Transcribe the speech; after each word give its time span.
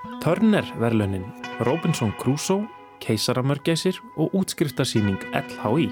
Turner 0.00 0.64
verðlunin, 0.80 1.26
Robinson 1.60 2.12
Crusoe, 2.16 2.64
Keisaramörgæsir 3.04 3.98
og 4.16 4.32
útskriftarsýning 4.36 5.20
LHI. 5.36 5.90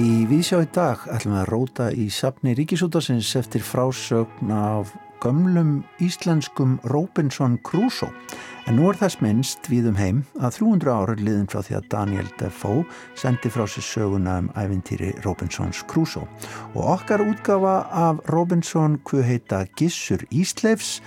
Í 0.00 0.08
Vísjá 0.30 0.62
í 0.64 0.70
dag 0.72 1.04
ætlum 1.12 1.36
við 1.36 1.42
að 1.42 1.50
róta 1.52 1.90
í 1.92 2.08
sapni 2.08 2.56
Ríkisútasins 2.56 3.34
eftir 3.36 3.64
frásögn 3.66 4.54
af 4.56 4.94
gömlum 5.22 5.84
íslenskum 6.04 6.78
Robinson 6.84 7.58
Crusoe. 7.64 8.10
En 8.68 8.76
nú 8.76 8.90
er 8.90 8.98
þess 9.00 9.20
minnst 9.24 9.68
við 9.70 9.88
um 9.90 9.96
heim 9.96 10.18
að 10.36 10.58
300 10.58 10.92
ára 10.92 11.14
liðin 11.16 11.48
frá 11.48 11.62
því 11.64 11.78
að 11.78 11.86
Daniel 11.94 12.28
Defoe 12.40 12.84
sendi 13.16 13.52
frá 13.52 13.64
sér 13.64 13.86
söguna 13.86 14.38
um 14.42 14.50
æfintýri 14.58 15.14
Robinsons 15.24 15.84
Crusoe. 15.88 16.28
Og 16.74 16.82
okkar 16.98 17.24
útgafa 17.24 17.78
af 17.88 18.20
Robinson 18.28 18.98
hvað 19.08 19.26
heita 19.30 19.62
Gissur 19.78 20.26
Ísleifs 20.28 20.98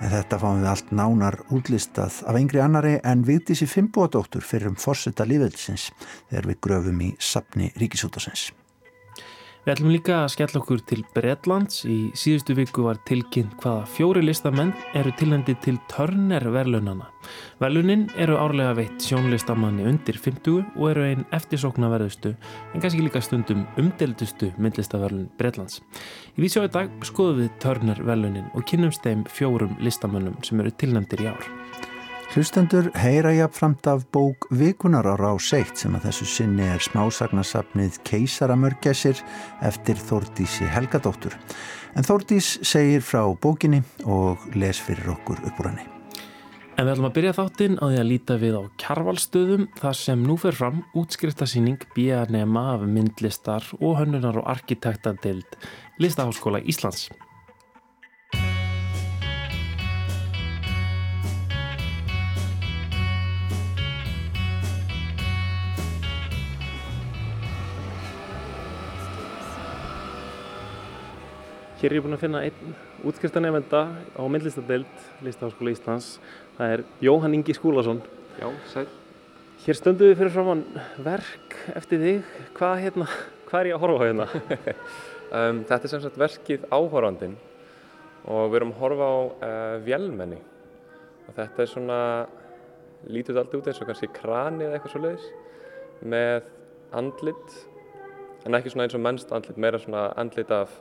en 0.00 0.12
þetta 0.12 0.38
fáum 0.42 0.60
við 0.60 0.70
allt 0.74 0.92
nánar 0.92 1.40
útlistað 1.54 2.20
af 2.28 2.36
engri 2.36 2.60
annari 2.60 2.98
en 3.00 3.24
viðtísi 3.24 3.68
Fimboadóttur 3.70 4.44
fyrir 4.44 4.74
um 4.74 4.78
forsetta 4.80 5.24
lífelsins 5.24 5.88
þegar 6.28 6.52
við 6.52 6.62
gröfum 6.68 7.02
í 7.08 7.10
sapni 7.16 7.72
Ríkisútasins. 7.80 8.50
Við 9.66 9.72
ætlum 9.72 9.90
líka 9.90 10.16
að 10.22 10.28
skella 10.30 10.60
okkur 10.60 10.82
til 10.86 11.00
Bretlands. 11.10 11.80
Í 11.90 12.12
síðustu 12.14 12.54
viku 12.54 12.84
var 12.84 13.00
tilkynnt 13.08 13.56
hvaða 13.58 13.88
fjóri 13.90 14.20
listamenn 14.22 14.70
eru 14.94 15.10
tilhendi 15.18 15.56
til 15.64 15.80
Turner 15.90 16.46
verðlunana. 16.54 17.08
Verðlunin 17.58 18.04
eru 18.14 18.38
árlega 18.38 18.76
veitt 18.78 19.02
sjónlistamanni 19.02 19.88
undir 19.90 20.20
50 20.22 20.60
og 20.76 20.86
eru 20.92 21.08
einn 21.08 21.26
eftirsóknarverðustu 21.34 22.36
en 22.36 22.78
kannski 22.78 23.02
líka 23.02 23.18
stundum 23.26 23.66
umdeldustu 23.74 24.52
myndlistaverðlun 24.54 25.32
Bretlands. 25.34 25.82
Í 26.38 26.46
vísjói 26.46 26.68
dag 26.70 26.94
skoðum 27.02 27.42
við 27.42 27.56
Turner 27.66 28.06
verðlunin 28.06 28.52
og 28.54 28.70
kynnumst 28.70 29.02
þeim 29.02 29.26
fjórum 29.26 29.74
listamannum 29.82 30.38
sem 30.46 30.62
eru 30.62 30.78
tilhendir 30.78 31.26
í 31.26 31.32
ár. 31.34 31.50
Hlustendur 32.36 32.90
heyra 33.00 33.30
jafnframt 33.32 33.86
af 33.88 34.02
bók 34.12 34.44
Vikunar 34.52 35.06
á 35.08 35.16
rás 35.16 35.46
1 35.56 35.70
sem 35.80 35.94
að 35.96 36.10
þessu 36.10 36.26
sinni 36.28 36.66
er 36.68 36.82
smásagnasafnið 36.84 37.96
Keisaramörgæsir 38.04 39.22
eftir 39.64 39.96
Þórdísi 39.96 40.68
Helgadóttur. 40.68 41.32
En 41.96 42.04
Þórdís 42.04 42.58
segir 42.60 43.00
frá 43.00 43.22
bókinni 43.40 43.80
og 44.04 44.44
les 44.52 44.76
fyrir 44.76 45.14
okkur 45.14 45.40
upp 45.48 45.62
úr 45.64 45.70
henni. 45.70 45.88
En 46.76 46.84
við 46.84 46.92
ætlum 46.92 47.08
að 47.08 47.16
byrja 47.16 47.36
þáttinn 47.38 47.80
á 47.80 47.84
því 47.88 48.00
að 48.02 48.10
líta 48.12 48.36
við 48.44 48.58
á 48.60 48.62
kjarvalstöðum 48.84 49.68
þar 49.80 50.00
sem 50.04 50.26
nú 50.28 50.36
fer 50.36 50.60
fram 50.60 50.82
útskriftasýning 50.92 51.88
B.A.N.E.M.A. 51.96 52.66
af 52.74 52.84
myndlistar 52.84 53.64
og 53.80 53.96
hönnunar 54.02 54.42
og 54.42 54.52
arkitektadeild 54.52 55.56
Listaháskóla 56.04 56.60
Íslands. 56.60 57.08
Hér 71.86 71.92
er 71.92 72.00
ég 72.00 72.02
búinn 72.02 72.16
að 72.16 72.22
finna 72.24 72.40
einn 72.42 72.70
útskriftanefnda 73.06 73.80
á 74.18 74.22
myndlistadeild 74.26 75.02
Listaháskóla 75.22 75.70
Íslands. 75.70 76.06
Það 76.56 76.72
er 76.74 76.80
Jóhann 77.06 77.36
Ingi 77.36 77.54
Skúlason. 77.54 78.00
Já, 78.40 78.48
sæl. 78.72 78.88
Hér 79.62 79.76
stöndum 79.78 80.08
við 80.10 80.16
fyrir 80.18 80.32
framann 80.34 80.64
verk 81.06 81.54
eftir 81.78 82.00
þig. 82.02 82.32
Hvað, 82.56 82.72
hérna, 82.82 83.06
hvað 83.46 83.60
er 83.60 83.70
ég 83.70 83.78
að 83.78 83.84
horfa 83.84 84.00
á 84.02 84.06
hérna? 84.08 84.26
um, 85.38 85.60
þetta 85.68 85.78
er 85.78 85.92
sem 85.92 86.02
sagt 86.02 86.18
verkið 86.24 86.64
Áhorfandin 86.74 87.36
og 88.24 88.48
við 88.48 88.58
erum 88.58 88.74
að 88.74 88.82
horfa 88.82 89.06
á 89.06 89.18
uh, 89.20 89.76
vélmenni. 89.86 90.40
Og 91.28 91.38
þetta 91.38 91.62
er 91.62 91.70
svona, 91.70 92.00
lítur 93.06 93.36
þetta 93.36 93.44
alltaf 93.44 93.60
út 93.60 93.70
eins 93.70 93.84
og 93.84 93.92
kannski 93.92 94.10
krani 94.18 94.66
eða 94.66 94.80
eitthvað 94.80 94.96
svo 94.96 95.04
leiðis 95.04 95.30
með 96.02 96.50
andlit, 96.98 97.56
en 98.42 98.58
ekki 98.58 98.74
svona 98.74 98.88
eins 98.88 98.98
og 98.98 99.06
mennst 99.06 99.38
andlit, 99.38 99.62
meira 99.62 99.78
svona 99.78 100.08
andlit 100.18 100.50
af 100.50 100.74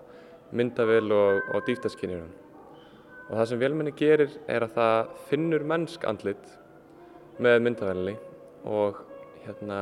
myndavél 0.51 1.11
og, 1.15 1.41
og 1.55 1.65
dýftaskinjurum. 1.67 2.31
Og 3.25 3.33
það 3.33 3.47
sem 3.49 3.61
vélmenni 3.61 3.93
gerir 3.97 4.33
er 4.51 4.65
að 4.67 4.75
það 4.77 5.13
finnur 5.29 5.65
mennsk 5.65 6.05
andlit 6.05 6.49
með 7.41 7.61
myndavélinni 7.65 8.15
og 8.69 9.01
hérna 9.45 9.79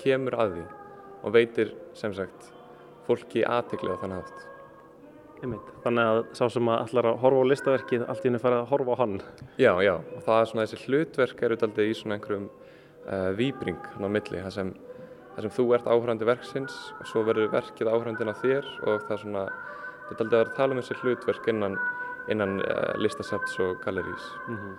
kemur 0.00 0.36
að 0.38 0.54
því 0.56 0.68
og 1.18 1.34
veitir 1.34 1.74
sem 1.98 2.14
sagt 2.16 2.52
fólki 3.08 3.44
aðteglið 3.44 3.98
á 3.98 4.00
þann 4.02 4.16
haft. 4.18 4.46
Þannig 5.38 6.02
að 6.02 6.20
sá 6.34 6.48
sem 6.50 6.68
að 6.70 6.80
allar 6.82 7.08
að 7.12 7.20
horfa 7.22 7.42
á 7.46 7.50
listaverkið 7.52 8.04
allt 8.10 8.24
í 8.24 8.28
henni 8.28 8.40
fara 8.42 8.62
að 8.62 8.70
horfa 8.72 8.96
á 8.98 9.00
hann. 9.04 9.14
Já, 9.60 9.70
já, 9.84 9.94
og 9.94 10.24
það 10.26 10.40
er 10.40 10.50
svona 10.50 10.64
þessi 10.66 10.88
hlutverk 10.88 11.42
eru 11.46 11.58
alltaf 11.58 11.84
í 11.84 11.94
svona 11.94 12.18
einhverjum 12.18 12.48
uh, 12.48 13.30
výbring 13.38 13.78
hann 13.94 14.08
á 14.08 14.10
milli, 14.16 14.42
það 14.42 14.54
sem, 14.56 14.72
það 15.36 15.46
sem 15.46 15.54
þú 15.58 15.66
ert 15.76 15.90
áhörandi 15.92 16.28
verksins 16.28 16.78
og 16.98 17.10
svo 17.12 17.24
verður 17.28 17.52
verkið 17.54 17.92
áhörandin 17.92 18.32
á 18.34 18.40
þér 18.42 18.70
og 18.82 19.06
það 19.06 19.14
er 19.14 19.22
svona 19.22 19.44
þetta 20.08 20.18
er 20.18 20.26
aldrei 20.26 20.40
að 20.40 20.54
tala 20.56 20.74
um 20.74 20.82
þessi 20.82 20.98
hlutverk 21.02 21.48
innan, 21.52 21.78
innan 22.32 22.60
uh, 22.62 22.94
listasafts 23.00 23.58
og 23.64 23.80
gallerís. 23.84 24.28
Mm 24.48 24.56
-hmm. 24.56 24.76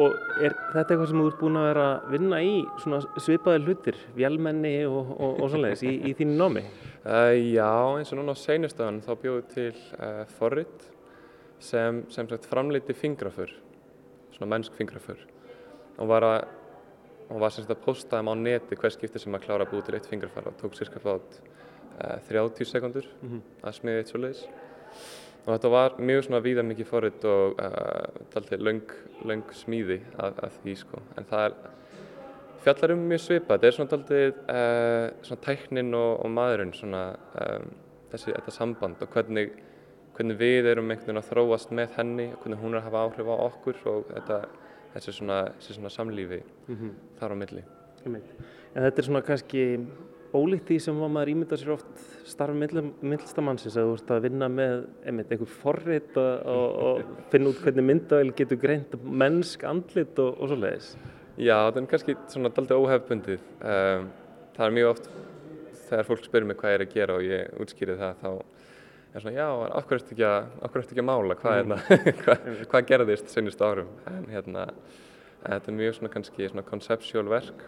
Og 0.00 0.14
er 0.40 0.54
þetta 0.72 0.94
eitthvað 0.94 1.08
sem 1.08 1.20
þú 1.20 1.26
ert 1.26 1.40
búin 1.40 1.56
að 1.60 1.68
vera 1.68 1.84
að 1.90 2.10
vinna 2.10 2.38
í 2.42 2.54
svona 2.82 3.00
svipaði 3.20 3.64
hlutir, 3.64 3.96
vélmenni 4.16 4.86
og, 4.86 5.10
og, 5.20 5.42
og 5.42 5.50
svoleiðis 5.50 5.82
í, 5.82 5.92
í 6.08 6.14
þínu 6.14 6.36
námi? 6.38 6.64
Uh, 7.04 7.34
já, 7.52 7.98
eins 7.98 8.12
og 8.12 8.18
núna 8.18 8.32
á 8.32 8.42
seinustöðan 8.42 9.02
þá 9.04 9.12
bjóðu 9.22 9.42
til 9.54 9.76
uh, 10.00 10.24
forrit 10.38 10.90
sem, 11.58 12.04
sem 12.08 12.28
sagt 12.28 12.46
framleiti 12.46 12.94
fingraför, 12.94 13.52
svona 14.32 14.50
mennsk 14.56 14.72
fingraför 14.72 15.20
og 15.98 16.08
var 16.08 16.22
að 16.22 16.44
og 17.30 17.40
var 17.40 17.52
sem 17.52 17.64
sagt 17.64 17.74
að 17.78 17.84
posta 17.84 18.18
þeim 18.18 18.30
á 18.30 18.34
neti 18.36 18.76
hver 18.78 18.92
skipti 18.92 19.20
sem 19.22 19.36
að 19.36 19.46
klára 19.46 19.66
að 19.66 19.72
búið 19.72 19.86
til 19.86 19.96
eitt 19.98 20.08
fingrafar 20.10 20.50
og 20.50 20.58
tók 20.60 20.76
fát 20.76 21.38
uh, 21.38 21.63
30 22.28 22.64
sekundur 22.64 23.06
mm 23.22 23.28
-hmm. 23.28 23.40
að 23.62 23.72
smiði 23.78 23.98
eitt 23.98 24.08
svo 24.08 24.18
leiðis 24.18 24.46
og 25.44 25.52
þetta 25.52 25.68
var 25.68 25.96
mjög 25.98 26.24
svona 26.24 26.40
víða 26.40 26.62
mikið 26.62 26.86
forrið 26.88 27.24
og 27.24 27.60
uh, 27.60 28.58
löng, 28.58 28.92
löng 29.24 29.44
smíði 29.52 30.00
að, 30.16 30.38
að 30.42 30.52
því 30.62 30.76
sko 30.76 31.02
en 31.16 31.24
það 31.24 31.44
er 31.44 31.52
fjallar 32.64 32.94
um 32.94 33.04
mjög 33.08 33.20
svipa, 33.20 33.56
þetta 33.56 33.66
er 33.66 33.76
svona 33.76 33.90
daldið 33.92 34.38
uh, 34.48 35.06
svona 35.22 35.44
tæknin 35.44 35.94
og, 35.94 36.12
og 36.24 36.30
maðurinn 36.30 36.72
svona 36.72 37.02
um, 37.44 37.68
þessi, 38.14 38.32
þetta 38.32 38.54
samband 38.54 39.04
og 39.04 39.12
hvernig, 39.12 39.52
hvernig 40.16 40.40
við 40.40 40.70
erum 40.72 40.90
einhvern 40.90 41.10
veginn 41.10 41.22
að 41.22 41.30
þróast 41.30 41.74
með 41.76 41.98
henni 41.98 42.30
og 42.32 42.40
hvernig 42.40 42.62
hún 42.62 42.74
er 42.74 42.80
að 42.80 42.88
hafa 42.88 43.04
áhrif 43.04 43.28
á 43.28 43.36
okkur 43.36 43.82
og 43.92 44.10
þetta, 44.14 44.40
þessi 44.94 45.16
svona, 45.18 45.40
þessi 45.58 45.78
svona 45.78 45.92
samlífi 45.92 46.40
mm 46.40 46.76
-hmm. 46.76 46.96
þar 47.20 47.34
á 47.34 47.36
milli. 47.42 47.64
En 48.04 48.82
þetta 48.84 48.98
er 48.98 49.06
svona 49.06 49.22
kannski 49.22 49.64
ólíkt 50.34 50.68
því 50.68 50.78
sem 50.82 51.00
maður 51.00 51.30
ímynda 51.32 51.58
sér 51.58 51.74
oft 51.76 52.04
starf 52.28 52.56
myndlistamannsins 52.56 53.76
að 53.78 53.90
þú 53.90 53.96
ert 53.98 54.12
að 54.14 54.24
vinna 54.26 54.48
með 54.50 54.74
einmitt, 55.06 55.30
einhver 55.32 55.52
forrið 55.60 56.18
og, 56.20 57.02
finna 57.32 57.52
út 57.52 57.60
hvernig 57.64 57.86
myndavel 57.90 58.32
getur 58.36 58.60
greint 58.62 58.96
mennsk 59.04 59.66
andlit 59.68 60.18
og, 60.22 60.34
og 60.38 60.50
svo 60.50 60.58
leiðis. 60.58 60.90
Já, 61.34 61.56
það 61.58 61.80
er 61.80 61.88
kannski 61.90 62.16
svona 62.30 62.50
daldið 62.54 62.82
óhefbundið. 62.82 63.46
Um, 63.60 64.10
það 64.56 64.66
er 64.66 64.76
mjög 64.78 64.90
oft 64.92 65.08
þegar 65.84 66.08
fólk 66.08 66.26
spyrir 66.26 66.48
mig 66.48 66.58
hvað 66.60 66.74
ég 66.74 66.78
er 66.78 66.84
að 66.84 66.94
gera 66.94 67.16
og 67.18 67.24
ég 67.26 67.62
útskýrið 67.64 68.02
það 68.02 68.20
þá 68.22 68.30
er 69.14 69.22
svona 69.22 69.36
já, 69.36 69.46
af 69.46 69.88
hverju 69.88 70.00
ertu 70.00 70.14
ekki 70.14 70.94
ekki 70.94 71.02
að 71.02 71.08
mála, 71.10 71.38
hvað, 71.38 71.60
mm. 71.62 71.82
hvað, 72.24 72.52
hvað 72.72 72.86
gerðist 72.90 73.30
senjast 73.30 73.62
árum. 73.62 73.90
En 74.10 74.26
hérna, 74.32 74.68
þetta 75.44 75.70
er 75.70 75.78
mjög 75.78 75.98
svona 75.98 76.14
kannski 76.14 76.50
svona 76.50 76.66
koncepsjál 76.66 77.26
verk 77.30 77.66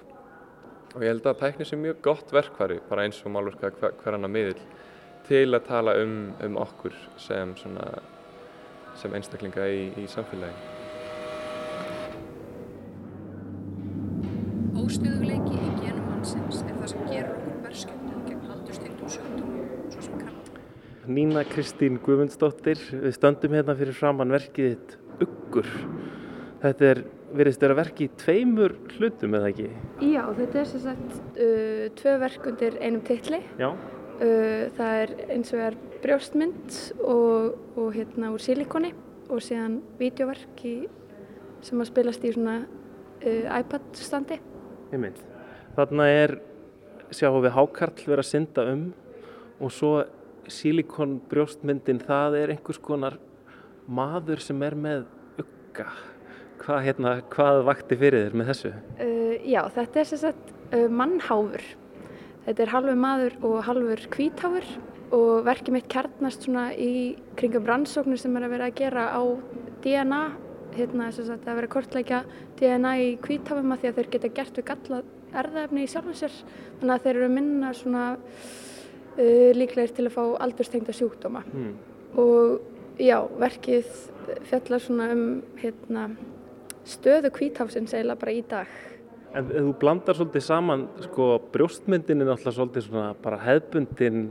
og 0.97 1.03
ég 1.05 1.12
held 1.12 1.27
að 1.29 1.41
tækni 1.43 1.65
sé 1.69 1.77
mjög 1.77 1.99
gott 2.07 2.31
verkfæri 2.33 2.79
bara 2.89 3.05
eins 3.05 3.19
og 3.21 3.34
málverka 3.34 3.69
hver, 3.77 4.15
annar 4.17 4.31
miðil 4.33 4.61
til 5.29 5.50
að 5.53 5.67
tala 5.67 5.93
um, 6.00 6.31
um 6.41 6.56
okkur 6.62 6.94
sem, 7.20 7.53
svona, 7.61 7.85
sem 8.97 9.12
einstaklinga 9.19 9.67
í, 9.69 9.82
í 10.00 10.06
samfélagi. 10.09 10.56
Óstöðuleiki 14.81 15.59
í 15.59 15.75
genum 15.82 16.06
mannsins 16.15 16.62
er 16.65 16.79
það 16.79 16.91
sem 16.94 17.05
gerur 17.11 17.35
okkur 17.35 17.61
verskjöndum 17.67 18.25
gegn 18.31 18.49
haldurstildum 18.55 19.12
sjöndum, 19.19 19.53
svo 19.93 20.06
sem 20.06 20.23
kannan. 20.23 20.62
Nína 21.19 21.44
Kristín 21.50 22.00
Guðmundsdóttir, 22.06 22.81
við 23.05 23.19
stöndum 23.19 23.59
hérna 23.59 23.76
fyrir 23.76 24.00
framann 24.00 24.32
verkið 24.32 24.73
þitt 24.73 24.97
Uggur. 25.26 25.69
Þetta 26.65 26.91
er 26.94 27.05
verðist 27.34 27.62
vera 27.62 27.76
verki 27.78 28.06
í 28.06 28.12
tveimur 28.20 28.76
hlutum 28.96 29.37
eða 29.38 29.50
ekki? 29.50 29.69
Já, 30.05 30.23
þetta 30.37 30.61
er 30.61 30.69
sem 30.70 30.82
sagt 30.84 31.14
uh, 31.43 31.84
tvö 31.99 32.17
verk 32.23 32.49
undir 32.50 32.78
einum 32.81 33.02
titli. 33.06 33.40
Já. 33.61 33.70
Uh, 34.17 34.67
það 34.78 35.00
er 35.02 35.14
eins 35.34 35.52
og 35.52 35.62
er 35.67 35.78
brjóstmynd 36.05 36.78
og, 37.05 37.56
og 37.76 37.88
hérna 37.96 38.32
úr 38.32 38.43
silikoni 38.43 38.93
og 39.26 39.43
síðan 39.44 39.81
videoverk 39.99 40.62
í, 40.69 40.76
sem 41.67 41.82
að 41.82 41.90
spilast 41.90 42.25
í 42.25 42.34
svona 42.37 42.61
uh, 42.64 43.49
iPad 43.58 43.88
standi. 43.99 44.38
Einmitt. 44.94 45.19
Þarna 45.76 46.06
er, 46.08 46.38
sjáum 47.12 47.43
við 47.44 47.56
hákarl 47.56 48.06
vera 48.06 48.25
að 48.25 48.31
synda 48.31 48.69
um 48.72 48.87
og 49.61 49.72
svo 49.72 49.93
silikon 50.52 51.19
brjóstmyndin 51.31 52.00
það 52.06 52.38
er 52.40 52.52
einhvers 52.55 52.79
konar 52.82 53.17
maður 53.87 54.43
sem 54.43 54.62
er 54.67 54.76
með 54.79 55.06
ugga. 55.43 55.90
Hvað, 56.61 56.82
hérna, 56.87 57.14
hvað 57.32 57.62
vakti 57.69 57.99
fyrir 58.00 58.26
þér 58.26 58.37
með 58.41 58.50
þessu? 58.53 58.73
Uh, 58.97 59.35
já, 59.47 59.61
þetta 59.76 60.00
er 60.00 60.11
sagt 60.11 60.53
uh, 60.73 60.87
mannháfur. 60.93 61.64
Þetta 62.47 62.62
er 62.62 62.73
halvur 62.73 62.99
maður 63.00 63.37
og 63.47 63.56
halvur 63.67 64.03
hvítháfur 64.14 64.69
og 65.14 65.47
verkið 65.47 65.76
mitt 65.76 65.88
kjarnast 65.91 66.47
svona 66.47 66.69
í 66.75 67.17
kringum 67.38 67.67
rannsóknir 67.67 68.19
sem 68.19 68.35
er 68.38 68.47
að 68.47 68.55
vera 68.56 68.69
að 68.70 68.79
gera 68.81 69.06
á 69.14 69.23
DNA. 69.85 70.23
Hérna 70.76 71.08
sagt 71.14 71.47
að 71.49 71.56
vera 71.56 71.69
að 71.69 71.73
kortleika 71.73 72.23
DNA 72.58 72.94
í 73.00 73.11
hvítháfum 73.25 73.73
að 73.73 73.82
því 73.82 73.91
að 73.91 73.99
þeir 73.99 74.11
geta 74.14 74.32
gert 74.38 74.61
við 74.61 74.69
galla 74.70 75.03
erðaefni 75.43 75.85
í 75.85 75.91
sjálfum 75.91 76.17
sér. 76.19 76.38
Þannig 76.81 76.94
að 76.97 77.06
þeir 77.06 77.20
eru 77.20 77.32
minna 77.32 77.75
svona 77.76 78.06
uh, 79.19 79.50
líklegir 79.56 79.94
til 79.97 80.08
að 80.08 80.17
fá 80.17 80.23
aldurstengda 80.47 80.97
sjúkdóma. 80.97 81.44
Mm. 81.53 81.75
Og 82.20 83.03
já, 83.03 83.19
verkið 83.41 83.88
fjallar 84.50 84.82
svona 84.82 85.11
um 85.14 85.26
hérna, 85.61 86.08
stöðu 86.87 87.33
hvítháfsins 87.35 87.94
eiginlega 87.94 88.21
bara 88.23 88.35
í 88.35 88.43
dag. 88.49 88.75
En 89.37 89.50
þú 89.53 89.73
blandar 89.81 90.17
svolítið 90.17 90.44
saman, 90.47 90.87
sko, 91.05 91.29
brjóstmyndin 91.53 92.23
er 92.23 92.31
náttúrulega 92.31 92.56
svolítið 92.56 92.87
svona 92.87 93.09
bara 93.21 93.41
hefðbundin 93.43 94.23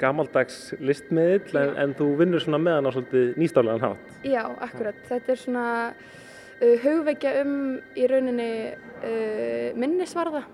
gamaldags 0.00 0.74
listmiðill 0.82 1.56
en, 1.56 1.72
en 1.80 1.94
þú 1.96 2.10
vinnur 2.20 2.42
svona 2.44 2.60
með 2.60 2.78
hann 2.78 2.90
á 2.90 2.92
svolítið 2.96 3.38
nýstálegan 3.40 3.84
hátt. 3.86 4.12
Já, 4.28 4.42
akkurat. 4.66 4.98
Þetta 5.08 5.32
er 5.32 5.40
svona 5.40 5.66
uh, 5.94 6.74
hugvekja 6.84 7.32
um 7.44 7.54
í 7.96 8.10
rauninni 8.10 8.50
uh, 8.74 9.70
minnisvarða 9.78 10.44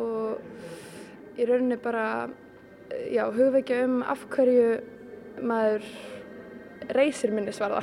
og 0.00 1.40
í 1.40 1.48
rauninni 1.48 1.80
bara 1.80 2.04
uh, 2.28 3.00
já, 3.08 3.24
hugvekja 3.32 3.82
um 3.86 4.02
af 4.04 4.26
hverju 4.34 4.68
maður 5.40 5.88
reysir 6.92 7.32
minnisvarða. 7.32 7.80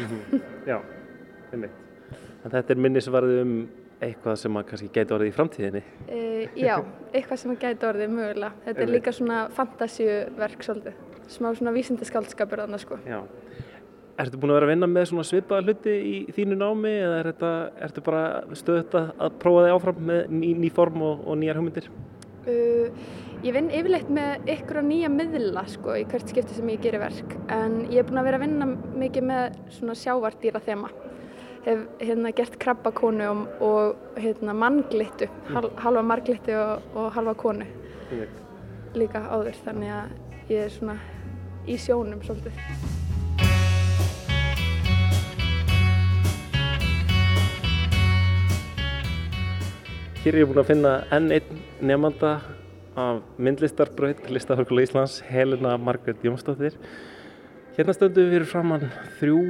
Já, 0.69 0.81
einmitt. 1.49 1.86
En 2.47 2.53
þetta 2.53 2.71
er 2.71 2.79
minnisvarði 2.79 3.41
um 3.43 3.53
eitthvað 3.97 4.37
sem 4.39 4.57
að 4.59 4.67
kannski 4.69 4.87
gæti 4.95 5.13
orðið 5.15 5.29
í 5.29 5.33
framtíðinni. 5.35 5.81
Uh, 6.07 6.53
já, 6.55 6.75
eitthvað 7.11 7.41
sem 7.41 7.51
að 7.51 7.63
gæti 7.65 7.87
orðið 7.89 8.13
mögulega. 8.13 8.51
Þetta 8.63 8.83
er 8.85 8.91
líka 8.93 9.13
svona 9.17 9.39
fantasíuverk 9.57 10.63
svolítið. 10.63 11.01
Smá 11.27 11.49
svona 11.57 11.73
vísindaskaldskapur 11.75 12.61
þarna 12.63 12.79
sko. 12.79 13.01
Já. 13.03 13.19
Ertu 14.21 14.39
búin 14.39 14.53
að 14.53 14.61
vera 14.61 14.69
að 14.69 14.71
vinna 14.71 14.89
með 14.89 15.09
svona 15.09 15.25
svipaða 15.27 15.65
hluti 15.67 15.95
í 16.07 16.13
þínu 16.37 16.55
námi 16.61 16.93
eða 16.93 17.17
er 17.19 17.31
þetta, 17.33 17.51
ertu 17.89 18.03
bara 18.05 18.21
stöðut 18.57 18.95
að, 18.97 19.09
að 19.27 19.35
prófa 19.43 19.65
þig 19.65 19.75
áfram 19.75 19.99
með 20.07 20.21
ný, 20.37 20.47
ný 20.63 20.71
form 20.77 21.03
og, 21.05 21.27
og 21.27 21.37
nýjar 21.41 21.59
hugmyndir? 21.59 21.91
Uh, 22.47 23.03
ég 23.43 23.57
vinn 23.57 23.67
yfirleitt 23.75 24.07
með 24.13 24.47
ykkur 24.55 24.79
á 24.79 24.83
nýja 24.87 25.11
miðla 25.11 25.67
sko 25.69 25.99
í 25.99 26.07
hvert 26.07 26.31
skipti 26.31 26.55
sem 26.55 26.71
ég 26.71 26.81
gerir 26.85 27.03
verk 27.03 27.35
en 27.51 27.83
ég 27.91 27.99
er 27.99 28.07
búin 28.07 28.21
að 28.23 28.29
vera 28.31 28.39
að 28.39 28.47
vinna 28.47 28.69
mikið 29.03 29.27
með 29.27 29.59
svona 29.75 29.97
sjávardýra 29.99 30.63
þema 30.63 30.89
hef 31.67 31.79
hérna 31.99 32.31
gert 32.31 32.55
krabbakonu 32.63 33.25
og, 33.27 33.47
og 33.61 34.19
hérna 34.21 34.53
mannglittu 34.55 35.27
hal, 35.51 35.67
halva 35.83 36.03
marglittu 36.05 36.53
og, 36.55 36.85
og 36.95 37.09
halva 37.11 37.33
konu. 37.35 37.67
Líka 38.95 39.25
áður 39.27 39.57
þannig 39.65 39.91
að 39.91 40.53
ég 40.53 40.63
er 40.63 40.71
svona 40.71 40.95
í 41.67 41.75
sjónum 41.81 42.21
svolítið. 42.23 42.55
Hér 50.23 50.35
er 50.35 50.41
ég 50.41 50.47
búin 50.47 50.63
að 50.63 50.71
finna 50.71 50.93
enn 51.15 51.29
einn 51.35 51.59
nefnanda 51.83 52.31
af 52.97 53.19
myndlistarbraut 53.37 54.23
Listahörgula 54.31 54.87
Íslands, 54.87 55.19
Helena 55.27 55.75
Margrét 55.77 56.23
Jónsdóttir. 56.23 56.79
Hérna 57.77 57.93
stöndum 57.93 58.25
við 58.25 58.31
fyrir 58.33 58.47
framann 58.49 58.85
þrjú 59.19 59.41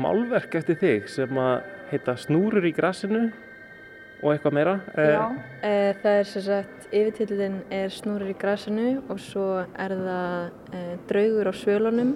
málverk 0.00 0.54
eftir 0.56 0.78
þig 0.80 1.08
sem 1.12 1.40
að 1.40 1.66
heita 1.90 2.14
Snúrur 2.16 2.64
í 2.64 2.72
grassinu 2.72 3.26
og 4.24 4.30
eitthvað 4.32 4.54
meira. 4.56 4.74
Já, 4.96 5.24
e, 5.60 5.72
það 6.00 6.16
er 6.22 6.30
sem 6.30 6.44
sagt, 6.46 6.86
yfirtillin 6.96 7.58
er 7.74 7.92
Snúrur 7.92 8.32
í 8.32 8.36
grasinu 8.40 8.86
og 9.12 9.20
svo 9.20 9.48
er 9.66 9.94
það 10.00 10.78
e, 10.78 10.82
draugur 11.10 11.52
á 11.52 11.54
svölunum, 11.60 12.14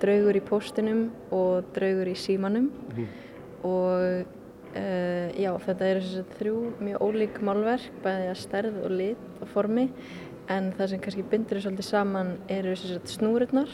draugur 0.00 0.40
í 0.40 0.44
póstinum 0.48 1.02
og 1.36 1.68
draugur 1.76 2.08
í 2.08 2.16
símanum 2.16 2.70
Mhm. 2.94 3.06
og 3.68 4.24
e, 4.72 4.86
já, 5.36 5.52
þetta 5.66 5.84
eru 5.90 6.00
sem 6.00 6.22
sagt 6.22 6.38
þrjú 6.40 6.56
mjög 6.80 7.04
ólík 7.04 7.40
málverk, 7.44 7.92
bæði 8.02 8.30
að 8.32 8.40
stærð 8.40 8.84
og 8.86 8.90
lit 8.90 9.42
og 9.42 9.48
formi 9.52 9.90
en 10.48 10.72
það 10.72 10.88
sem 10.88 11.00
kannski 11.00 11.28
bindur 11.28 11.60
þau 11.60 11.68
svolítið 11.68 11.84
saman 11.92 12.38
eru 12.48 12.74
sem 12.74 12.96
sagt 12.96 13.12
snúrurnar, 13.18 13.68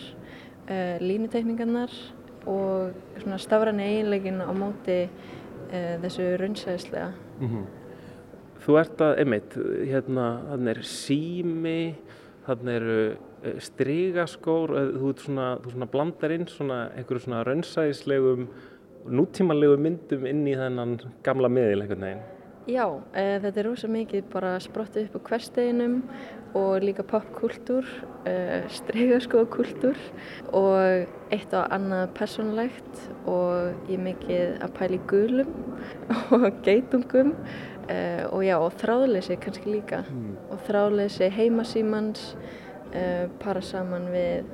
e, 0.68 0.98
línutekningarnar 1.02 1.92
og 2.46 2.94
svona 3.22 3.38
stafræni 3.42 3.86
eiginleikin 3.86 4.42
á 4.42 4.52
móti 4.54 5.00
e, 5.06 5.80
þessu 6.02 6.30
raunsæðislega. 6.42 7.10
Mhm. 7.40 7.66
Þú 8.66 8.78
ert 8.80 9.02
að, 9.04 9.12
einmitt, 9.22 9.52
hérna, 9.86 10.22
þannig 10.50 10.70
er 10.72 10.86
sími, 10.90 11.80
þannig 12.46 12.78
eru 12.80 12.96
eh, 13.06 13.58
strigaskór, 13.62 14.72
eh, 14.74 14.88
þú 14.96 15.10
ert 15.12 15.22
svona, 15.22 15.50
þú 15.62 15.74
svona 15.74 15.88
blandar 15.92 16.34
inn 16.34 16.48
svona 16.50 16.78
einhverju 16.98 17.26
svona 17.26 17.42
raunsæðislegum, 17.46 18.48
nútímanlegum 19.06 19.84
myndum 19.86 20.26
inn 20.26 20.42
í 20.50 20.56
þennan 20.58 20.96
gamla 21.26 21.50
miðil 21.52 21.84
einhvern 21.84 22.08
veginn. 22.08 22.24
Já, 22.66 22.86
e, 23.14 23.38
þetta 23.44 23.60
er 23.60 23.66
rosa 23.68 23.88
mikið 23.90 24.24
bara 24.32 24.56
sprottið 24.58 25.04
upp 25.06 25.20
á 25.22 25.26
hversteginum 25.28 26.00
og 26.58 26.82
líka 26.82 27.04
popkultúr, 27.06 27.86
e, 28.26 28.34
stregaskókultúr 28.74 30.00
og 30.50 31.30
eitt 31.30 31.54
og 31.54 31.70
annað 31.76 32.10
personlegt 32.18 33.04
og 33.30 33.86
ég 33.92 34.02
mikið 34.02 34.58
að 34.66 34.74
pæla 34.80 34.98
í 34.98 35.00
gulum 35.12 35.54
og 36.34 36.48
geitungum 36.66 37.36
e, 37.86 38.26
og 38.32 38.42
já, 38.42 38.56
og 38.58 38.74
þráðleysi 38.82 39.38
kannski 39.46 39.76
líka. 39.76 40.02
Og 40.50 40.58
þráðleysi 40.66 41.30
heimasímans 41.38 42.32
para 43.42 43.60
saman 43.60 44.06
við 44.10 44.46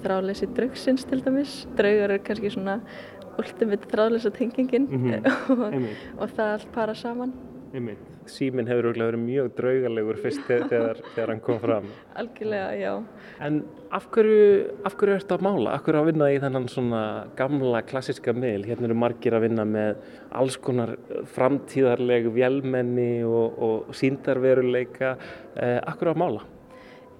þráðleysi 0.00 0.48
draugsins 0.54 1.04
til 1.08 1.20
dæmis. 1.24 1.64
Draugar 1.76 2.14
er 2.14 2.24
kannski 2.24 2.52
svona 2.54 2.80
ultimate 3.40 3.88
þráðleysa 3.92 4.32
tengingin 4.32 4.88
Mhm, 4.88 5.24
og, 5.60 5.64
Einmitt, 5.72 6.10
og 6.16 6.36
það 6.36 6.56
allt 6.56 6.72
para 6.72 6.94
saman. 6.94 7.32
Einmitt. 7.74 8.02
Síminn 8.30 8.68
hefur 8.70 8.88
örugglega 8.90 9.10
verið 9.10 9.22
mjög 9.24 9.50
draugalegur 9.58 10.18
fyrst 10.20 10.42
þegar, 10.48 11.00
þegar, 11.14 11.32
hann 11.32 11.42
kom 11.44 11.58
fram. 11.62 11.88
Algjörlega, 12.20 12.70
já. 12.78 12.92
En 13.46 13.60
af 13.94 14.06
hverju, 14.14 14.44
af 14.86 14.96
hverju 15.00 15.16
ertu 15.18 15.36
að 15.36 15.44
mála? 15.46 15.74
Af 15.74 15.84
hverju 15.86 16.02
að 16.02 16.10
vinna 16.10 16.30
í 16.34 16.38
þennan 16.42 16.68
svona 16.72 17.02
gamla 17.38 17.82
klassiska 17.88 18.34
miðl? 18.36 18.68
Hérna 18.68 18.90
eru 18.90 18.98
margir 19.02 19.36
að 19.38 19.46
vinna 19.46 19.66
með 19.68 20.00
alls 20.42 20.58
konar 20.62 20.96
framtíðarleg 21.34 22.30
vélmenni 22.34 23.10
og, 23.26 23.60
og 23.66 23.92
síndarveruleika. 23.98 25.16
Eh, 25.56 25.78
af 25.80 26.00
hverju 26.00 26.16
að 26.16 26.24
mála? 26.24 26.48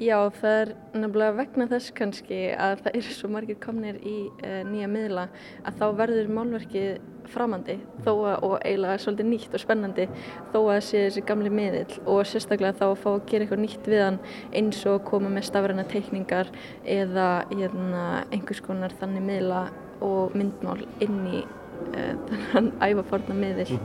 Já, 0.01 0.17
það 0.33 0.55
er 0.57 0.71
nefnilega 0.97 1.37
vegna 1.37 1.65
þess 1.69 1.93
kannski 1.93 2.37
að 2.57 2.79
það 2.87 2.95
eru 2.97 3.15
svo 3.19 3.29
margir 3.35 3.59
komnir 3.61 3.99
í 4.01 4.15
uh, 4.31 4.63
nýja 4.65 4.89
miðla 4.89 5.27
að 5.69 5.77
þá 5.77 5.85
verður 5.99 6.31
málverkið 6.39 7.03
framandi 7.29 7.77
þó 8.07 8.09
að, 8.15 8.47
og 8.49 8.55
eiginlega 8.65 9.03
svolítið 9.05 9.29
nýtt 9.29 9.59
og 9.59 9.61
spennandi 9.61 10.07
þó 10.55 10.59
að 10.63 10.81
sé 10.89 11.05
þessi 11.05 11.27
gamli 11.29 11.53
miðill 11.53 12.01
og 12.09 12.25
sérstaklega 12.31 12.79
þá 12.81 12.87
að 12.89 12.99
fá 13.03 13.09
að 13.13 13.29
gera 13.29 13.45
eitthvað 13.45 13.63
nýtt 13.67 13.91
við 13.93 14.05
hann 14.07 14.21
eins 14.57 14.83
og 14.89 15.05
koma 15.11 15.33
með 15.37 15.49
stafræna 15.51 15.85
teikningar 15.93 16.53
eða 16.99 17.31
hérna, 17.53 18.05
einhvers 18.33 18.65
konar 18.65 18.97
þannig 19.03 19.27
miðla 19.29 19.67
og 20.01 20.33
myndmál 20.33 20.79
inn 21.05 21.27
í 21.29 21.43
uh, 22.01 22.15
þannig 22.55 22.87
æfaforna 22.89 23.37
miðill 23.37 23.83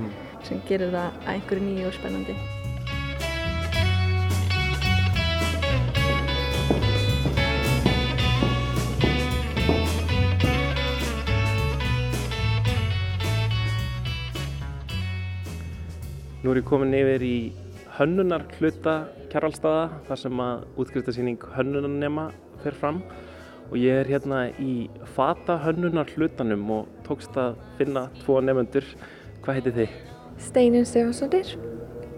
sem 0.48 0.64
gerir 0.70 0.96
það 0.96 1.10
að 1.26 1.34
einhverju 1.36 1.68
nýju 1.74 1.92
og 1.92 2.00
spennandi. 2.00 2.40
Nú 16.46 16.52
er 16.54 16.60
ég 16.60 16.66
komin 16.70 16.92
yfir 16.94 17.24
í 17.26 17.38
hönnunar 17.96 18.44
hluta 18.60 18.92
kjarvalstaða 19.32 19.86
þar 20.06 20.20
sem 20.22 20.42
að 20.44 20.66
útskristasýning 20.84 21.46
hönnunarnema 21.56 22.26
fer 22.62 22.76
fram 22.78 23.00
og 23.72 23.74
ég 23.82 24.04
er 24.04 24.12
hérna 24.12 24.44
í 24.62 24.76
fata 25.16 25.56
hönnunar 25.64 26.12
hlutanum 26.14 26.68
og 26.76 26.92
tókst 27.08 27.34
að 27.42 27.56
finna 27.80 28.04
tvo 28.20 28.36
nefnendur. 28.46 28.86
Hvað 29.42 29.58
heitir 29.58 29.76
þið? 29.80 29.96
Steinun 30.46 30.86
Stefansdóttir. 30.86 31.56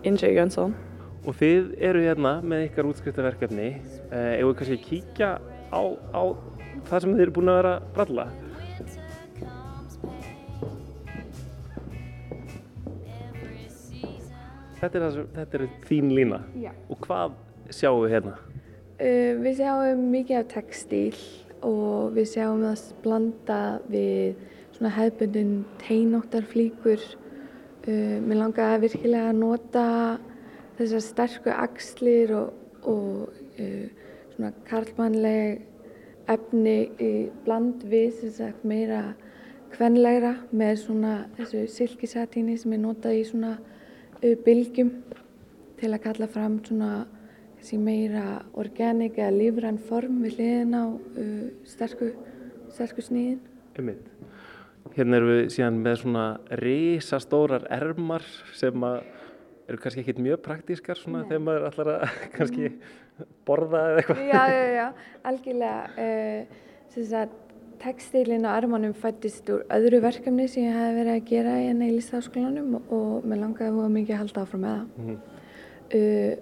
Inge 0.04 0.34
Jönsson. 0.36 0.76
Og 1.24 1.40
þið 1.40 1.72
eru 1.88 2.04
hérna 2.10 2.34
með 2.44 2.66
ykkar 2.66 2.92
útskriftaverkefni. 2.92 3.70
Eh, 4.12 4.42
Ef 4.42 4.44
við 4.44 4.58
kannski 4.60 4.82
kíkja 4.90 5.32
á, 5.72 5.82
á 6.12 6.24
það 6.92 7.00
sem 7.00 7.16
þið 7.16 7.26
eru 7.30 7.38
búin 7.40 7.54
að 7.56 7.62
vera 7.62 7.74
að 7.78 7.90
bralla. 7.96 8.28
Þetta 14.78 15.00
er, 15.00 15.08
sem, 15.16 15.28
þetta 15.34 15.58
er 15.58 15.66
þín 15.88 16.14
lína. 16.14 16.42
Já. 16.62 16.72
Og 16.94 17.00
hvað 17.06 17.38
sjáum 17.74 18.04
við 18.04 18.14
hérna? 18.14 18.36
Uh, 18.98 19.34
við 19.42 19.60
sjáum 19.62 20.04
mikið 20.14 20.40
af 20.40 20.50
textíl 20.52 21.22
og 21.66 22.14
við 22.18 22.28
sjáum 22.36 22.62
það 22.66 22.84
blanda 23.06 23.62
við 23.90 24.44
svona 24.76 24.92
hefðbundin 24.94 25.56
teinóttarflíkur. 25.82 27.06
Uh, 27.88 28.18
mér 28.22 28.44
langaði 28.44 28.84
virkilega 28.86 29.32
að 29.32 29.40
nota 29.42 29.86
þessar 30.78 31.06
sterku 31.08 31.54
axlir 31.54 32.36
og, 32.38 32.54
og 32.86 33.34
uh, 33.58 33.88
svona 34.36 34.52
karlmannleg 34.70 35.64
efni 36.30 36.78
í 37.02 37.12
bland 37.46 37.82
við 37.88 38.28
sagt, 38.36 38.62
meira 38.68 39.16
kvenlegra 39.74 40.36
með 40.52 40.76
svona 40.84 41.16
þessu 41.38 41.64
silkisatíni 41.72 42.58
sem 42.60 42.76
er 42.76 42.82
notað 42.84 43.18
í 43.18 43.26
svona 43.28 43.56
bylgjum 44.22 44.92
til 45.78 45.92
að 45.94 46.04
kalla 46.08 46.28
fram 46.32 46.58
meira 47.82 48.42
organik 48.58 49.18
eða 49.18 49.34
lífrann 49.36 49.80
form 49.90 50.22
við 50.24 50.38
hliðin 50.38 50.76
á 50.78 50.86
uh, 50.88 51.48
sterku, 51.68 52.12
sterku 52.74 53.04
sníðin. 53.06 53.42
Ummitt. 53.78 54.06
Hérna 54.96 55.20
erum 55.20 55.34
við 55.34 55.50
síðan 55.54 55.82
með 55.84 56.00
svona 56.02 56.26
risastórar 56.62 57.68
ermar 57.74 58.24
sem 58.58 58.86
eru 59.68 59.82
kannski 59.84 60.02
ekkit 60.06 60.22
mjög 60.24 60.40
praktískar 60.46 60.98
svona 60.98 61.26
Nei. 61.26 61.28
þegar 61.32 61.44
maður 61.44 61.68
ætlar 61.68 61.92
að 61.94 62.16
kannski 62.38 62.72
borða 63.46 63.84
eða 63.90 64.00
eitthvað. 64.02 64.24
Já, 64.30 64.42
já, 64.54 64.64
já, 64.78 64.88
algjörlega. 65.32 66.08
Uh, 66.08 66.64
Tekstílinn 67.78 68.46
á 68.50 68.58
ermanum 68.58 68.94
fættist 68.98 69.50
úr 69.54 69.64
öðru 69.74 70.00
verkefni 70.02 70.48
sem 70.50 70.66
ég 70.66 70.76
hef 70.78 70.96
verið 70.98 71.14
að 71.14 71.28
gera 71.30 71.56
í 71.62 71.68
enna 71.70 71.88
í 71.88 71.96
listaháskólanum 71.96 72.76
og 72.82 73.26
mér 73.28 73.42
langaði 73.44 73.76
mjög 73.76 73.92
mikið 73.94 74.16
að 74.16 74.22
halda 74.24 74.44
áfram 74.44 74.64
með 74.66 74.76
það. 74.76 74.88
Mm 74.98 75.08
-hmm. 75.08 75.20
uh, 76.00 76.34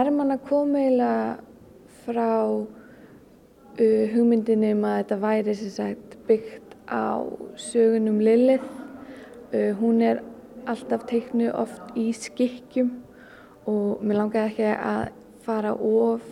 ermanna 0.00 0.36
kom 0.48 0.74
eiginlega 0.74 1.38
frá 2.04 2.30
uh, 2.50 4.04
hugmyndinni 4.14 4.72
um 4.74 4.84
að 4.84 4.98
þetta 4.98 5.20
væri 5.26 5.54
sagt, 5.54 6.18
byggt 6.26 6.76
á 6.90 7.22
sögunum 7.56 8.18
Lilith. 8.20 8.70
Uh, 9.54 9.72
hún 9.80 10.02
er 10.02 10.22
alltaf 10.66 11.04
teiknu 11.06 11.52
oft 11.52 11.96
í 11.96 12.10
skikkjum 12.12 12.90
og 13.66 14.02
mér 14.02 14.16
langaði 14.16 14.50
ekki 14.50 14.70
að 14.74 15.04
fara 15.44 15.74
of 15.74 16.24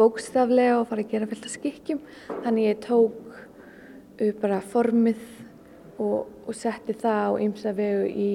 bókstaflega 0.00 0.78
og 0.80 0.88
fara 0.88 1.04
að 1.04 1.12
gera 1.12 1.28
fylgta 1.28 1.50
skikkjum 1.52 2.00
þannig 2.44 2.68
ég 2.70 2.80
tók 2.84 3.29
bara 4.40 4.60
formið 4.60 5.20
og, 6.00 6.28
og 6.46 6.56
setti 6.56 6.96
það 6.96 7.20
á 7.24 7.30
ymsa 7.44 7.72
vegu 7.76 8.08
í, 8.08 8.32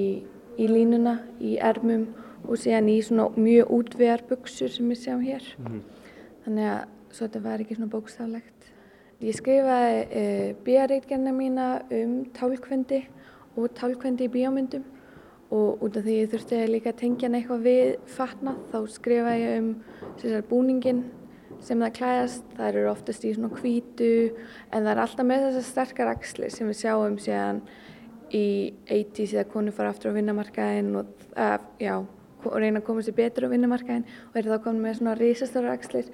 í 0.57 0.67
línuna, 0.69 1.19
í 1.39 1.57
ermum 1.61 2.07
og 2.45 2.59
síðan 2.61 2.89
í 2.93 2.99
svona 3.05 3.29
mjög 3.35 3.71
útvegar 3.73 4.23
buksur 4.29 4.71
sem 4.71 4.89
við 4.89 5.01
sjáum 5.03 5.23
hér. 5.25 5.45
Mm 5.57 5.65
-hmm. 5.65 5.81
Þannig 6.45 6.69
að 6.71 6.81
svo 7.11 7.25
þetta 7.25 7.43
var 7.43 7.59
ekki 7.59 7.75
svona 7.75 7.91
bókstaflegt. 7.91 8.71
Ég 9.21 9.35
skrifaði 9.35 10.07
eh, 10.11 10.55
bíareitgerna 10.65 11.31
mína 11.31 11.81
um 11.91 12.25
tálkvendi 12.33 13.05
og 13.55 13.69
tálkvendi 13.73 14.27
í 14.27 14.33
bíómyndum 14.33 14.83
og 15.49 15.83
út 15.83 15.97
af 15.97 16.03
því 16.03 16.15
ég 16.21 16.31
þurfti 16.31 16.67
líka 16.67 16.89
að 16.89 16.99
tengja 16.99 17.29
eitthvað 17.29 17.61
við 17.61 17.95
fatnað 18.05 18.57
þá 18.71 18.87
skrifaði 18.87 19.41
ég 19.41 19.59
um 19.59 19.69
búningin 20.49 21.03
sem 21.63 21.81
það 21.81 21.95
klæðast, 21.99 22.45
það 22.57 22.69
eru 22.69 22.85
oftast 22.91 23.25
í 23.25 23.33
svona 23.35 23.51
kvítu 23.53 24.11
en 24.71 24.83
það 24.83 24.91
er 24.91 25.01
alltaf 25.05 25.27
með 25.27 25.45
þessar 25.47 25.67
sterkar 25.69 26.11
axli 26.11 26.49
sem 26.53 26.69
við 26.69 26.81
sjáum 26.81 27.17
síðan 27.21 27.61
í 28.35 28.73
80's 28.89 29.33
þegar 29.35 29.49
konur 29.53 29.75
fara 29.75 29.93
aftur 29.93 30.13
á 30.13 30.17
vinnamarkaðin 30.17 30.91
og 30.99 31.25
uh, 31.37 31.57
já, 31.81 31.95
og 32.45 32.57
reyna 32.61 32.81
að 32.81 32.87
koma 32.87 33.05
sér 33.05 33.17
betur 33.17 33.47
á 33.47 33.53
vinnamarkaðin 33.53 34.05
og 34.31 34.39
eru 34.39 34.53
þá 34.53 34.63
komin 34.65 34.83
með 34.85 34.97
svona 34.99 35.15
risastóra 35.19 35.75
axlir. 35.75 36.09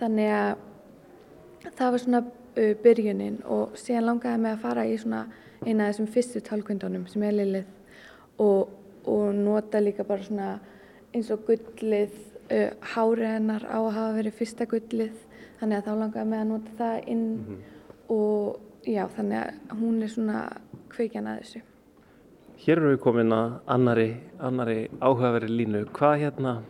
Þannig 0.00 0.32
að 0.34 1.70
það 1.78 1.94
var 1.94 2.04
svona 2.04 2.22
uh, 2.26 2.74
byrjunin 2.84 3.40
og 3.46 3.78
síðan 3.80 4.08
langaði 4.10 4.42
mig 4.44 4.56
að 4.56 4.66
fara 4.66 4.86
í 4.88 4.98
svona 5.00 5.24
eina 5.62 5.86
af 5.86 5.92
þessum 5.92 6.10
fyrstu 6.10 6.42
tálkvöndunum 6.42 7.06
sem 7.10 7.24
er 7.26 7.36
lilið 7.38 8.42
og, 8.42 8.72
og 9.06 9.26
nota 9.36 9.80
líka 9.82 10.06
bara 10.06 10.26
svona 10.26 10.52
eins 11.12 11.30
og 11.30 11.44
gullið 11.46 12.16
hárið 12.94 13.28
hennar 13.28 13.64
á 13.68 13.78
að 13.78 13.94
hafa 13.96 14.16
verið 14.18 14.38
fyrsta 14.38 14.66
gullið 14.70 15.18
þannig 15.60 15.78
að 15.78 15.86
þá 15.86 15.92
langaði 16.00 16.28
með 16.30 16.40
að 16.42 16.48
nota 16.50 16.76
það 16.78 17.08
inn 17.14 17.26
mm 17.32 17.44
-hmm. 17.46 17.58
og 18.16 18.88
já 18.88 19.04
þannig 19.16 19.38
að 19.42 19.76
hún 19.80 20.02
er 20.02 20.10
svona 20.10 20.40
kveikjan 20.92 21.28
að 21.30 21.38
þessu. 21.42 21.62
Hér 22.62 22.78
eru 22.78 22.92
við 22.92 23.00
komin 23.02 23.32
að 23.34 23.54
annari, 23.66 24.10
annari 24.38 24.88
áhugaveri 25.00 25.48
línu. 25.50 25.84
Hvað 25.96 26.18
hérna, 26.20 26.62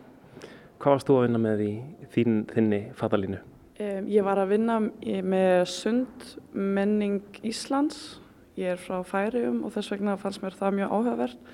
hvað 0.78 0.94
varst 0.94 1.08
þú 1.08 1.16
að 1.18 1.26
vinna 1.26 1.38
með 1.38 1.64
í 1.66 1.72
þín, 2.14 2.38
þinni 2.48 2.80
fatalínu? 2.96 3.40
Um, 3.80 4.08
ég 4.08 4.24
var 4.24 4.38
að 4.38 4.54
vinna 4.54 4.78
með 5.24 5.64
sund 5.68 6.24
menning 6.52 7.22
Íslands. 7.42 8.20
Ég 8.56 8.72
er 8.74 8.80
frá 8.80 9.02
Færium 9.04 9.64
og 9.64 9.72
þess 9.72 9.92
vegna 9.92 10.16
fannst 10.20 10.42
mér 10.42 10.56
það 10.56 10.74
mjög 10.78 10.96
áhugavert 10.96 11.52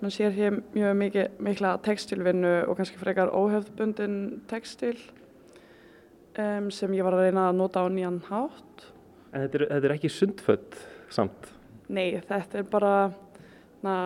mann 0.00 0.12
sér 0.14 0.32
hér 0.32 0.60
mjög 0.74 0.94
mikið, 0.96 1.26
mikla 1.44 1.74
textilvinnu 1.84 2.52
og 2.66 2.78
kannski 2.78 3.00
frekar 3.00 3.32
óhefðbundin 3.36 4.40
textil 4.48 4.96
um, 6.38 6.70
sem 6.72 6.94
ég 6.96 7.04
var 7.04 7.16
að 7.16 7.26
reyna 7.26 7.48
að 7.50 7.58
nota 7.58 7.84
á 7.84 7.86
nýjan 7.92 8.20
hátt. 8.30 8.86
En 9.30 9.44
þetta 9.44 9.58
er, 9.58 9.66
þetta 9.74 9.88
er 9.88 9.94
ekki 9.96 10.12
sundfödd 10.14 10.78
samt? 11.12 11.50
Nei, 11.90 12.20
þetta 12.28 12.60
er 12.62 12.66
bara 12.70 12.94
na, 13.84 13.96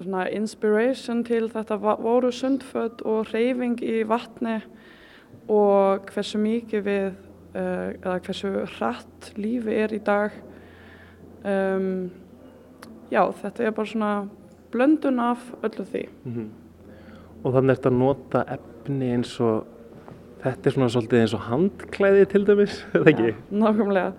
svona 0.00 0.26
inspiration 0.32 1.22
til 1.26 1.50
þetta 1.52 1.78
voru 1.82 2.32
sundfödd 2.32 3.04
og 3.06 3.32
reyfing 3.34 3.82
í 3.84 4.00
vatni 4.08 4.58
og 5.52 6.08
hversu 6.12 6.40
mikið 6.40 6.86
við, 6.86 7.20
uh, 7.52 7.92
eða 8.00 8.16
hversu 8.24 8.54
hratt 8.78 9.30
lífi 9.36 9.76
er 9.76 9.94
í 9.94 10.00
dag. 10.02 10.40
Um, 11.46 12.08
já, 13.12 13.22
þetta 13.42 13.68
er 13.68 13.76
bara 13.76 13.92
svona 13.92 14.12
blöndun 14.76 15.22
af 15.22 15.48
öllu 15.64 15.88
því. 15.88 16.04
Mm 16.24 16.36
-hmm. 16.36 16.48
Og 17.44 17.52
þannig 17.52 17.70
er 17.70 17.76
þetta 17.80 17.90
að 17.90 17.98
nota 17.98 18.44
efni 18.56 19.10
eins 19.14 19.40
og, 19.40 19.66
þetta 20.42 20.68
er 20.68 20.72
svona 20.72 20.88
svolítið 20.88 21.20
eins 21.20 21.34
og 21.34 21.40
handklæði 21.40 22.24
til 22.24 22.46
dæmis, 22.46 22.86
eða 22.94 23.10
ekki? 23.10 23.26
Ja, 23.26 23.34
nákvæmlega. 23.50 24.12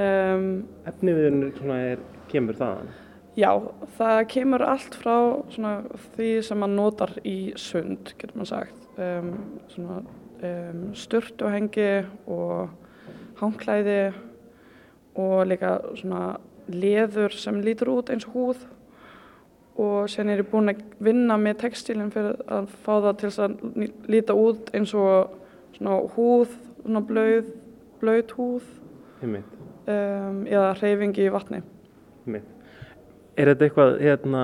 Um, 0.00 0.64
Efniviðin 0.86 1.70
er, 1.74 1.98
kemur 2.28 2.54
þaðan? 2.54 2.90
Já, 3.36 3.50
það 3.98 4.20
kemur 4.28 4.62
allt 4.62 4.94
frá 4.94 5.16
svona, 5.50 5.82
því 6.16 6.30
sem 6.42 6.58
maður 6.58 6.74
notar 6.74 7.12
í 7.24 7.52
sund, 7.56 8.14
getur 8.18 8.36
maður 8.36 8.46
sagt. 8.46 8.88
Um, 8.98 9.34
svona 9.68 10.02
um, 10.42 10.94
störtuhengi 10.94 12.04
og 12.26 12.70
handklæði 13.40 14.12
og 15.20 15.46
líka 15.46 15.78
svona 15.98 16.36
leður 16.70 17.34
sem 17.34 17.60
lítur 17.64 17.94
út 17.96 18.10
eins 18.12 18.26
og 18.28 18.36
húð 18.36 18.66
og 19.80 20.10
sen 20.12 20.28
er 20.28 20.42
ég 20.42 20.50
búin 20.50 20.72
að 20.72 20.82
vinna 21.00 21.38
með 21.40 21.62
textilin 21.64 22.12
fyrir 22.12 22.36
að 22.50 22.68
fá 22.84 22.92
það 22.98 23.12
til 23.22 23.30
að 23.44 23.54
líta 24.12 24.36
út 24.36 24.68
eins 24.76 24.92
og 24.92 25.36
svona 25.76 26.00
húð, 26.16 26.54
svona 26.82 27.02
blöð, 27.08 27.50
blöð 28.02 28.34
húð 28.36 28.66
um, 29.24 30.40
eða 30.44 30.72
hreyfingi 30.80 31.24
í 31.26 31.32
vatni. 31.32 31.62
Einmitt. 32.26 32.56
Er 33.40 33.48
þetta 33.48 33.64
eitthvað, 33.64 33.94
hérna, 34.04 34.42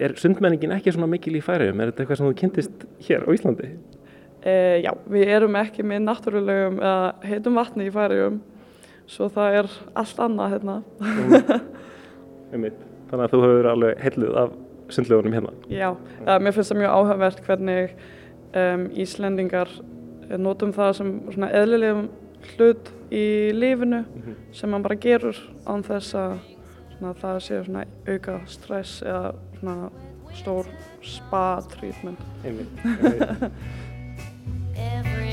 er 0.00 0.14
sundmenningin 0.16 0.72
ekki 0.72 0.94
svona 0.94 1.10
mikil 1.10 1.34
í 1.36 1.42
færiðum? 1.44 1.82
Er 1.82 1.90
þetta 1.90 2.04
eitthvað 2.04 2.20
sem 2.20 2.28
þú 2.30 2.36
kynntist 2.40 2.86
hér 3.04 3.26
á 3.26 3.28
Íslandi? 3.34 3.72
Uh, 4.40 4.76
já, 4.80 4.92
við 5.12 5.34
erum 5.34 5.58
ekki 5.60 5.84
með 5.84 6.06
náttúrulegum 6.06 6.80
eða 6.80 7.10
heitum 7.28 7.60
vatni 7.60 7.90
í 7.90 7.92
færiðum, 7.92 8.40
svo 9.10 9.28
það 9.34 9.58
er 9.58 9.70
allt 10.00 10.24
annað 10.24 10.54
hérna. 10.54 10.78
Þannig 12.54 13.26
að 13.26 13.32
þú 13.34 13.42
hefur 13.44 13.68
alveg 13.74 14.02
heilluð 14.06 14.40
af 14.40 14.58
sundlegunum 14.90 15.32
hérna. 15.32 15.52
Já, 15.68 15.90
uh, 15.92 16.38
mér 16.42 16.56
finnst 16.56 16.72
það 16.72 16.82
mjög 16.82 16.96
áhugavert 16.96 17.44
hvernig 17.46 17.94
um, 18.54 18.88
Íslendingar 18.94 19.70
notum 20.38 20.72
það 20.72 20.92
sem 21.00 21.14
svona 21.32 21.50
eðlilegum 21.58 22.08
hlut 22.52 22.92
í 23.10 23.50
lífinu 23.52 24.04
mm 24.04 24.22
-hmm. 24.22 24.34
sem 24.52 24.70
mann 24.70 24.82
bara 24.82 24.94
gerur 24.94 25.36
án 25.66 25.82
þess 25.82 26.14
að 26.14 26.38
svona, 26.98 27.14
það 27.14 27.40
sé 27.40 27.64
svona 27.64 27.84
auka 28.08 28.40
stress 28.46 29.02
eða 29.02 29.34
svona 29.58 29.90
stór 30.34 30.66
spa 31.02 31.62
treatment. 31.68 32.18
Einmitt. 32.44 32.68
einmitt. 34.76 35.30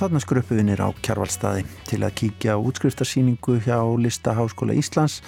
Þarna 0.00 0.20
skruppuðinir 0.24 0.80
á 0.80 0.88
Kjarvalstaði 1.04 1.66
til 1.84 1.98
að 2.06 2.14
kíkja 2.16 2.54
útskriftarsýningu 2.56 3.58
hjá 3.66 3.82
Listaháskóla 4.00 4.72
Íslands. 4.72 5.18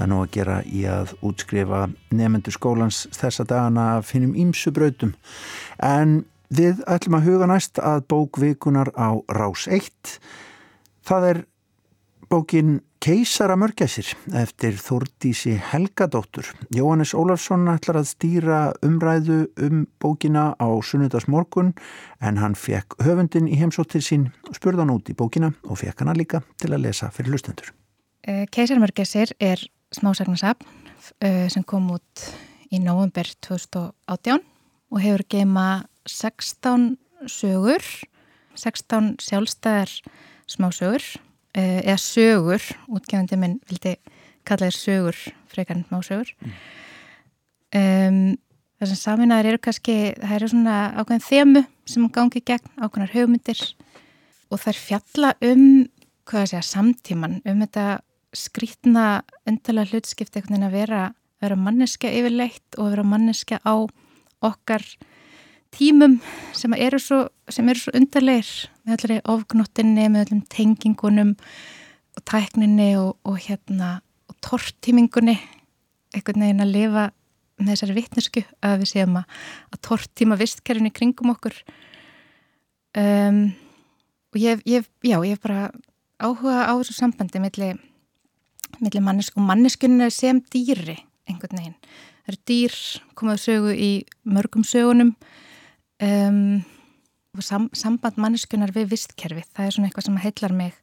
Er 0.00 0.08
nú 0.08 0.22
að 0.22 0.30
gera 0.38 0.54
í 0.64 0.86
að 0.88 1.12
útskrifa 1.20 1.82
nefnendur 2.08 2.56
skólans 2.56 3.02
þessa 3.12 3.44
dagana 3.44 3.90
að 3.98 4.06
finnum 4.08 4.32
ímsu 4.32 4.72
brautum. 4.72 5.12
En 5.84 6.22
við 6.48 6.80
ætlum 6.88 7.18
að 7.18 7.28
huga 7.28 7.50
næst 7.52 7.82
að 7.84 8.06
bókvikunar 8.08 8.94
á 8.96 9.20
Rás 9.36 9.66
1. 9.68 10.16
Það 11.04 11.28
er 11.28 11.44
bókin 12.32 12.80
Keisara 13.04 13.56
mörgæsir 13.60 14.06
eftir 14.32 14.78
Þórdísi 14.80 15.52
Helgadóttur. 15.72 16.46
Jóhannes 16.72 17.10
Ólafsson 17.12 17.66
ætlar 17.68 17.98
að 18.00 18.06
stýra 18.08 18.60
umræðu 18.80 19.50
um 19.60 19.82
bókina 20.00 20.54
á 20.56 20.68
sunnudagsmorgun 20.80 21.74
en 22.24 22.38
hann 22.40 22.54
fekk 22.56 22.96
höfundin 23.04 23.50
í 23.50 23.58
heimsóttir 23.60 24.00
sín, 24.06 24.30
spurða 24.56 24.86
hann 24.86 24.94
út 24.94 25.10
í 25.12 25.16
bókina 25.18 25.50
og 25.68 25.82
fekk 25.82 26.00
hana 26.00 26.14
líka 26.16 26.40
til 26.56 26.70
að 26.72 26.86
lesa 26.86 27.10
fyrir 27.12 27.34
lustendur. 27.34 27.68
Eh, 28.24 28.46
Keisara 28.48 28.80
mörgæsir 28.80 29.34
er 29.36 29.60
smásagnasafn 29.92 30.64
eh, 31.20 31.50
sem 31.52 31.66
kom 31.68 31.90
út 31.92 32.22
í 32.72 32.80
november 32.80 33.28
2018 33.44 34.40
og 34.88 35.02
hefur 35.04 35.26
geima 35.28 35.84
16 36.08 36.96
sögur, 37.28 37.84
16 38.56 39.18
sjálfstæðar 39.20 39.98
smásögur 40.48 41.04
eða 41.58 41.98
sögur, 42.00 42.64
útgefandi 42.88 43.36
minn 43.36 43.58
vildi 43.68 43.96
kalla 44.48 44.68
þér 44.68 44.78
sögur 44.78 45.18
frekar 45.52 45.78
en 45.78 45.84
másögur 45.92 46.32
mm. 46.40 46.54
um, 47.78 48.20
það 48.80 48.92
sem 48.92 49.00
saminæður 49.02 49.50
eru 49.52 49.62
kannski 49.62 49.96
það 50.18 50.36
eru 50.38 50.50
svona 50.52 50.76
ákveðin 50.98 51.26
þemu 51.28 51.64
sem 51.92 52.08
gangi 52.14 52.42
gegn 52.42 52.72
ákveðnar 52.80 53.14
hugmyndir 53.14 53.62
og 54.50 54.60
það 54.62 54.72
er 54.72 54.80
fjalla 54.80 55.34
um 55.44 55.66
hvað 56.28 56.42
að 56.42 56.50
segja, 56.52 56.64
samtíman 56.66 57.40
um 57.44 57.62
þetta 57.64 57.86
skrítna 58.32 59.06
undarlega 59.48 59.92
hlutskipti 59.92 60.40
einhvern 60.40 60.56
veginn 60.56 60.68
að 60.70 60.76
vera, 60.78 61.00
vera 61.42 61.58
manneska 61.58 62.10
yfirleitt 62.10 62.78
og 62.78 62.92
vera 62.94 63.04
manneska 63.06 63.60
á 63.60 63.74
okkar 64.42 64.84
tímum 65.72 66.18
sem 66.56 66.74
eru 66.74 67.00
svo, 67.00 67.26
svo 67.48 67.94
undarleir 67.94 68.48
með 68.82 68.94
allri 68.96 69.18
ofgnóttinni, 69.30 70.08
með 70.10 70.26
allum 70.26 70.42
tengingunum 70.52 71.34
og 72.16 72.24
tækninni 72.28 72.92
og, 73.00 73.16
og 73.26 73.38
hérna 73.46 74.00
og 74.30 74.36
tortímingunni 74.44 75.36
einhvern 76.12 76.44
veginn 76.44 76.64
að 76.64 76.74
lifa 76.74 77.06
með 77.62 77.72
þessari 77.74 77.96
vittnesku 77.96 78.42
að 78.64 78.82
við 78.82 78.90
séum 78.92 79.16
að, 79.20 79.38
að 79.72 79.82
tortíma 79.88 80.38
vistkerfni 80.40 80.92
kringum 80.94 81.32
okkur 81.34 81.54
um, 82.98 83.44
og 84.32 84.40
ég, 84.40 84.62
ég, 84.68 84.88
já, 85.04 85.16
ég 85.16 85.36
hef 85.36 85.42
bara 85.44 85.70
áhuga 86.22 86.66
á 86.68 86.72
þessu 86.80 86.96
sambandi 86.96 87.42
millir 87.42 87.80
milli 88.80 89.02
mannesku 89.04 89.40
og 89.40 89.46
manneskunni 89.46 90.08
sem 90.10 90.40
dýri 90.52 90.96
einhvern 91.28 91.58
veginn. 91.58 91.76
Það 92.22 92.32
eru 92.32 92.40
dýr 92.48 92.76
komaðu 93.18 93.42
sögu 93.42 93.74
í 93.76 93.90
mörgum 94.24 94.64
sögunum 94.66 95.12
um, 96.02 96.62
sam, 97.40 97.70
samband 97.72 98.18
manneskunar 98.20 98.72
við 98.74 98.90
vistkerfið, 98.92 99.46
það 99.56 99.66
er 99.66 99.76
svona 99.76 99.88
eitthvað 99.88 100.08
sem 100.08 100.18
heillar 100.20 100.52
mig 100.56 100.74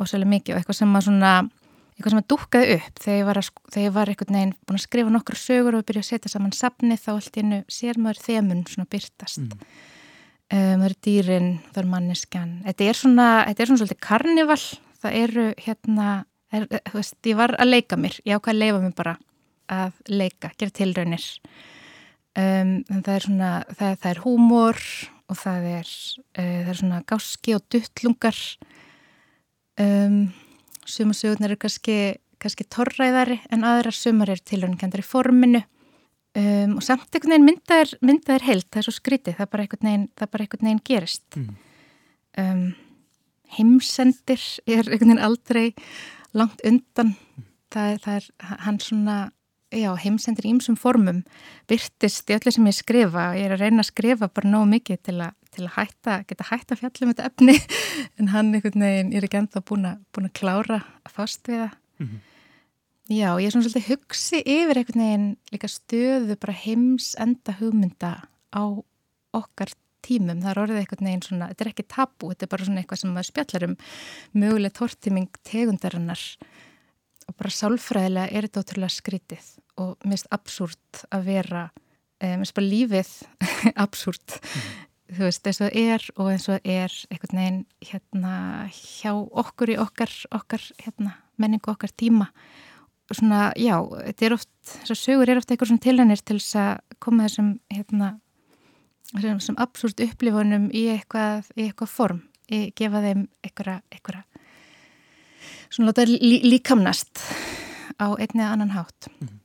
ósæðilega 0.00 0.32
mikið 0.32 0.54
og 0.54 0.60
eitthvað 0.60 0.78
sem 0.78 0.96
að 0.96 1.06
svona 1.08 1.32
eitthvað 1.90 2.14
sem 2.14 2.20
að 2.22 2.28
dúkaði 2.32 2.76
upp. 2.78 3.00
Þegar 3.04 3.18
ég 3.18 3.26
var, 3.28 3.40
að, 3.40 3.48
þegar 3.74 3.84
ég 3.84 3.94
var 3.98 4.10
einhvern 4.10 4.38
veginn 4.38 4.54
búin 4.64 4.78
að 4.78 4.84
skrifa 4.86 5.12
nokkur 5.12 5.36
sögur 5.36 5.76
og 5.76 5.86
byrja 5.88 6.04
að 6.06 6.08
setja 6.08 6.32
saman 6.32 6.56
safni 6.56 6.96
þá 6.96 7.10
allt 7.12 7.40
innu 7.42 7.58
sér 7.68 8.00
maður 8.00 8.22
þemun 8.24 8.62
svona 8.70 8.88
byrtast 8.94 9.42
mm. 9.42 9.66
um, 10.56 10.78
það 10.80 10.86
eru 10.88 10.98
dýrin, 11.04 11.50
það 11.68 11.82
eru 11.82 11.92
manneskjan. 11.92 12.54
Þetta 12.64 12.86
er 12.86 13.00
svona, 13.02 13.28
þetta 13.50 13.62
er 13.62 13.70
svona 13.70 13.82
svolítið 13.82 14.00
karnival 14.08 14.62
það 15.00 15.18
eru 15.20 15.46
hérna 15.60 16.08
er, 16.50 16.66
þú 16.88 16.96
veist, 16.96 17.18
ég 17.28 17.38
var 17.38 17.54
að 17.60 17.72
leika 17.74 18.00
mér. 18.00 18.16
Ég 18.24 18.40
ákvaði 18.40 18.56
að 18.56 18.62
leifa 18.64 18.82
mér 18.84 18.96
bara 18.96 19.16
að 19.70 20.00
leika, 20.10 20.52
gera 20.58 20.76
tilraunir. 20.80 21.28
Um, 22.40 22.76
það 22.88 23.14
er 23.14 23.26
svona 23.26 23.54
það, 23.74 23.94
það 24.00 24.10
er 24.10 24.22
húmor 24.24 24.84
og 25.30 25.38
það 25.38 25.66
er, 25.78 25.90
uh, 26.34 26.44
það 26.44 26.70
er 26.72 26.80
svona 26.80 27.02
gáski 27.08 27.54
og 27.56 27.64
duttlungar. 27.72 28.38
Um, 29.80 30.18
sumasögurnar 30.90 31.52
eru 31.52 31.60
kannski, 31.62 31.98
kannski 32.42 32.66
torræðari 32.68 33.38
en 33.54 33.66
aðra 33.66 33.92
sumar 33.94 34.32
eru 34.34 34.42
tilhörningandar 34.44 35.04
í 35.04 35.06
forminu. 35.06 35.62
Um, 36.36 36.76
og 36.78 36.84
samt 36.86 37.08
einhvern 37.10 37.32
veginn 37.34 37.48
myndaðir, 37.48 37.96
myndaðir 38.06 38.46
heilt, 38.46 38.68
það 38.70 38.82
er 38.82 38.86
svo 38.86 38.94
skrítið 38.94 39.38
það 39.40 39.50
bara 39.50 39.64
einhvern 39.64 39.88
veginn, 39.88 40.06
bara 40.20 40.44
einhvern 40.44 40.68
veginn 40.68 40.84
gerist. 40.86 41.26
Mm. 41.38 41.56
um, 42.38 42.62
heimsendir 43.56 44.44
er 44.66 44.84
einhvern 44.84 45.10
veginn 45.10 45.24
aldrei 45.26 45.64
langt 46.38 46.62
undan. 46.66 47.16
Það 47.70 47.92
er, 47.94 48.02
það 48.04 48.16
er 48.20 48.58
hann 48.66 48.78
svona 48.82 49.16
já, 49.70 49.90
heimsendir 50.02 50.46
í 50.48 50.52
ýmsum 50.54 50.76
formum 50.78 51.22
byrtist 51.70 52.30
í 52.30 52.36
öllu 52.36 52.52
sem 52.54 52.66
ég 52.68 52.76
skrifa. 52.76 53.30
Ég 53.38 53.48
er 53.48 53.54
að 53.56 53.66
reyna 53.66 53.84
að 53.84 53.90
skrifa 53.90 54.30
bara 54.32 54.50
nógu 54.50 54.70
mikið 54.72 55.02
til 55.06 55.16
að, 55.18 55.36
til 55.54 55.66
að 55.66 55.74
hætta, 55.76 56.16
geta 56.30 56.48
hætta 56.50 56.78
fjallum 56.80 57.12
þetta 57.12 57.28
efni. 57.30 57.56
En 58.20 58.32
hann 58.34 58.54
einhvern 58.54 58.86
veginn 58.86 59.12
er 59.16 59.26
ekki 59.26 59.40
enda 59.40 59.62
búin 59.64 59.86
að, 59.88 60.00
búin 60.14 60.30
að 60.30 60.36
klára 60.40 60.80
að 61.06 61.14
fast 61.14 61.48
við 61.48 61.62
það. 61.64 61.76
Mm 62.00 62.08
-hmm. 62.08 62.20
já, 63.10 63.30
ég 63.40 63.46
er 63.46 63.52
svona 63.52 63.68
svolítið 63.68 63.90
hugsi 63.90 64.38
yfir 64.40 64.78
einhvern 64.78 65.04
veginn 65.04 65.28
líka 65.52 65.68
stöðu 65.68 66.36
bara 66.40 66.52
heims 66.64 67.14
enda 67.18 67.52
hugmynda 67.60 68.12
á 68.56 68.62
okkar 69.32 69.70
tímum, 70.02 70.40
það 70.40 70.50
er 70.50 70.60
orðið 70.62 70.80
einhvern 70.80 71.06
veginn 71.06 71.22
svona, 71.22 71.48
þetta 71.50 71.64
er 71.64 71.70
ekki 71.70 71.86
tabu, 71.88 72.30
þetta 72.30 72.46
er 72.46 72.52
bara 72.54 72.64
svona 72.64 72.80
eitthvað 72.80 73.00
sem 73.00 73.12
maður 73.12 73.28
spjallar 73.28 73.66
um. 73.68 73.76
Möguleg 74.32 74.72
tortiming 74.72 75.28
tegundarinnar 75.44 76.22
og 77.30 77.36
bara 77.38 77.52
sálfræðilega 77.54 78.34
er 78.34 78.46
þetta 78.46 78.64
ótrúlega 78.64 78.94
skrítið 78.96 79.48
og 79.80 80.08
mist 80.10 80.28
absúrt 80.34 81.02
að 81.14 81.26
vera 81.30 81.64
eh, 82.20 82.36
mist 82.40 82.56
bara 82.56 82.70
lífið 82.70 83.12
absúrt 83.84 84.38
mm. 84.40 84.72
þú 85.16 85.26
veist 85.28 85.46
eins 85.46 85.60
og 85.60 85.68
það 85.68 85.78
er 85.84 86.08
og 86.16 86.32
eins 86.32 86.48
og 86.48 86.56
það 86.56 86.72
er 86.74 86.96
einhvern 87.10 87.42
veginn 87.42 87.60
hérna 87.90 88.34
hjá 88.74 89.12
okkur 89.14 89.74
í 89.74 89.78
okkar, 89.82 90.16
okkar 90.34 90.66
hérna, 90.82 91.14
menningu 91.40 91.72
okkar 91.72 91.94
tíma 91.94 92.30
og 93.10 93.18
svona 93.18 93.50
já, 93.58 93.76
þetta 94.06 94.26
er 94.26 94.36
oft 94.38 94.50
þessar 94.74 95.00
sögur 95.04 95.30
er 95.30 95.40
oft 95.40 95.50
eitthvað 95.50 95.72
svona 95.72 95.86
tilhænir 95.86 96.24
til 96.24 96.38
þess 96.38 96.58
að 96.62 96.98
koma 97.02 97.28
þessum 97.28 97.54
hérna 97.70 98.10
þessum 99.10 99.58
absúrt 99.58 100.02
upplifunum 100.04 100.68
í 100.76 100.86
eitthvað, 100.92 101.48
í 101.58 101.66
eitthvað 101.66 101.90
form, 101.90 102.20
í, 102.46 102.68
gefa 102.78 103.02
þeim 103.02 103.24
eitthvað, 103.42 103.80
eitthvað 103.90 104.29
svona 105.70 105.90
láta 105.90 106.06
lí, 106.08 106.40
líkamnast 106.46 107.22
á 108.00 108.06
einni 108.16 108.42
eða 108.42 108.54
annan 108.56 108.74
hátt. 108.74 109.10
Mm. 109.20 109.36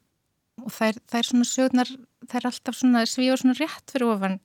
og 0.65 0.71
það 0.73 1.19
er 1.19 1.27
svona 1.27 1.45
sögnar 1.45 1.89
það 2.25 2.39
er 2.39 2.47
alltaf 2.49 2.77
svona 2.77 3.03
svíu 3.09 3.33
og 3.33 3.41
svona 3.41 3.57
rétt 3.59 3.91
fyrir 3.93 4.09
ofan 4.09 4.39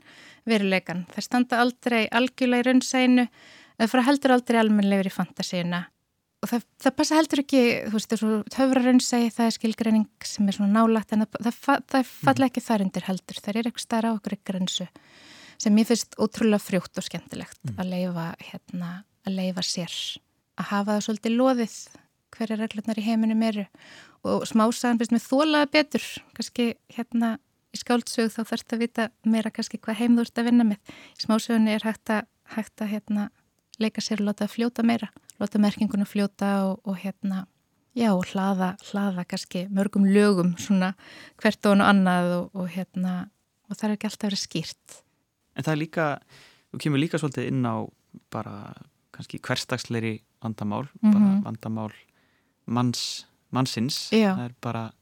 veruleikan, 0.48 1.06
það 1.12 1.24
standa 1.26 1.60
aldrei 1.62 2.02
algjörlega 2.08 2.64
í 2.64 2.66
raunsæinu 2.68 3.24
það 3.80 3.90
fara 3.92 4.06
heldur 4.08 4.36
aldrei 4.36 4.60
almenlegur 4.60 5.08
í 5.08 5.14
fantasíuna. 5.14 5.80
Og 6.40 6.48
það, 6.48 6.62
það 6.80 6.94
passa 6.96 7.16
heldur 7.18 7.42
ekki 7.42 7.62
þú 7.84 7.94
veist, 7.98 8.08
það 8.08 8.14
er 8.16 8.20
svona 8.22 8.52
töfra 8.54 8.82
raunsæi 8.86 9.32
það 9.36 9.46
er 9.46 9.56
skilgreining 9.56 10.28
sem 10.30 10.48
er 10.48 10.56
svona 10.56 10.72
nálagt 10.72 11.12
en 11.12 11.26
það, 11.26 11.50
það, 11.52 11.82
það 11.92 12.12
falla 12.28 12.48
ekki 12.48 12.62
þar 12.64 12.84
undir 12.86 13.06
heldur. 13.08 13.40
Það 13.40 13.50
er 13.52 13.68
eitthvað 13.68 13.84
starra 13.84 14.12
á 14.12 14.16
okkur 14.16 14.36
ykkur 14.36 14.54
grensu 14.54 14.88
sem 15.60 15.76
ég 15.76 15.90
finnst 15.90 16.16
ótrúlega 16.16 16.64
frjótt 16.64 16.96
og 16.96 17.04
skemmtilegt 17.04 17.60
mm. 17.68 17.76
að 17.76 17.90
leifa 17.92 18.26
hérna, 18.40 18.92
að 19.28 19.36
leifa 19.36 19.64
sér 19.68 19.96
að 20.58 20.70
hafa 20.70 20.96
það 20.96 21.04
svolítið 21.06 21.36
loðið 21.36 21.76
hverja 22.34 22.58
reglurnar 22.60 23.00
í 23.00 23.04
heiminum 23.04 23.44
eru. 23.46 23.66
Og 24.26 24.44
smásagan 24.48 25.00
finnst 25.00 25.14
mér 25.14 25.24
þólaða 25.24 25.70
betur. 25.74 26.06
Kannski 26.36 26.72
hérna 26.92 27.36
í 27.74 27.80
skáldsög 27.80 28.32
þá 28.34 28.40
þarfst 28.42 28.74
að 28.74 28.82
vita 28.84 29.08
meira 29.24 29.52
kannski 29.54 29.80
hvað 29.82 30.00
heim 30.02 30.18
þú 30.18 30.26
ert 30.26 30.42
að 30.42 30.50
vinna 30.50 30.66
með. 30.72 30.94
Í 31.16 31.24
smásögunni 31.24 31.74
er 31.74 31.86
hægt 31.86 32.12
að, 32.12 32.28
hægt 32.56 32.82
að 32.82 32.92
hérna, 32.94 33.30
leika 33.80 34.04
sér 34.04 34.22
og 34.22 34.30
láta 34.30 34.46
að 34.46 34.54
fljóta 34.56 34.84
meira. 34.86 35.10
Láta 35.40 35.62
merkingunum 35.62 36.08
fljóta 36.08 36.52
og, 36.68 36.80
og 36.84 37.00
hérna 37.00 37.46
já 37.96 38.12
hlaða, 38.14 38.74
hlaða 38.90 39.24
kannski 39.26 39.64
mörgum 39.74 40.06
lögum 40.06 40.54
svona 40.58 40.92
hvert 41.42 41.66
og 41.66 41.80
annað 41.82 42.34
og, 42.36 42.50
og 42.54 42.68
hérna 42.70 43.14
og 43.70 43.78
það 43.78 43.86
er 43.88 43.96
ekki 43.96 44.10
alltaf 44.10 44.28
verið 44.28 44.42
skýrt. 44.44 45.00
En 45.56 45.66
það 45.66 45.72
er 45.72 45.80
líka, 45.80 46.06
þú 46.70 46.82
kemur 46.84 47.02
líka 47.02 47.20
svolítið 47.20 47.50
inn 47.50 47.66
á 47.66 47.76
bara 48.30 48.54
kannski 49.14 49.40
hverstagsleiri 49.42 50.18
vandamál, 50.42 50.88
mm 50.88 51.10
-hmm. 51.10 51.12
bara 51.12 51.24
mhm. 51.24 51.42
vandamál 51.44 51.92
manns, 52.66 53.26
mannsins 53.50 54.10
Já. 54.12 54.34
það 54.36 54.44
er 54.44 54.54
bara 54.60 54.92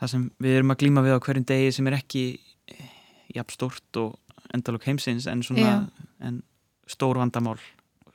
það 0.00 0.12
sem 0.12 0.30
við 0.38 0.56
erum 0.58 0.70
að 0.70 0.80
glíma 0.82 1.02
við 1.02 1.16
á 1.18 1.24
hverjum 1.24 1.48
degi 1.48 1.72
sem 1.72 1.86
er 1.86 1.98
ekki 1.98 2.40
eh, 2.68 2.90
jafn 3.34 3.52
stórt 3.52 3.96
og 3.96 4.18
endalók 4.54 4.86
heimsins 4.88 5.26
en 5.26 5.42
svona 5.42 5.90
en 6.20 6.42
stór 6.88 7.20
vandamál 7.20 7.58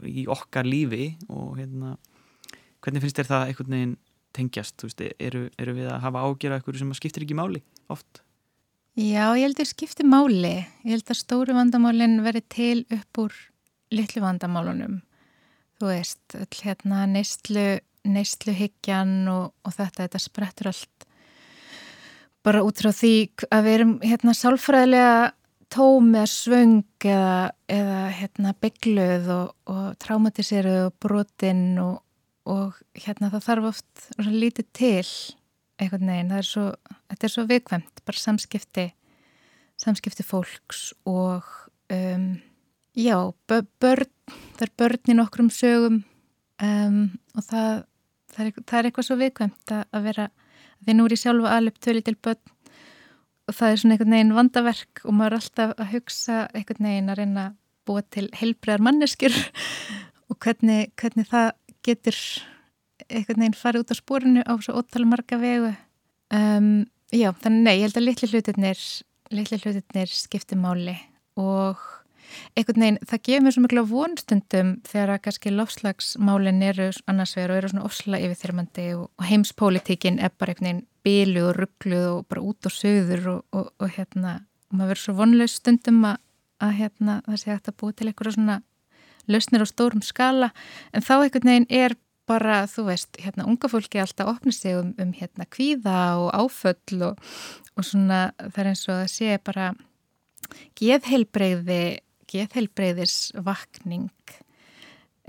í 0.04 0.26
okkar 0.28 0.66
lífi 0.68 1.14
og 1.30 1.58
hérna 1.60 1.98
hvernig 2.84 3.04
finnst 3.04 3.20
þér 3.22 3.30
það 3.30 3.48
einhvern 3.48 3.76
veginn 3.78 3.96
tengjast, 4.34 4.76
þú 4.82 4.90
veist, 4.90 5.02
eru, 5.22 5.42
eru 5.62 5.76
við 5.78 5.90
að 5.94 6.04
hafa 6.08 6.24
ágjörða 6.26 6.58
eitthvað 6.58 6.80
sem 6.82 6.94
skiptir 6.98 7.26
ekki 7.26 7.38
máli 7.38 7.62
oft? 7.94 8.24
Já, 8.98 9.34
ég 9.38 9.46
held 9.46 9.56
að 9.56 9.62
það 9.62 9.72
skiptir 9.72 10.10
máli 10.10 10.54
ég 10.58 10.90
held 10.90 11.10
að 11.14 11.20
stóru 11.20 11.58
vandamálinn 11.58 12.22
veri 12.26 12.42
til 12.50 12.84
upp 12.94 13.22
úr 13.22 13.38
litlu 13.94 14.24
vandamálunum 14.24 15.02
þú 15.84 15.92
veist, 15.92 16.38
hérna 16.64 17.04
neistlu, 17.12 17.68
neistluhyggjan 18.08 19.28
og, 19.32 19.52
og 19.68 19.76
þetta, 19.76 20.06
þetta 20.06 20.22
sprettur 20.24 20.72
allt 20.72 21.08
bara 22.44 22.64
út 22.64 22.80
frá 22.80 22.92
því 22.96 23.16
að 23.52 23.66
við 23.66 23.78
erum 23.78 23.94
hérna 24.04 24.36
sálfræðilega 24.36 25.18
tóm 25.74 26.10
eða 26.14 26.30
svöng 26.30 26.82
eða, 27.04 27.52
eða 27.72 28.00
hérna 28.20 28.56
byggluð 28.64 29.30
og, 29.34 29.54
og 29.72 29.86
traumatiseruð 30.04 30.80
og 30.88 30.98
brotinn 31.04 31.66
og, 31.84 32.00
og 32.48 32.80
hérna 32.96 33.32
það 33.34 33.48
þarf 33.50 33.70
oft 33.74 34.08
lítið 34.24 34.70
til 34.76 35.06
einhvern 35.82 36.12
veginn, 36.14 36.36
er 36.38 36.48
svo, 36.48 36.68
þetta 37.12 37.28
er 37.28 37.34
svo 37.34 37.48
viðkvæmt, 37.50 38.04
bara 38.08 38.24
samskipti 38.24 38.88
samskipti 39.84 40.24
fólks 40.24 40.92
og 41.10 41.48
um, 41.92 42.28
já, 42.96 43.18
börn 43.50 44.13
það 44.30 44.66
er 44.66 44.74
börnin 44.80 45.24
okkur 45.24 45.44
um 45.46 45.52
sögum 45.54 46.00
um, 46.64 47.00
og 47.36 47.46
það, 47.48 47.84
það, 48.34 48.46
er, 48.46 48.64
það 48.64 48.80
er 48.80 48.90
eitthvað 48.90 49.08
svo 49.10 49.20
viðkvæmt 49.20 49.76
að, 49.76 49.84
að 49.92 50.08
vera, 50.10 50.30
því 50.84 50.98
nú 50.98 51.08
er 51.08 51.16
ég 51.16 51.24
sjálfa 51.24 51.56
alveg 51.58 51.82
töli 51.84 52.04
til 52.06 52.16
börn 52.16 52.54
og 53.44 53.58
það 53.58 53.70
er 53.74 53.82
svona 53.82 53.98
einhvern 53.98 54.16
veginn 54.16 54.38
vandaverk 54.38 55.04
og 55.04 55.18
maður 55.18 55.36
er 55.36 55.42
alltaf 55.42 55.76
að 55.76 55.92
hugsa 55.98 56.40
einhvern 56.54 56.88
veginn 56.88 57.12
að 57.12 57.20
reyna 57.20 57.46
að 57.50 57.60
búa 57.84 58.04
til 58.16 58.30
heilbreðar 58.40 58.86
manneskjur 58.88 59.36
og 60.30 60.38
hvernig, 60.40 60.94
hvernig 61.00 61.28
það 61.32 61.50
getur 61.84 62.20
einhvern 63.10 63.44
veginn 63.44 63.58
farið 63.60 63.84
út 63.84 63.92
á 63.92 63.96
spórinu 64.00 64.46
á 64.48 64.54
svo 64.64 64.78
ótal 64.80 65.04
marga 65.10 65.40
vegu. 65.42 65.74
Um, 66.34 66.86
já, 67.12 67.34
þannig 67.44 67.66
nei, 67.68 67.74
ég 67.76 67.90
held 67.90 68.00
að 68.00 68.08
litli 68.08 68.30
hlutirnir 68.32 68.86
litli 69.34 69.60
hlutirnir 69.60 70.12
skiptir 70.12 70.60
máli 70.60 70.96
og 71.40 71.82
einhvern 72.58 72.86
veginn, 72.86 73.00
það 73.10 73.24
gefur 73.28 73.46
mér 73.46 73.56
svo 73.56 73.64
miklu 73.66 73.84
vonstundum 73.90 74.74
þegar 74.88 75.14
að 75.14 75.22
kannski 75.28 75.54
lofslagsmálin 75.54 76.66
eru 76.70 76.90
annars 77.12 77.36
vegar 77.38 77.54
og 77.54 77.62
eru 77.62 77.72
svona 77.72 77.86
ofsla 77.88 78.22
yfirþyrmandi 78.24 78.88
og, 78.98 79.06
og 79.20 79.30
heimspolítikin 79.30 80.20
er 80.20 80.34
bara 80.38 80.54
einhvern 80.54 80.70
veginn 80.70 80.84
bílu 81.04 81.48
og 81.50 81.58
ruggluð 81.60 82.10
og 82.12 82.28
bara 82.32 82.46
út 82.50 82.70
og 82.70 82.76
söður 82.76 83.26
og, 83.36 83.42
og, 83.52 83.74
og 83.80 83.96
hérna, 83.98 84.38
og 84.70 84.78
maður 84.78 84.94
verður 84.94 85.04
svo 85.06 85.18
vonlaus 85.20 85.58
stundum 85.60 86.04
að, 86.08 86.22
að 86.64 86.78
hérna, 86.80 87.20
það 87.28 87.42
sé 87.42 87.52
hægt 87.52 87.74
að 87.74 87.80
búa 87.82 87.98
til 87.98 88.10
einhverja 88.10 88.38
svona 88.38 88.62
lausnir 89.28 89.64
á 89.64 89.68
stórum 89.68 90.04
skala. 90.04 90.52
En 90.92 91.04
þá 91.04 91.14
einhvern 91.22 91.52
veginn 91.52 91.70
er 91.72 91.96
bara, 92.30 92.64
þú 92.72 92.88
veist, 92.88 93.18
hérna, 93.20 93.48
unga 93.50 93.70
fólki 93.72 94.00
alltaf 94.00 94.32
opna 94.32 94.54
sig 94.56 94.78
um, 94.80 94.94
um 95.00 95.12
hérna 95.16 95.48
kvíða 95.50 95.98
og 96.22 96.30
áföll 96.32 97.04
og 97.10 97.84
svona 97.84 98.32
það 98.40 98.62
er 98.64 98.70
eins 98.72 98.86
og 98.88 99.02
að 99.02 99.12
sé 99.12 99.38
bara 99.44 99.74
geðheilbreyði 100.80 101.84
geðheilbreyðis 102.34 103.18
vakning 103.46 104.10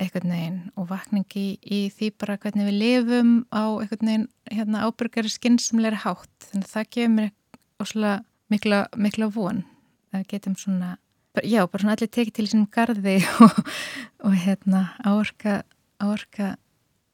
eitthvað 0.01 0.27
neginn 0.27 0.59
og 0.79 0.89
vakning 0.91 1.27
í, 1.39 1.87
því 1.95 2.11
bara 2.19 2.39
hvernig 2.43 2.67
við 2.67 2.79
lifum 2.81 3.35
á 3.55 3.79
eitthvað 3.79 4.07
neginn 4.09 4.27
hérna, 4.51 4.87
ábyrgari 4.89 5.31
skynnsamleira 5.31 6.01
hátt. 6.03 6.49
Þannig 6.49 6.67
að 6.67 6.73
það 6.73 6.89
gefur 6.97 7.15
mér 7.15 7.31
óslulega 7.83 8.17
mikla, 8.51 8.81
mikla 8.99 9.31
von 9.35 9.63
að 10.15 10.27
getum 10.31 10.57
svona, 10.59 10.97
já, 11.43 11.63
bara 11.67 11.83
svona 11.83 11.95
allir 11.97 12.11
tekið 12.11 12.37
til 12.39 12.49
sínum 12.51 12.69
gardi 12.75 13.17
og, 13.45 13.63
og 14.27 14.37
hérna 14.45 14.89
áorka 15.07 15.63
áorka 16.03 16.55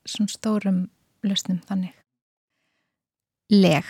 svona 0.09 0.33
stórum 0.33 0.81
löstum 1.26 1.61
þannig. 1.68 1.92
Leg 3.50 3.85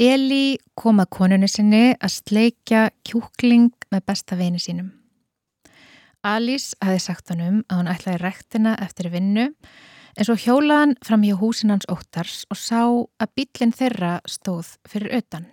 Eli 0.00 0.56
kom 0.80 1.02
að 1.02 1.10
konunni 1.12 1.48
sinni 1.50 1.90
að 1.92 2.14
sleikja 2.14 2.86
kjúkling 3.04 3.68
með 3.92 4.04
besta 4.08 4.38
vini 4.38 4.56
sínum. 4.62 4.94
Alice 6.24 6.72
hafi 6.80 7.02
sagt 7.04 7.28
honum 7.32 7.58
að 7.68 7.80
hún 7.82 7.90
ætlaði 7.92 8.20
rektina 8.22 8.72
eftir 8.80 9.10
vinnu 9.12 9.50
en 9.50 10.24
svo 10.24 10.36
hjólaðan 10.40 10.94
fram 11.04 11.24
hjá 11.24 11.34
húsinans 11.40 11.88
óttars 11.92 12.46
og 12.48 12.60
sá 12.60 12.80
að 12.80 13.34
bílinn 13.36 13.76
þeirra 13.76 14.14
stóð 14.24 14.74
fyrir 14.88 15.18
utan. 15.20 15.44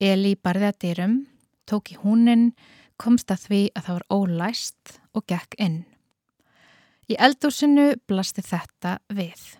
Eli 0.00 0.34
barði 0.36 0.68
að 0.68 0.78
dyrum, 0.84 1.16
tók 1.64 1.92
í 1.92 1.98
húnin, 2.00 2.50
komst 3.00 3.32
að 3.32 3.46
því 3.48 3.62
að 3.72 3.86
það 3.86 3.96
var 3.96 4.06
ólæst 4.12 4.94
og 5.16 5.24
gekk 5.28 5.56
inn. 5.56 5.80
Í 7.08 7.16
eldúsinu 7.16 7.94
blasti 8.08 8.44
þetta 8.44 8.98
við. 9.08 9.59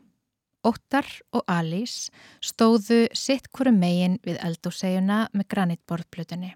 Óttar 0.61 1.07
og 1.33 1.46
Alice 1.49 2.11
stóðu 2.44 3.07
sitt 3.16 3.49
hverju 3.49 3.73
megin 3.73 4.18
við 4.27 4.37
eldósegjuna 4.44 5.23
með 5.33 5.46
granitborðplutunni. 5.55 6.51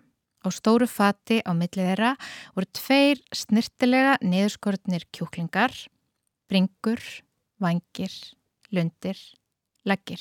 Á 0.45 0.49
stóru 0.53 0.85
fati 0.85 1.39
á 1.41 1.57
millið 1.57 1.89
þeirra 1.89 2.11
voru 2.53 2.69
tveir 2.77 3.23
snirtilega 3.33 4.19
niðurskortnir 4.21 5.07
kjúklingar, 5.09 5.73
bringur, 6.53 7.01
vangir, 7.57 8.13
lundir, 8.77 9.17
leggir. 9.89 10.21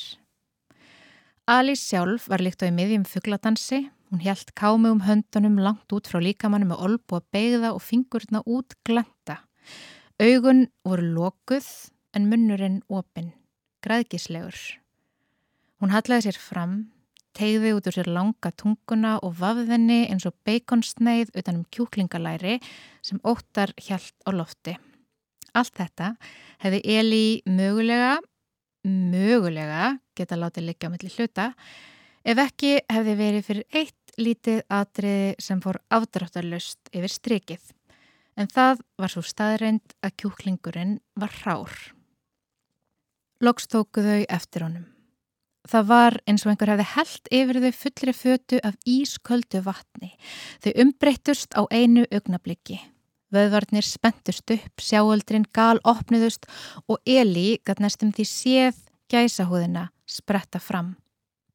Alice 1.43 1.83
sjálf 1.83 2.29
var 2.31 2.39
líkt 2.39 2.63
á 2.63 2.71
í 2.71 2.71
miðjum 2.71 3.03
fuggladansi. 3.03 3.89
Hún 4.07 4.23
helt 4.23 4.55
kámi 4.55 4.93
um 4.93 5.03
höndunum 5.03 5.59
langt 5.59 5.91
út 5.91 6.07
frá 6.07 6.23
líkamannu 6.23 6.71
með 6.71 6.87
olbu 6.87 7.19
að 7.19 7.29
beigða 7.35 7.75
og 7.75 7.83
fingurna 7.83 8.45
út 8.47 8.77
glenda. 8.87 9.41
Augun 10.23 10.69
voru 10.87 11.15
lokuð 11.17 11.67
en 12.15 12.29
munnurinn 12.31 12.83
opinn 12.87 13.33
græðgislegur. 13.83 14.57
Hún 15.83 15.91
hallaði 15.91 16.29
sér 16.29 16.39
fram, 16.39 16.75
tegði 17.35 17.73
út 17.75 17.87
úr 17.89 17.97
sér 17.97 18.09
langa 18.13 18.51
tunguna 18.55 19.17
og 19.25 19.35
vafðinni 19.41 20.05
eins 20.07 20.27
og 20.29 20.35
beikonsneið 20.47 21.33
utanum 21.35 21.65
kjúklingalæri 21.73 22.59
sem 23.03 23.19
óttar 23.27 23.73
hjælt 23.81 24.15
á 24.23 24.31
lofti. 24.31 24.77
Allt 25.53 25.75
þetta 25.77 26.13
hefði 26.63 26.79
Eli 26.97 27.25
mögulega, 27.45 28.17
mögulega 28.87 29.97
geta 30.17 30.37
látið 30.39 30.69
liggja 30.69 30.89
á 30.89 30.93
milli 30.93 31.11
hluta 31.13 31.49
ef 32.23 32.41
ekki 32.41 32.77
hefði 32.89 33.17
verið 33.19 33.47
fyrir 33.49 33.81
eitt 33.81 34.17
lítið 34.17 34.61
atriði 34.69 35.33
sem 35.41 35.61
fór 35.61 35.81
afdráttarlust 35.93 36.93
yfir 36.93 37.11
strikið. 37.11 37.65
En 38.37 38.49
það 38.49 38.81
var 38.97 39.13
svo 39.13 39.25
staðreind 39.25 39.97
að 40.01 40.15
kjúklingurinn 40.21 40.95
var 41.19 41.33
rár. 41.43 41.73
Loks 43.43 43.65
tóku 43.67 43.99
þau 43.99 44.21
eftir 44.31 44.63
honum. 44.63 44.85
Það 45.67 45.87
var 45.89 46.15
eins 46.27 46.45
og 46.45 46.51
einhver 46.53 46.69
hefði 46.71 46.85
held 46.93 47.29
yfir 47.39 47.59
þau 47.63 47.73
fullri 47.75 48.13
fötu 48.15 48.59
af 48.63 48.77
ísköldu 48.87 49.59
vatni. 49.65 50.13
Þau 50.63 50.71
umbreytust 50.83 51.55
á 51.59 51.67
einu 51.67 52.05
augnabliki. 52.07 52.79
Vöðvarnir 53.33 53.83
spentust 53.83 54.47
upp, 54.53 54.79
sjáöldrin 54.79 55.47
gal 55.51 55.81
opniðust 55.83 56.47
og 56.87 57.01
Eli 57.03 57.59
gæt 57.65 57.83
næstum 57.83 58.13
því 58.15 58.27
séð 58.31 58.81
gæsahúðina 59.11 59.89
spretta 60.07 60.63
fram. 60.63 60.95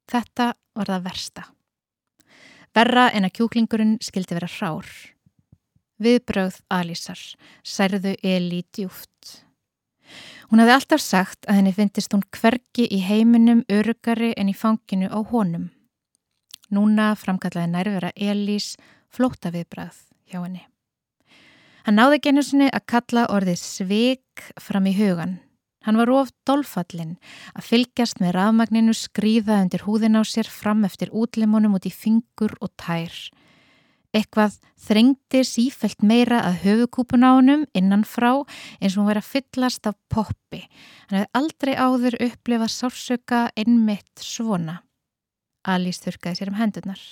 Þetta 0.09 0.53
var 0.77 0.93
það 0.93 1.05
versta. 1.09 1.49
Verra 2.75 3.09
en 3.09 3.25
að 3.25 3.37
kjúklingurinn 3.39 3.97
skildi 4.03 4.37
vera 4.37 4.49
hrár. 4.59 4.89
Viðbröð 5.97 6.61
Alísar 6.69 7.21
særðu 7.65 8.13
Eli 8.21 8.61
djúft. 8.69 9.48
Hún 10.49 10.63
hafði 10.63 10.75
alltaf 10.75 11.03
sagt 11.03 11.45
að 11.47 11.59
henni 11.59 11.73
finnist 11.75 12.13
hún 12.15 12.25
hvergi 12.35 12.87
í 12.89 13.01
heiminum 13.05 13.65
örugari 13.69 14.31
en 14.37 14.49
í 14.49 14.55
fanginu 14.57 15.09
á 15.11 15.19
honum. 15.31 15.69
Núna 16.69 17.11
framkallaði 17.17 17.71
nærvera 17.73 18.11
Elís 18.15 18.75
flóta 19.09 19.51
viðbrað 19.53 19.95
hjá 20.29 20.41
henni. 20.41 20.65
Hann 21.85 21.97
náði 21.97 22.19
genið 22.21 22.45
sinni 22.45 22.69
að 22.69 22.85
kalla 22.91 23.27
orðið 23.33 23.61
sveik 23.61 24.43
fram 24.61 24.89
í 24.89 24.93
hugan. 24.97 25.39
Hann 25.87 25.97
var 25.97 26.11
of 26.11 26.31
dolfallin 26.45 27.15
að 27.55 27.67
fylgjast 27.69 28.19
með 28.19 28.35
rafmagninu 28.35 28.93
skrýða 28.93 29.61
undir 29.63 29.85
húðin 29.87 30.19
á 30.19 30.23
sér 30.27 30.49
fram 30.51 30.83
eftir 30.85 31.13
útlimunum 31.15 31.77
út 31.79 31.87
í 31.87 31.93
fingur 31.93 32.53
og 32.59 32.73
tær. 32.77 33.13
Eitthvað 34.09 34.55
þrengdi 34.81 35.43
sífælt 35.45 36.01
meira 36.01 36.39
að 36.47 36.63
höfukúpun 36.63 37.21
á 37.21 37.37
honum 37.37 37.65
innanfrá 37.77 38.31
eins 38.81 38.95
og 38.95 39.03
hún 39.03 39.09
verið 39.11 39.21
að 39.21 39.31
fyllast 39.35 39.89
af 39.89 39.97
poppi. 40.09 40.63
Hann 41.09 41.19
hefði 41.19 41.33
aldrei 41.37 41.73
áður 41.77 42.17
upplifað 42.25 42.73
sársöka 42.73 43.41
einmitt 43.53 44.23
svona. 44.23 44.79
Alice 45.67 46.01
þurkaði 46.01 46.39
sér 46.39 46.53
um 46.53 46.57
hendurnar. 46.57 47.03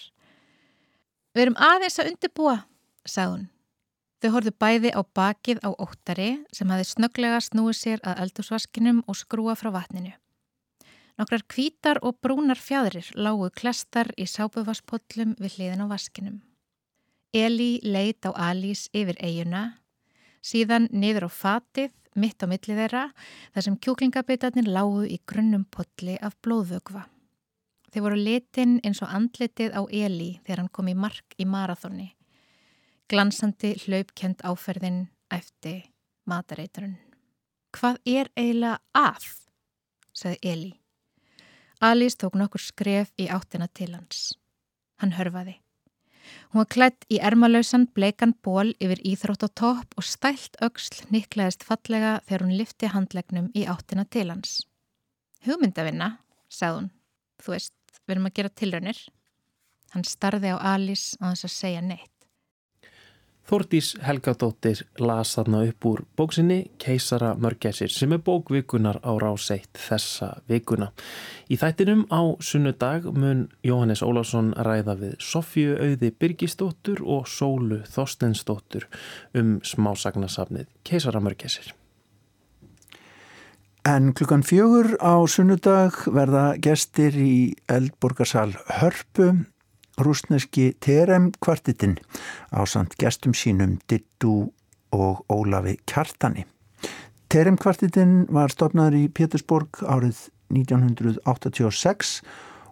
Við 1.36 1.46
erum 1.46 1.60
aðeins 1.62 2.00
að 2.02 2.12
undirbúa, 2.14 2.58
sagði 3.06 3.34
hún. 3.36 3.46
Þau 4.18 4.30
horfðu 4.34 4.54
bæði 4.58 4.92
á 4.98 5.02
bakið 5.20 5.60
á 5.62 5.70
óttari 5.78 6.32
sem 6.50 6.72
hafi 6.74 6.88
snöglega 6.90 7.38
snúið 7.46 7.78
sér 7.78 8.02
að 8.02 8.24
eldusvaskinum 8.24 9.04
og 9.06 9.20
skrúa 9.20 9.54
frá 9.60 9.70
vatninu. 9.76 10.16
Nokkrar 11.22 11.46
kvítar 11.50 12.02
og 12.02 12.18
brúnar 12.22 12.58
fjadrir 12.58 13.06
lágu 13.14 13.52
klestar 13.54 14.10
í 14.18 14.26
sápuvasspollum 14.26 15.38
við 15.38 15.58
hliðin 15.58 15.86
á 15.86 15.94
vaskinum. 15.94 16.42
Eli 17.38 17.78
leit 17.86 18.26
á 18.26 18.32
Alice 18.50 18.90
yfir 18.98 19.20
eiguna, 19.22 19.78
síðan 20.42 20.88
niður 20.90 21.28
á 21.28 21.32
fatið 21.32 21.92
mitt 22.18 22.42
á 22.42 22.50
millið 22.50 22.80
þeirra 22.82 23.04
þar 23.54 23.66
sem 23.66 23.78
kjúklingabitarnir 23.78 24.70
lágu 24.72 25.06
í 25.06 25.20
grunnum 25.30 25.68
potli 25.70 26.18
af 26.18 26.38
blóðvögva. 26.42 27.06
Þeir 27.94 28.04
voru 28.04 28.18
litin 28.20 28.78
eins 28.86 29.02
og 29.06 29.14
andlitið 29.14 29.76
á 29.78 29.82
Eli 29.86 30.32
þegar 30.44 30.64
hann 30.64 30.74
kom 30.74 30.90
í 30.92 30.98
mark 30.98 31.38
í 31.38 31.46
marathóni. 31.48 32.10
Glansandi 33.08 33.76
hlaupkjönd 33.86 34.42
áferðin 34.44 35.06
eftir 35.32 35.86
matareiturinn. 36.28 36.98
Hvað 37.78 38.02
er 38.10 38.32
eiginlega 38.36 38.82
að? 38.98 39.30
sagði 40.18 40.52
Eli. 40.52 40.74
Alice 41.86 42.18
tók 42.18 42.36
nokkur 42.36 42.64
skref 42.64 43.14
í 43.22 43.30
áttina 43.30 43.70
til 43.70 43.94
hans. 43.94 44.34
Hann 44.98 45.14
hörfaði. 45.14 45.60
Hún 46.52 46.62
var 46.64 46.70
klætt 46.74 47.06
í 47.14 47.20
ermalausan 47.30 47.88
bleikan 47.96 48.34
ból 48.46 48.74
yfir 48.84 49.02
íþrótt 49.06 49.46
og 49.48 49.54
topp 49.62 49.98
og 50.00 50.08
stælt 50.08 50.58
auksl 50.64 51.04
niklaðist 51.14 51.66
fallega 51.68 52.18
þegar 52.28 52.46
hún 52.46 52.58
lifti 52.60 52.92
handlegnum 52.94 53.52
í 53.56 53.68
áttina 53.70 54.08
til 54.10 54.30
hans. 54.32 54.60
Hugmyndavinna, 55.48 56.18
sagði 56.50 56.82
hún. 56.82 56.92
Þú 57.44 57.54
veist, 57.54 57.76
við 58.06 58.16
erum 58.16 58.30
að 58.30 58.38
gera 58.40 58.56
tilraunir. 58.62 59.02
Hann 59.94 60.08
starði 60.08 60.56
á 60.56 60.58
Alice 60.74 61.16
á 61.22 61.32
þess 61.32 61.48
að 61.48 61.56
segja 61.56 61.84
neitt. 61.86 62.17
Þórtís 63.48 63.94
Helgadóttir 64.04 64.82
las 65.00 65.30
þarna 65.38 65.62
upp 65.70 65.86
úr 65.88 66.02
bóksinni 66.20 66.58
Keisara 66.84 67.30
mörgæsir 67.40 67.94
sem 67.96 68.12
er 68.12 68.20
bókvikunar 68.20 69.00
á 69.00 69.16
ráseitt 69.24 69.80
þessa 69.80 70.42
vikuna. 70.52 70.90
Í 71.48 71.56
þættinum 71.56 72.04
á 72.12 72.36
sunnudag 72.44 73.08
mun 73.16 73.46
Jóhannes 73.64 74.04
Ólásson 74.04 74.52
ræða 74.52 74.98
við 75.00 75.16
Sofju 75.24 75.80
Auði 75.80 76.12
Birgisdóttur 76.12 77.00
og 77.08 77.32
Sólu 77.32 77.80
Þorstensdóttur 77.88 78.90
um 79.32 79.62
smásagnasafnið 79.64 80.68
Keisara 80.84 81.24
mörgæsir. 81.24 81.72
En 83.88 84.12
klukkan 84.12 84.44
fjögur 84.44 84.98
á 85.00 85.24
sunnudag 85.24 86.04
verða 86.12 86.58
gestir 86.60 87.16
í 87.16 87.56
Eldborgarsal 87.72 88.58
Hörpu 88.82 89.38
rúsneski 89.98 90.72
Terem 90.80 91.32
kvartitinn 91.42 91.98
á 92.54 92.62
samt 92.70 92.96
gestum 93.02 93.34
sínum 93.34 93.78
Dittu 93.90 94.52
og 94.92 95.26
Ólafi 95.30 95.78
Kjartani. 95.86 96.46
Terem 97.28 97.58
kvartitinn 97.60 98.26
var 98.32 98.54
stopnaður 98.54 99.02
í 99.02 99.08
Pétursborg 99.12 99.82
árið 99.84 100.30
1986 100.54 102.22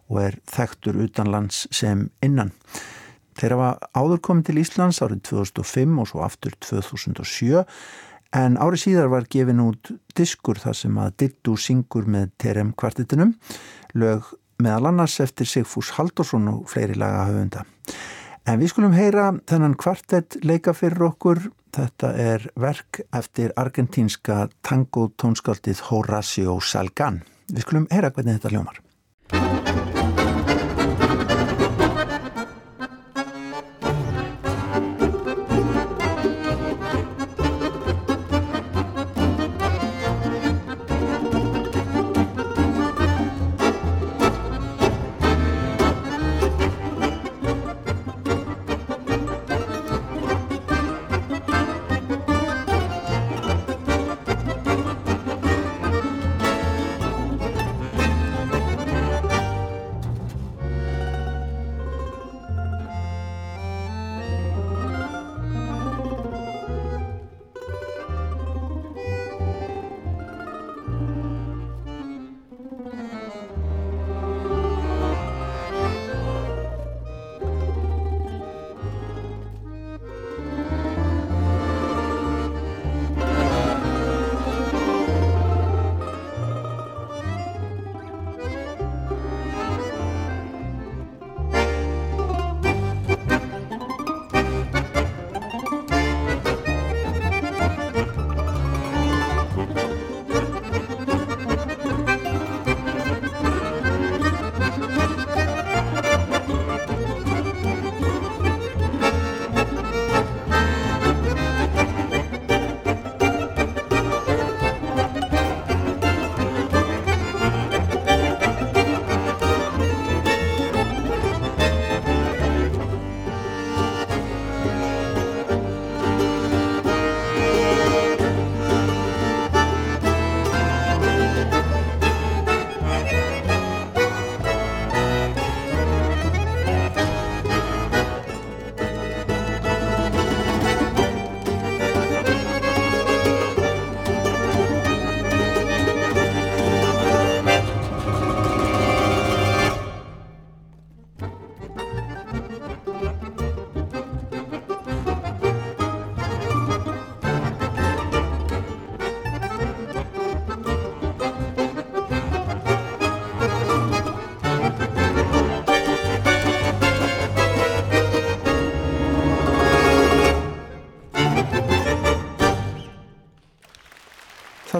og 0.08 0.22
er 0.22 0.38
þekktur 0.48 1.02
utanlands 1.08 1.66
sem 1.76 2.08
innan. 2.24 2.54
Þeirra 3.36 3.58
var 3.60 3.88
áður 3.98 4.22
komið 4.24 4.50
til 4.50 4.62
Íslands 4.62 5.02
árið 5.04 5.26
2005 5.32 5.98
og 6.00 6.08
svo 6.08 6.24
aftur 6.24 6.56
2007 6.64 7.66
en 8.36 8.56
árið 8.62 8.86
síðar 8.86 9.12
var 9.12 9.28
gefin 9.32 9.64
út 9.64 9.92
diskur 10.16 10.60
þar 10.62 10.78
sem 10.78 10.98
að 11.02 11.18
Dittu 11.24 11.58
syngur 11.60 12.08
með 12.08 12.32
Terem 12.40 12.72
kvartitinum 12.78 13.36
lög 13.96 14.32
meðal 14.62 14.92
annars 14.92 15.20
eftir 15.24 15.50
Sigfús 15.50 15.92
Haldursson 15.98 16.48
og 16.52 16.70
fleiri 16.72 16.98
laga 17.00 17.26
höfunda. 17.30 17.66
En 18.46 18.62
við 18.62 18.76
skulum 18.76 18.94
heyra 18.94 19.32
þennan 19.50 19.78
kvartett 19.82 20.38
leika 20.46 20.76
fyrir 20.78 21.08
okkur. 21.10 21.48
Þetta 21.76 22.12
er 22.22 22.46
verk 22.62 23.02
eftir 23.16 23.52
argentínska 23.60 24.46
tango 24.64 25.10
tónskaldið 25.20 25.82
Horacio 25.90 26.60
Salgan. 26.62 27.24
Við 27.52 27.66
skulum 27.66 27.88
heyra 27.92 28.14
hvernig 28.14 28.38
þetta 28.38 28.54
hljómar. 28.54 28.85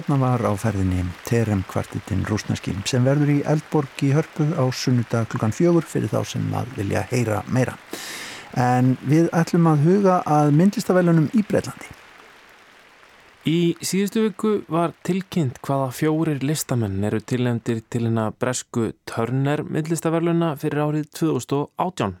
Þarna 0.06 0.22
var 0.22 0.42
á 0.46 0.54
ferðinni 0.54 1.00
Terem 1.26 1.64
kvartitin 1.66 2.20
rúsneski 2.28 2.70
sem 2.86 3.02
verður 3.02 3.32
í 3.32 3.40
Eldborg 3.50 4.02
í 4.06 4.12
Hörpu 4.14 4.44
á 4.54 4.62
sunnudag 4.70 5.24
klukkan 5.32 5.50
fjögur 5.50 5.82
fyrir 5.82 6.12
þá 6.12 6.20
sem 6.30 6.44
að 6.54 6.68
vilja 6.76 7.00
heyra 7.10 7.40
meira. 7.50 7.74
En 8.54 8.92
við 9.02 9.26
ætlum 9.34 9.66
að 9.66 9.82
huga 9.82 10.20
að 10.30 10.52
myndlistavælunum 10.60 11.26
í 11.34 11.42
Breitlandi. 11.48 11.90
Í 13.50 13.58
síðustu 13.82 14.22
viku 14.28 14.52
var 14.70 14.94
tilkynnt 15.02 15.58
hvaða 15.66 15.90
fjórir 15.98 16.38
listamenn 16.38 17.02
eru 17.10 17.18
tilnefndir 17.18 17.82
til 17.90 18.04
hennar 18.06 18.38
bresku 18.38 18.92
Törner 19.10 19.64
myndlistavæluna 19.66 20.52
fyrir 20.62 20.84
árið 20.86 21.10
2018. 21.18 22.14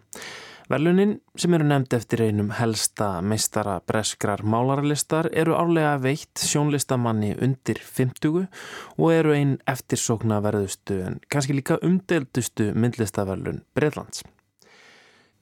Verlunin 0.66 1.12
sem 1.38 1.54
eru 1.54 1.62
nefnd 1.70 1.94
eftir 1.94 2.24
einum 2.24 2.48
helsta 2.58 3.20
meistara 3.22 3.76
breskrar 3.86 4.42
málaralistar 4.42 5.28
eru 5.42 5.54
árlega 5.54 5.92
veitt 6.02 6.42
sjónlistamanni 6.42 7.36
undir 7.46 7.78
50 7.78 8.48
og 8.96 9.12
eru 9.14 9.36
einn 9.36 9.56
eftirsókna 9.70 10.40
verðustu 10.42 10.98
en 11.06 11.20
kannski 11.30 11.60
líka 11.60 11.78
umdeldustu 11.86 12.72
myndlistaverlun 12.74 13.62
Breitlands. 13.78 14.26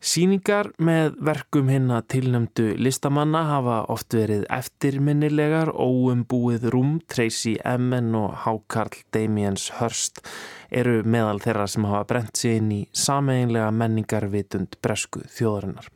Síningar 0.05 0.69
með 0.85 1.14
verkum 1.25 1.71
hinna 1.73 2.03
tilnæmdu 2.12 2.75
listamanna 2.77 3.40
hafa 3.49 3.77
oft 3.88 4.12
verið 4.12 4.43
eftirminnilegar, 4.53 5.71
óumbúið 5.73 6.67
Rúm, 6.75 6.99
Tracy 7.09 7.55
Emin 7.64 8.11
og 8.19 8.35
Hákarl 8.43 8.99
Damiens 9.17 9.71
Hörst 9.79 10.21
eru 10.69 10.99
meðal 11.09 11.40
þeirra 11.40 11.64
sem 11.73 11.87
hafa 11.88 12.05
brent 12.11 12.37
sig 12.37 12.59
inn 12.61 12.69
í 12.77 12.81
sameinlega 12.93 13.71
menningarvitund 13.73 14.77
bresku 14.85 15.25
þjóðarinnar. 15.38 15.88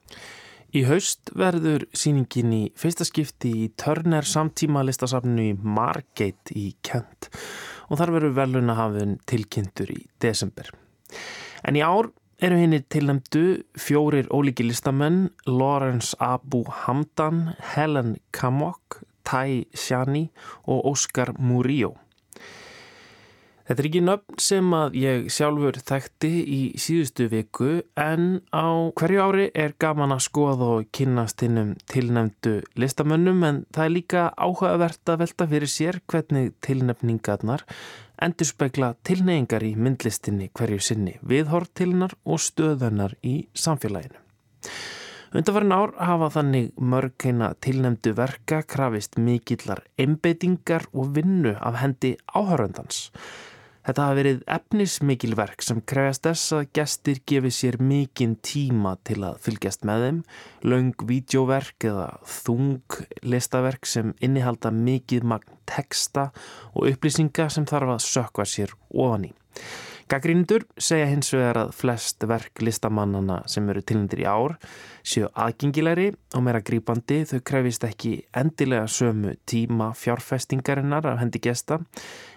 Í 0.73 0.87
haust 0.89 1.29
verður 1.37 1.85
síningin 1.93 2.55
í 2.57 2.63
fyrsta 2.81 3.05
skipti 3.05 3.53
í 3.67 3.67
Törner 3.77 4.25
samtíma 4.25 4.87
listasafnu 4.89 5.51
í 5.51 5.59
Margate 5.61 6.57
í 6.57 6.71
Kent 6.81 7.29
og 7.93 8.01
þar 8.01 8.15
verður 8.17 8.39
velunahafun 8.41 9.19
tilkynntur 9.29 9.93
í 9.93 10.07
desember. 10.25 10.73
En 11.69 11.77
í 11.77 11.85
ár 11.85 12.09
eru 12.39 12.55
henni 12.55 12.79
tilnæmdu 12.87 13.41
fjórir 13.83 14.29
ólíki 14.31 14.63
listamenn 14.63 15.31
Lawrence 15.47 16.15
Abu 16.23 16.63
Hamdan, 16.71 17.57
Helen 17.59 18.17
Kamok, 18.31 19.01
Tai 19.25 19.65
Shani 19.75 20.29
og 20.63 20.87
Oscar 20.87 21.35
Murillo. 21.39 21.97
Þetta 23.69 23.83
er 23.83 23.87
ekki 23.91 24.01
nöfn 24.01 24.39
sem 24.41 24.71
að 24.73 24.95
ég 24.97 25.27
sjálfur 25.29 25.77
þekkti 25.91 26.29
í 26.41 26.61
síðustu 26.81 27.27
viku 27.29 27.73
en 28.01 28.39
á 28.49 28.89
hverju 28.97 29.21
ári 29.21 29.49
er 29.53 29.75
gaman 29.77 30.15
að 30.15 30.23
skoða 30.25 30.69
og 30.79 30.87
kynast 30.97 31.45
hinnum 31.45 31.75
tilnæmdu 31.93 32.55
listamönnum 32.81 33.43
en 33.45 33.59
það 33.77 33.85
er 33.85 33.93
líka 33.93 34.23
áhugavert 34.41 35.13
að 35.13 35.21
velta 35.21 35.47
fyrir 35.51 35.73
sér 35.73 35.99
hvernig 36.09 36.55
tilnæmningarnar 36.65 37.67
endur 38.25 38.49
spekla 38.49 38.95
tilneyingar 39.05 39.67
í 39.69 39.75
myndlistinni 39.77 40.49
hverju 40.57 40.81
sinni, 40.89 41.19
viðhortilnar 41.21 42.17
og 42.25 42.41
stöðunar 42.41 43.19
í 43.21 43.35
samfélaginu. 43.53 44.17
Undarfarin 45.37 45.77
ár 45.77 45.93
hafa 46.01 46.31
þannig 46.39 46.73
mörg 46.81 47.21
heina 47.21 47.53
tilnæmdu 47.61 48.15
verka 48.17 48.63
krafist 48.65 49.21
mikillar 49.21 49.85
einbeitingar 50.01 50.89
og 50.97 51.13
vinnu 51.21 51.53
af 51.61 51.83
hendi 51.83 52.15
áhöröndans. 52.33 53.11
Þetta 53.89 54.05
hafa 54.05 54.17
verið 54.19 54.41
efnismikil 54.53 55.31
verk 55.33 55.63
sem 55.65 55.79
krefast 55.89 56.27
þess 56.27 56.53
að 56.59 56.67
gestir 56.77 57.23
gefi 57.31 57.49
sér 57.57 57.79
mikinn 57.81 58.35
tíma 58.45 58.99
til 59.09 59.23
að 59.25 59.39
fylgjast 59.47 59.87
með 59.89 60.05
þeim, 60.05 60.19
laung 60.69 61.07
vídeoverk 61.09 61.87
eða 61.89 62.11
þung 62.29 62.99
listaverk 63.25 63.89
sem 63.89 64.13
innihalda 64.21 64.75
mikið 64.77 65.25
magn 65.33 65.57
teksta 65.73 66.27
og 66.75 66.91
upplýsinga 66.91 67.49
sem 67.49 67.65
þarf 67.71 67.95
að 67.95 68.05
sökva 68.11 68.45
sér 68.53 68.77
ofan 68.93 69.31
í. 69.31 69.37
Gaggrindur 70.09 70.65
segja 70.81 71.09
hins 71.09 71.29
vegar 71.35 71.59
að 71.61 71.75
flest 71.77 72.25
verk 72.29 72.63
listamannana 72.65 73.43
sem 73.49 73.67
eru 73.69 73.83
tilnyndir 73.85 74.23
í 74.23 74.29
ár 74.29 74.55
séu 75.05 75.29
aðgengilegri 75.33 76.15
og 76.37 76.45
meira 76.47 76.63
grípandi. 76.65 77.27
Þau 77.29 77.43
krefist 77.45 77.85
ekki 77.85 78.15
endilega 78.37 78.89
sömu 78.89 79.35
tíma 79.49 79.91
fjárfestingarinnar 79.97 81.09
af 81.09 81.21
hendi 81.21 81.41
gesta 81.45 81.83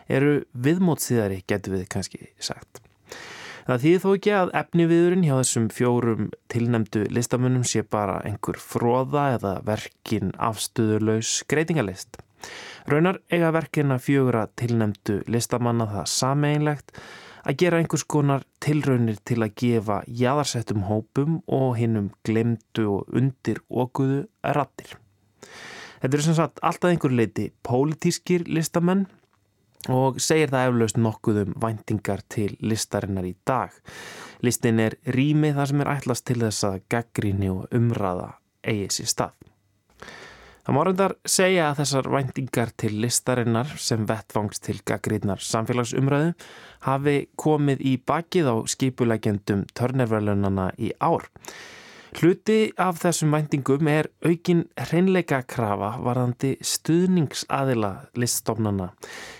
eru 0.09 0.41
viðmótsíðari, 0.53 1.43
getur 1.47 1.77
við 1.77 1.85
kannski 1.91 2.31
sagt. 2.39 2.81
Það 3.67 3.83
þýðir 3.83 4.01
þó 4.01 4.09
ekki 4.15 4.31
að 4.35 4.51
efniviðurinn 4.57 5.25
hjá 5.27 5.35
þessum 5.37 5.67
fjórum 5.71 6.29
tilnemdu 6.51 7.03
listamönnum 7.13 7.65
sé 7.67 7.83
bara 7.85 8.17
einhver 8.25 8.57
fróða 8.57 9.27
eða 9.35 9.53
verkin 9.67 10.33
afstöðulegs 10.41 11.41
greitingalist. 11.51 12.17
Raunar 12.89 13.19
eiga 13.29 13.51
verkina 13.53 13.99
fjögra 14.01 14.47
tilnemdu 14.57 15.19
listamanna 15.29 15.85
það 15.91 16.09
sameinlegt 16.09 16.95
að 17.45 17.57
gera 17.61 17.81
einhvers 17.81 18.05
konar 18.09 18.43
tilraunir 18.61 19.21
til 19.25 19.39
að 19.45 19.55
gefa 19.61 20.01
jæðarsettum 20.07 20.87
hópum 20.89 21.39
og 21.45 21.77
hinnum 21.77 22.11
glemdu 22.25 22.87
og 22.97 23.15
undir 23.17 23.61
okkuðu 23.69 24.25
rattir. 24.57 24.97
Þetta 26.01 26.15
eru 26.17 26.25
sem 26.25 26.37
sagt 26.37 26.61
alltaf 26.65 26.89
einhver 26.89 27.13
leiti 27.13 27.51
pólitískir 27.65 28.47
listamenn 28.49 29.05
og 29.89 30.19
segir 30.21 30.51
það 30.51 30.67
eflaust 30.69 30.99
nokkuð 31.01 31.39
um 31.45 31.55
væntingar 31.63 32.21
til 32.29 32.57
listarinnar 32.61 33.25
í 33.25 33.35
dag. 33.47 33.73
Listin 34.45 34.81
er 34.83 34.97
rými 35.15 35.53
þar 35.55 35.71
sem 35.71 35.81
er 35.81 35.93
ætlast 35.95 36.25
til 36.29 36.41
þess 36.43 36.67
að 36.67 36.81
gaggríni 36.91 37.49
og 37.53 37.71
umræða 37.73 38.33
eigi 38.67 38.91
sér 38.99 39.09
stað. 39.09 39.33
Það 40.61 40.75
morðundar 40.77 41.13
segja 41.25 41.71
að 41.71 41.79
þessar 41.79 42.07
væntingar 42.13 42.71
til 42.77 42.93
listarinnar 43.01 43.69
sem 43.81 44.03
vettvangs 44.05 44.61
til 44.61 44.77
gaggrínar 44.85 45.41
samfélagsumræðu 45.41 46.35
hafi 46.85 47.15
komið 47.41 47.81
í 47.81 47.95
bakið 47.97 48.51
á 48.53 48.55
skipulegjendum 48.69 49.65
törnerverlunana 49.73 50.69
í 50.77 50.91
ár. 51.01 51.25
Hluti 52.11 52.73
af 52.75 52.97
þessum 52.99 53.31
væntingum 53.31 53.87
er 53.87 54.09
aukin 54.27 54.65
hreinleika 54.75 55.37
krafa 55.47 55.93
varðandi 56.03 56.57
stuðningsaðila 56.59 57.91
liststofnana. 58.19 58.89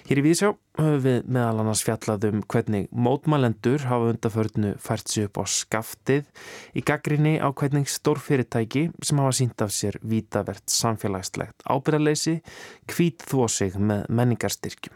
Hér 0.08 0.22
í 0.22 0.24
Vísjá 0.24 0.54
höfum 0.80 1.02
við 1.04 1.28
meðal 1.28 1.60
annars 1.66 1.82
fjallað 1.84 2.30
um 2.30 2.46
hvernig 2.48 2.88
mótmælendur 2.96 3.84
hafa 3.90 4.14
undarförnu 4.14 4.72
fært 4.80 5.12
sér 5.12 5.28
upp 5.28 5.42
á 5.44 5.46
skaftið 5.52 6.30
í 6.72 6.84
gaggrinni 6.88 7.34
á 7.44 7.52
hvernig 7.52 7.92
stórfyrirtæki 7.92 8.86
sem 9.04 9.20
hafa 9.20 9.36
sínt 9.42 9.66
af 9.66 9.76
sér 9.76 10.00
vítavert 10.00 10.64
samfélagslegt 10.72 11.68
ábyrðaleysi 11.68 12.38
kvít 12.88 13.28
þó 13.28 13.50
sig 13.52 13.76
með 13.76 14.08
menningarstyrkjum. 14.08 14.96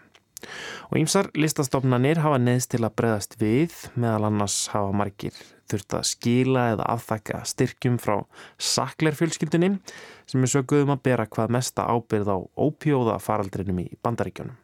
Og 0.94 1.02
ýmsar 1.04 1.28
listastofnanir 1.36 2.24
hafa 2.24 2.40
neðst 2.40 2.72
til 2.72 2.86
að 2.86 2.96
breyðast 3.02 3.36
við, 3.42 3.76
meðal 4.00 4.30
annars 4.32 4.62
hafa 4.72 4.96
margir 4.96 5.36
þurft 5.72 5.98
að 5.98 6.06
skila 6.12 6.66
eða 6.74 6.90
afþakka 6.96 7.42
styrkjum 7.52 7.98
frá 8.02 8.20
saklerfjölskyldunni 8.72 9.72
sem 10.30 10.46
er 10.46 10.52
söguðum 10.52 10.94
að 10.96 11.04
bera 11.10 11.26
hvað 11.30 11.56
mesta 11.58 11.88
ábyrð 11.90 12.32
á 12.32 12.38
ópjóða 12.68 13.18
faraldrinum 13.24 13.84
í 13.86 13.90
bandaríkjónum. 14.06 14.58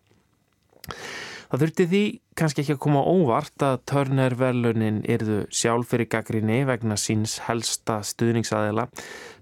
Það 1.51 1.63
þurfti 1.65 1.85
því 1.91 2.01
kannski 2.39 2.63
ekki 2.63 2.75
að 2.77 2.83
koma 2.85 3.01
óvart 3.03 3.63
að 3.67 3.81
Turner 3.91 4.35
velunin 4.39 5.01
erðu 5.11 5.41
sjálf 5.51 5.89
fyrir 5.91 6.07
gaggrinni 6.13 6.61
vegna 6.69 6.95
síns 6.95 7.41
helsta 7.43 7.97
stuðningsaðila 8.07 8.85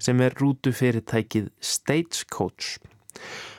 sem 0.01 0.23
er 0.25 0.33
rútu 0.41 0.73
fyrirtækið 0.73 1.51
Stagecoach. 1.61 2.79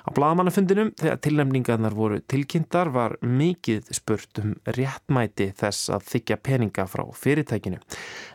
Á 0.01 0.09
blagamannafundinum 0.17 0.93
þegar 0.99 1.19
tilnæmningarnar 1.25 1.97
voru 1.97 2.21
tilkynntar 2.31 2.91
var 2.95 3.17
mikið 3.21 3.91
spurt 3.97 4.41
um 4.43 4.55
réttmæti 4.77 5.51
þess 5.61 5.91
að 5.93 6.07
þykja 6.15 6.39
peninga 6.47 6.87
frá 6.89 7.05
fyrirtækinu. 7.21 7.81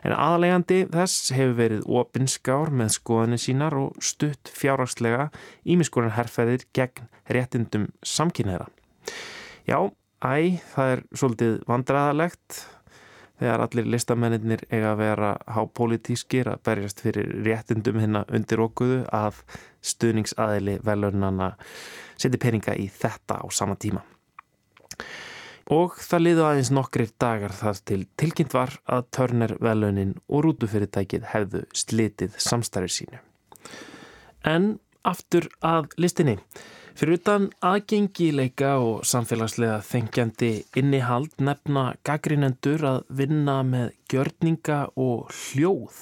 En 0.06 0.14
aðalegandi 0.14 0.84
þess 0.94 1.32
hefur 1.34 1.58
verið 1.58 1.90
opinskár 2.02 2.70
með 2.70 2.94
skoðinu 3.00 3.40
sínar 3.42 3.78
og 3.80 3.98
stutt 3.98 4.52
fjárhagslega 4.54 5.30
ímiskuran 5.66 6.14
herrferðir 6.14 6.68
gegn 6.76 7.10
réttindum 7.32 7.90
samkynneira. 8.06 8.68
Já, 9.66 9.80
æ, 10.22 10.62
það 10.74 10.94
er 10.94 11.04
svolítið 11.18 11.60
vandræðalegt 11.66 12.62
þegar 13.40 13.64
allir 13.66 13.88
listamennir 13.92 14.64
eiga 14.70 14.92
að 14.94 15.00
vera 15.02 15.30
hápolítískir 15.56 16.50
að 16.50 16.62
berjast 16.68 17.02
fyrir 17.04 17.30
réttindum 17.44 18.00
hérna 18.00 18.24
undir 18.32 18.62
okkuðu 18.64 19.02
að 19.14 19.42
stuðningsaðili 19.84 20.78
velunana 20.86 21.52
seti 22.16 22.40
peninga 22.40 22.76
í 22.80 22.88
þetta 22.92 23.40
á 23.42 23.46
sama 23.52 23.76
tíma. 23.76 24.02
Og 25.74 25.96
það 25.98 26.22
liðu 26.22 26.42
aðeins 26.46 26.70
nokkrir 26.70 27.10
dagar 27.18 27.54
þar 27.56 27.80
til 27.90 28.02
tilkynnt 28.20 28.54
var 28.54 28.76
að 28.86 29.08
törner 29.16 29.56
velunin 29.58 30.14
og 30.30 30.44
rútufyrirtækið 30.46 31.26
hefðu 31.32 31.64
slitið 31.74 32.36
samstærið 32.38 32.92
sínu. 33.00 33.22
En 34.46 34.76
aftur 35.06 35.48
að 35.66 35.90
listinni. 35.98 36.38
Fyrir 36.96 37.18
utan 37.18 37.50
aðgengileika 37.60 38.70
og 38.80 39.02
samfélagslega 39.04 39.82
þengjandi 39.84 40.48
innihald 40.80 41.34
nefna 41.44 41.90
gaggrínendur 42.08 42.86
að 42.88 43.02
vinna 43.18 43.58
með 43.68 43.90
gjörninga 44.08 44.78
og 44.96 45.28
hljóð. 45.28 45.98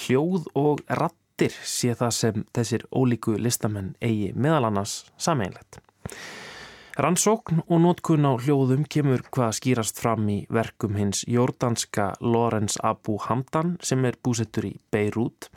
Hljóð 0.00 0.48
og 0.56 0.80
rattir 0.96 1.52
sé 1.60 1.92
það 1.92 2.16
sem 2.22 2.46
þessir 2.56 2.86
ólíku 2.88 3.36
listamenn 3.36 3.92
eigi 4.00 4.32
meðal 4.32 4.70
annars 4.70 5.02
sameinlegt. 5.20 5.82
Rannsókn 6.96 7.60
og 7.66 7.84
nótkun 7.84 8.24
á 8.24 8.32
hljóðum 8.40 8.88
kemur 8.88 9.20
hvað 9.28 9.58
skýrast 9.60 10.00
fram 10.00 10.24
í 10.32 10.40
verkum 10.48 10.96
hins 10.96 11.20
jordanska 11.28 12.14
Lorenz 12.24 12.80
Abu 12.80 13.20
Hamdan 13.28 13.76
sem 13.84 14.08
er 14.08 14.16
búsettur 14.24 14.72
í 14.72 14.78
Beirut 14.88 15.52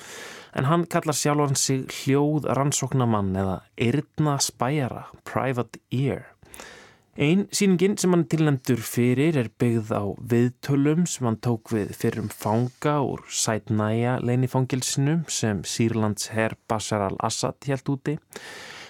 en 0.53 0.69
hann 0.69 0.85
kallar 0.89 1.17
sjálfan 1.17 1.57
sig 1.57 1.87
hljóð 2.01 2.47
rannsóknamann 2.57 3.33
eða 3.35 3.57
eirna 3.77 4.37
spæjara, 4.41 5.07
private 5.25 5.81
ear. 5.91 6.29
Einn 7.13 7.43
síningin 7.53 7.93
sem 8.01 8.09
hann 8.09 8.23
tilnendur 8.25 8.79
fyrir 8.81 9.35
er 9.37 9.51
byggð 9.61 9.91
á 9.93 10.03
viðtölum 10.31 11.03
sem 11.05 11.27
hann 11.29 11.37
tók 11.45 11.69
við 11.69 11.91
fyrrum 11.93 12.31
fanga 12.33 12.95
úr 13.05 13.21
Sætnæja 13.29 14.15
leinifangilsinu 14.25 15.19
sem 15.29 15.61
Sýrlands 15.61 16.31
herr 16.33 16.57
Bashar 16.65 17.05
al-Assad 17.05 17.69
helt 17.69 17.93
úti. 17.93 18.17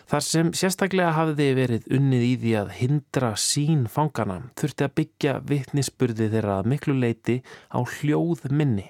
Þar 0.07 0.23
sem 0.23 0.53
sérstaklega 0.55 1.11
hafiði 1.17 1.49
verið 1.57 1.91
unnið 1.97 2.23
í 2.29 2.33
því 2.45 2.55
að 2.61 2.73
hindra 2.77 3.33
sín 3.39 3.85
fangana 3.91 4.39
þurfti 4.59 4.87
að 4.87 4.95
byggja 5.01 5.37
vittnisspurði 5.51 6.31
þeirra 6.31 6.57
miklu 6.63 6.95
leiti 6.95 7.41
á 7.75 7.83
hljóð 7.83 8.47
minni. 8.55 8.87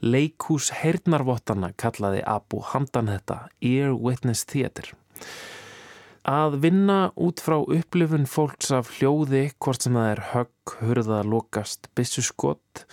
Leikús 0.00 0.70
heyrnarvottana 0.80 1.72
kallaði 1.76 2.22
Abu 2.24 2.62
Hamdan 2.72 3.10
þetta 3.12 3.42
Ear 3.60 3.92
Witness 3.92 4.46
Theatre. 4.48 4.96
Að 6.28 6.58
vinna 6.60 6.98
út 7.16 7.40
frá 7.40 7.56
upplifun 7.60 8.26
fólks 8.28 8.68
af 8.76 8.90
hljóði 8.98 9.50
hvort 9.56 9.84
sem 9.84 9.96
það 9.96 10.10
er 10.10 10.20
högg, 10.34 10.74
hurða, 10.80 11.20
lokast, 11.24 11.88
bissuskott 11.96 12.84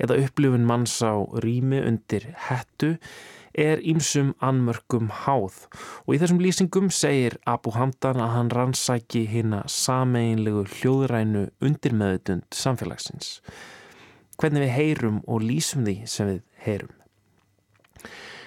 eða 0.00 0.16
upplifun 0.24 0.64
manns 0.68 0.96
á 1.04 1.12
rými 1.44 1.82
undir 1.84 2.30
hettu 2.48 2.94
er 3.56 3.82
ímsum 3.82 4.32
anmörkum 4.40 5.10
háð 5.24 5.66
og 6.06 6.14
í 6.14 6.20
þessum 6.22 6.40
lýsingum 6.40 6.88
segir 6.94 7.36
Abu 7.48 7.74
Hamdan 7.74 8.20
að 8.22 8.32
hann 8.36 8.54
rannsæki 8.54 9.26
hérna 9.28 9.64
sameinlegu 9.68 10.64
hljóðrænu 10.78 11.48
undirmeðutund 11.60 12.48
samfélagsins. 12.54 13.40
Hvernig 14.40 14.64
við 14.64 14.74
heyrum 14.76 15.20
og 15.26 15.44
lýsum 15.44 15.84
því 15.86 15.96
sem 16.08 16.30
við 16.30 16.40
heyrum. 16.64 16.96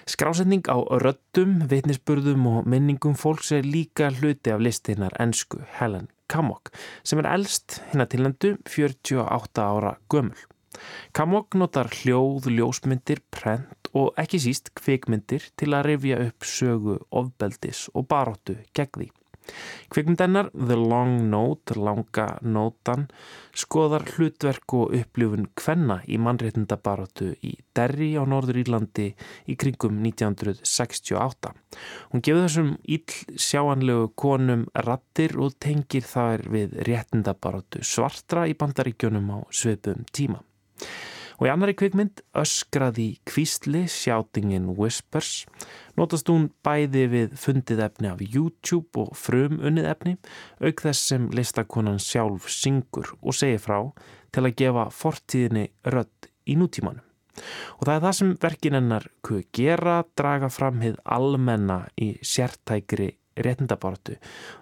Skrásetning 0.09 0.65
á 0.67 0.83
röttum, 0.99 1.61
vitnisburðum 1.71 2.47
og 2.49 2.65
minningum 2.67 3.13
fólks 3.15 3.53
er 3.55 3.63
líka 3.63 4.09
hluti 4.11 4.51
af 4.51 4.59
listinnar 4.59 5.15
ennsku 5.21 5.61
Helen 5.77 6.09
Kamok 6.27 6.73
sem 7.07 7.21
er 7.21 7.29
eldst 7.31 7.77
hérna 7.91 8.09
tilnendu 8.11 8.57
48 8.67 9.63
ára 9.63 9.95
gömul. 10.11 10.35
Kamok 11.13 11.55
notar 11.55 11.91
hljóð, 11.93 12.49
ljósmyndir, 12.49 13.21
prent 13.31 13.91
og 13.93 14.17
ekki 14.19 14.41
síst 14.41 14.73
kvikmyndir 14.75 15.45
til 15.55 15.71
að 15.77 15.91
rifja 15.91 16.19
upp 16.25 16.47
sögu, 16.49 16.97
ofbeldis 17.13 17.85
og 17.93 18.09
baróttu 18.09 18.57
gegn 18.73 18.97
því. 18.97 19.11
Kvikmyndennar 19.93 20.49
The 20.53 20.75
Long 20.79 21.29
Note, 21.29 21.75
langa 21.77 22.25
nótan, 22.41 23.07
skoðar 23.53 24.05
hlutverk 24.13 24.75
og 24.77 24.95
upplifun 24.97 25.49
kvenna 25.59 25.99
í 26.09 26.17
mannréttindabaróttu 26.21 27.33
í 27.45 27.53
Derry 27.75 28.13
á 28.17 28.23
Norður 28.25 28.61
Írlandi 28.63 29.09
í 29.49 29.57
kringum 29.59 29.99
1968. 30.05 31.53
Hún 32.13 32.25
gefur 32.25 32.47
þessum 32.47 32.73
íll 32.83 33.37
sjáanlegu 33.37 34.09
konum 34.19 34.65
rattir 34.87 35.37
og 35.37 35.57
tengir 35.61 36.07
þær 36.07 36.47
við 36.53 36.79
réttindabaróttu 36.89 37.83
svartra 37.85 38.47
í 38.49 38.57
bandaríkjónum 38.57 39.33
á 39.35 39.39
svipum 39.53 40.07
tíma. 40.11 40.41
Og 41.39 41.47
í 41.47 41.51
annari 41.53 41.75
kvikmynd 41.77 42.21
öskraði 42.37 43.07
kvísli 43.29 43.85
Shouting 43.89 44.53
in 44.55 44.67
Whispers 44.77 45.45
notast 45.97 46.29
hún 46.31 46.49
bæði 46.65 47.05
við 47.11 47.37
fundið 47.39 47.83
efni 47.87 48.11
af 48.11 48.21
YouTube 48.25 49.05
og 49.05 49.15
frum 49.17 49.59
unnið 49.61 49.89
efni 49.93 50.17
auk 50.63 50.83
þess 50.85 51.09
sem 51.13 51.29
listakonan 51.33 52.01
sjálf 52.01 52.49
syngur 52.51 53.15
og 53.21 53.37
segir 53.37 53.61
frá 53.63 53.79
til 54.33 54.45
að 54.45 54.55
gefa 54.61 54.85
fortíðinni 54.93 55.67
rödd 55.93 56.29
í 56.49 56.57
nútímanum. 56.59 57.03
Og 57.79 57.87
það 57.87 57.95
er 57.95 58.03
það 58.05 58.15
sem 58.19 58.31
verkin 58.41 58.77
hennar 58.77 59.05
kuð 59.25 59.43
gera, 59.57 59.97
draga 60.17 60.49
fram 60.53 60.81
hið 60.83 60.99
almenna 61.15 61.79
í 61.97 62.13
sértækri 62.21 63.13
réttindabaratu. 63.33 64.19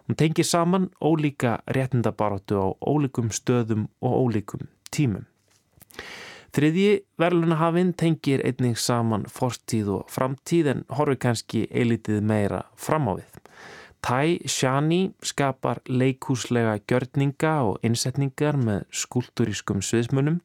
Hún 0.07 0.15
tengir 0.15 0.47
saman 0.47 0.89
ólíka 1.03 1.59
réttindabaratu 1.67 2.55
á 2.63 2.67
ólíkum 2.79 3.31
stöðum 3.31 3.89
og 3.99 4.13
ólíkum 4.23 4.67
tímum. 4.91 5.27
Þriðji 6.51 7.05
verðlunahafinn 7.21 7.93
tengir 7.95 8.41
einnig 8.43 8.79
saman 8.81 9.23
fortíð 9.31 9.93
og 9.95 10.09
framtíð 10.11 10.69
en 10.73 10.81
horfi 10.97 11.19
kannski 11.23 11.61
eilitið 11.71 12.19
meira 12.27 12.65
fram 12.75 13.07
á 13.07 13.13
við. 13.21 13.37
Tai 14.01 14.41
Shani 14.49 15.13
skapar 15.23 15.79
leikúslega 15.87 16.73
gjörninga 16.89 17.53
og 17.69 17.85
innsetningar 17.87 18.57
með 18.59 18.83
skúlturískum 19.03 19.79
sviðsmunum. 19.85 20.41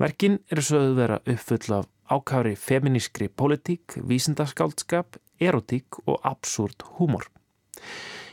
Verkin 0.00 0.40
eru 0.50 0.64
sögðu 0.64 0.96
vera 0.98 1.20
uppfull 1.22 1.76
af 1.76 1.86
ákári 2.10 2.56
feminískri 2.56 3.28
politík, 3.28 4.00
vísindaskaldskap, 4.02 5.20
erotík 5.38 6.00
og 6.06 6.18
absúrt 6.24 6.82
húmor. 6.96 7.28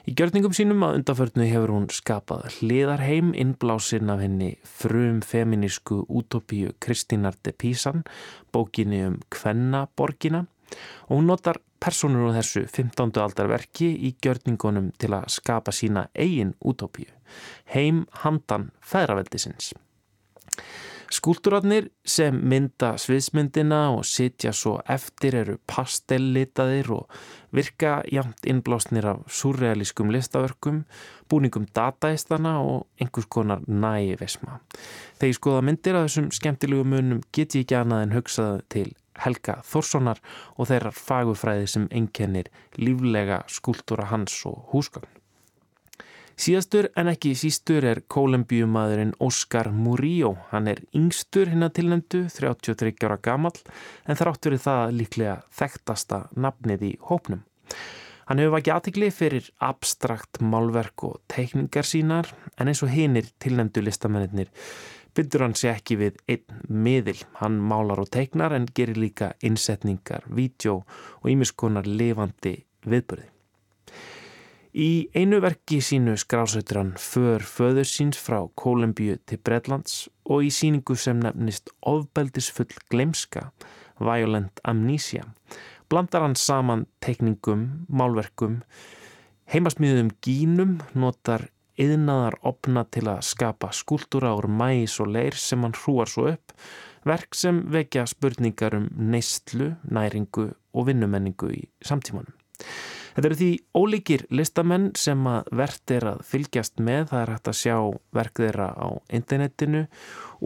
Í 0.03 0.11
gjörningum 0.19 0.51
sínum 0.51 0.81
að 0.83 0.97
undanförnu 0.97 1.45
hefur 1.47 1.71
hún 1.71 1.85
skapað 1.95 2.49
hliðarheim 2.57 3.29
innblásinn 3.39 4.11
af 4.11 4.19
henni 4.19 4.49
frum 4.67 5.21
feminísku 5.23 6.01
útópíu 6.11 6.73
Kristínar 6.83 7.37
de 7.39 7.53
Písan, 7.55 8.03
bókinni 8.51 8.99
um 9.07 9.15
Kvennaborgina 9.31 10.43
og 11.07 11.13
hún 11.15 11.31
notar 11.31 11.61
personur 11.79 12.35
á 12.35 12.35
þessu 12.35 12.65
15. 12.67 13.15
aldarverki 13.23 13.93
í 13.95 14.11
gjörningunum 14.19 14.91
til 14.99 15.13
að 15.15 15.29
skapa 15.37 15.71
sína 15.71 16.09
eigin 16.11 16.51
útópíu, 16.59 17.07
heim 17.71 18.03
handan 18.25 18.73
feðraveldisins. 18.83 19.71
Skúltúrarnir 21.13 21.91
sem 22.09 22.33
mynda 22.49 22.95
sviðsmyndina 22.97 23.83
og 23.93 24.01
sitja 24.07 24.49
svo 24.55 24.79
eftir 24.89 25.35
eru 25.43 25.59
pastellitaðir 25.69 26.89
og 26.95 27.19
virka 27.53 27.99
jæmt 28.09 28.47
innblásnir 28.49 29.05
af 29.11 29.19
surrealískum 29.29 30.09
listaverkum, 30.15 30.81
búningum 31.29 31.67
dataistana 31.75 32.55
og 32.65 32.87
einhvers 32.97 33.29
konar 33.29 33.61
nævesma. 33.67 34.57
Þegar 35.19 35.29
ég 35.29 35.37
skoða 35.37 35.63
myndir 35.69 35.99
af 35.99 36.07
þessum 36.07 36.33
skemmtilegu 36.33 36.87
munum 36.95 37.21
get 37.29 37.53
ég 37.53 37.67
ekki 37.67 37.77
annað 37.83 38.05
en 38.07 38.17
hugsað 38.17 38.63
til 38.73 38.87
Helga 39.21 39.59
Þórssonar 39.69 40.21
og 40.57 40.71
þeirrar 40.71 40.97
fagufræði 40.97 41.69
sem 41.75 41.91
einkennir 41.93 42.49
líflega 42.81 43.43
skúltúra 43.45 44.09
hans 44.09 44.41
og 44.49 44.63
húsgagn. 44.73 45.22
Síðastur 46.33 46.87
en 46.97 47.11
ekki 47.11 47.35
sístur 47.37 47.85
er 47.85 48.01
kólembíumadurinn 48.09 49.13
Óskar 49.21 49.69
Murillo. 49.71 50.33
Hann 50.49 50.69
er 50.71 50.81
yngstur 50.97 51.51
hinn 51.51 51.65
að 51.65 51.75
tilnendu, 51.79 52.23
33 52.33 52.95
ára 53.05 53.19
gamal, 53.21 53.53
en 54.07 54.17
þráttur 54.17 54.57
er 54.57 54.63
það 54.63 54.95
líklega 54.97 55.35
þekktasta 55.53 56.23
nafnið 56.33 56.87
í 56.89 56.91
hópnum. 57.09 57.43
Hann 58.25 58.39
hefur 58.39 58.55
vakið 58.55 58.73
aðtikli 58.77 59.11
fyrir 59.13 59.51
abstrakt 59.61 60.41
málverk 60.41 61.05
og 61.05 61.21
teikningar 61.31 61.85
sínar, 61.85 62.31
en 62.57 62.71
eins 62.71 62.81
og 62.85 62.93
hinnir 62.95 63.29
tilnendu 63.43 63.83
listamennir 63.83 64.49
byndur 65.13 65.45
hann 65.45 65.57
sér 65.57 65.77
ekki 65.77 65.97
við 65.99 66.21
einn 66.31 66.63
miðil. 66.85 67.19
Hann 67.41 67.59
málar 67.61 68.01
og 68.03 68.09
teiknar 68.13 68.55
en 68.57 68.65
gerir 68.65 68.97
líka 68.99 69.33
innsetningar, 69.45 70.25
vídjó 70.25 70.79
og 71.21 71.29
ímiskonar 71.29 71.85
levandi 71.89 72.57
viðbörði. 72.87 73.32
Í 74.73 75.05
einu 75.13 75.37
verki 75.37 75.77
sínu 75.85 76.15
skrásautur 76.17 76.79
hann 76.79 76.95
för 76.97 77.43
föður 77.45 77.85
síns 77.85 78.17
frá 78.17 78.39
Kólumbíu 78.57 79.19
til 79.29 79.37
Bredlands 79.37 80.07
og 80.25 80.47
í 80.47 80.49
síningu 80.49 80.95
sem 80.97 81.19
nefnist 81.21 81.69
ofbeldisfull 81.85 82.73
glemska, 82.89 83.51
Violent 84.01 84.57
Amnesia, 84.65 85.27
blandar 85.93 86.25
hann 86.25 86.33
saman 86.33 86.87
teikningum, 87.05 87.85
málverkum, 87.85 88.63
heimasmíðum 89.53 90.09
gínum, 90.25 90.79
notar 90.97 91.45
yðnaðar 91.77 92.39
opna 92.41 92.87
til 92.89 93.05
að 93.13 93.21
skapa 93.29 93.69
skúltúra 93.69 94.33
úr 94.39 94.49
mæs 94.49 94.97
og 95.05 95.13
leir 95.13 95.37
sem 95.37 95.61
hann 95.61 95.77
hrúar 95.83 96.09
svo 96.09 96.31
upp, 96.31 96.57
verk 97.05 97.37
sem 97.37 97.61
vekja 97.69 98.07
spurningar 98.09 98.79
um 98.81 98.89
neistlu, 98.97 99.75
næringu 99.85 100.49
og 100.73 100.89
vinnumenningu 100.89 101.53
í 101.53 101.63
samtímanum. 101.85 102.33
Þetta 103.13 103.29
eru 103.29 103.37
því 103.37 103.49
ólíkir 103.77 104.23
listamenn 104.33 104.87
sem 104.97 105.27
að 105.29 105.51
verðt 105.59 105.93
er 105.93 106.07
að 106.13 106.23
fylgjast 106.31 106.81
með, 106.81 107.03
það 107.11 107.19
er 107.21 107.31
hægt 107.33 107.51
að 107.51 107.59
sjá 107.59 107.75
verk 108.17 108.41
þeirra 108.41 108.69
á 108.73 108.87
internetinu 109.13 109.83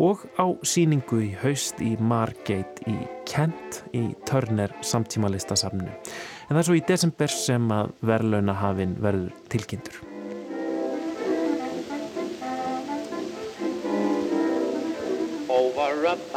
og 0.08 0.26
á 0.36 0.48
síningu 0.68 1.22
í 1.26 1.32
haust 1.42 1.80
í 1.82 1.94
Margate 2.00 2.84
í 2.92 2.98
Kent 3.28 3.82
í 3.96 4.04
Turner 4.28 4.76
samtíma 4.86 5.32
listasafnu. 5.32 5.88
En 5.88 6.54
það 6.54 6.62
er 6.62 6.70
svo 6.70 6.78
í 6.80 6.86
desember 6.92 7.34
sem 7.34 7.72
að 7.74 7.96
verðlaunahafinn 8.08 9.00
verður 9.04 9.34
tilkynntur. 9.52 10.07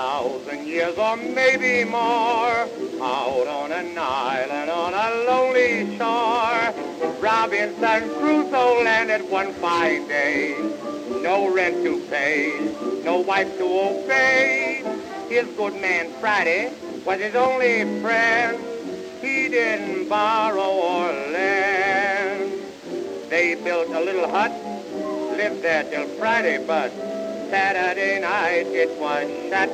Thousand 0.00 0.66
years 0.66 0.96
or 0.96 1.14
maybe 1.14 1.84
more 1.84 2.56
Out 3.02 3.46
on 3.60 3.70
an 3.70 3.98
island 3.98 4.70
on 4.70 4.94
a 4.94 5.08
lonely 5.28 5.94
shore. 5.98 6.62
Robinson 7.20 8.08
Crusoe 8.16 8.82
landed 8.82 9.22
one 9.30 9.52
fine 9.64 10.08
day. 10.08 10.56
No 11.22 11.36
rent 11.54 11.84
to 11.84 12.00
pay, 12.08 12.40
no 13.04 13.20
wife 13.20 13.52
to 13.58 13.66
obey. 13.88 14.82
His 15.28 15.46
good 15.58 15.74
man 15.82 16.06
Friday 16.18 16.72
was 17.04 17.20
his 17.20 17.34
only 17.34 17.76
friend. 18.00 18.56
He 19.20 19.48
didn't 19.50 20.08
borrow 20.08 20.70
or 20.92 21.12
lend. 21.36 22.52
They 23.28 23.54
built 23.54 23.88
a 23.88 24.00
little 24.00 24.28
hut, 24.30 24.52
lived 25.36 25.62
there 25.62 25.84
till 25.84 26.06
Friday 26.20 26.56
but 26.66 26.90
Saturday 27.50 28.20
night 28.20 28.66
it 28.68 28.96
was 29.00 29.28
shut. 29.50 29.68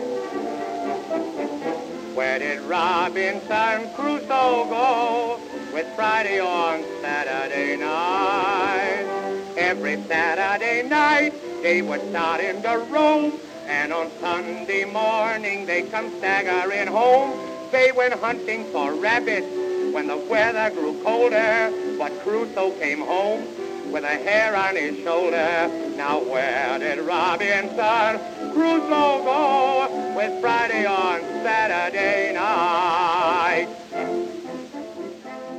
Where 2.17 2.39
did 2.39 2.61
Robinson 2.63 3.93
Crusoe 3.93 4.67
go 4.71 5.41
with 5.75 5.87
Friday 5.95 6.41
on 6.41 6.85
Saturday 7.03 7.77
night? 7.77 9.05
Every 9.59 10.03
Saturday 10.09 10.89
night 10.89 11.35
they 11.63 11.83
would 11.83 12.01
start 12.09 12.41
in 12.41 12.63
the 12.63 12.79
room 12.79 13.39
and 13.67 13.93
on 13.93 14.11
Sunday 14.23 14.87
morning 14.87 15.67
they 15.67 15.83
come 15.83 16.17
staggering 16.17 16.87
home. 16.87 17.39
They 17.73 17.93
went 17.93 18.15
hunting 18.15 18.65
for 18.73 18.95
rabbits 18.95 19.47
when 19.93 20.07
the 20.07 20.17
weather 20.17 20.71
grew 20.71 20.99
colder, 21.03 21.71
but 21.99 22.19
Crusoe 22.23 22.71
came 22.79 23.01
home 23.01 23.56
with 23.97 24.05
a 24.05 24.19
hair 24.29 24.53
on 24.55 24.77
his 24.77 24.95
shoulder. 25.05 25.71
Now 25.97 26.21
where 26.21 26.79
did 26.79 26.99
Robinson 27.01 28.21
Crusoe 28.53 29.25
go 29.25 29.89
with 30.15 30.33
Friday 30.43 30.85
on 30.85 31.21
Saturday 31.43 32.35
night? 32.35 33.69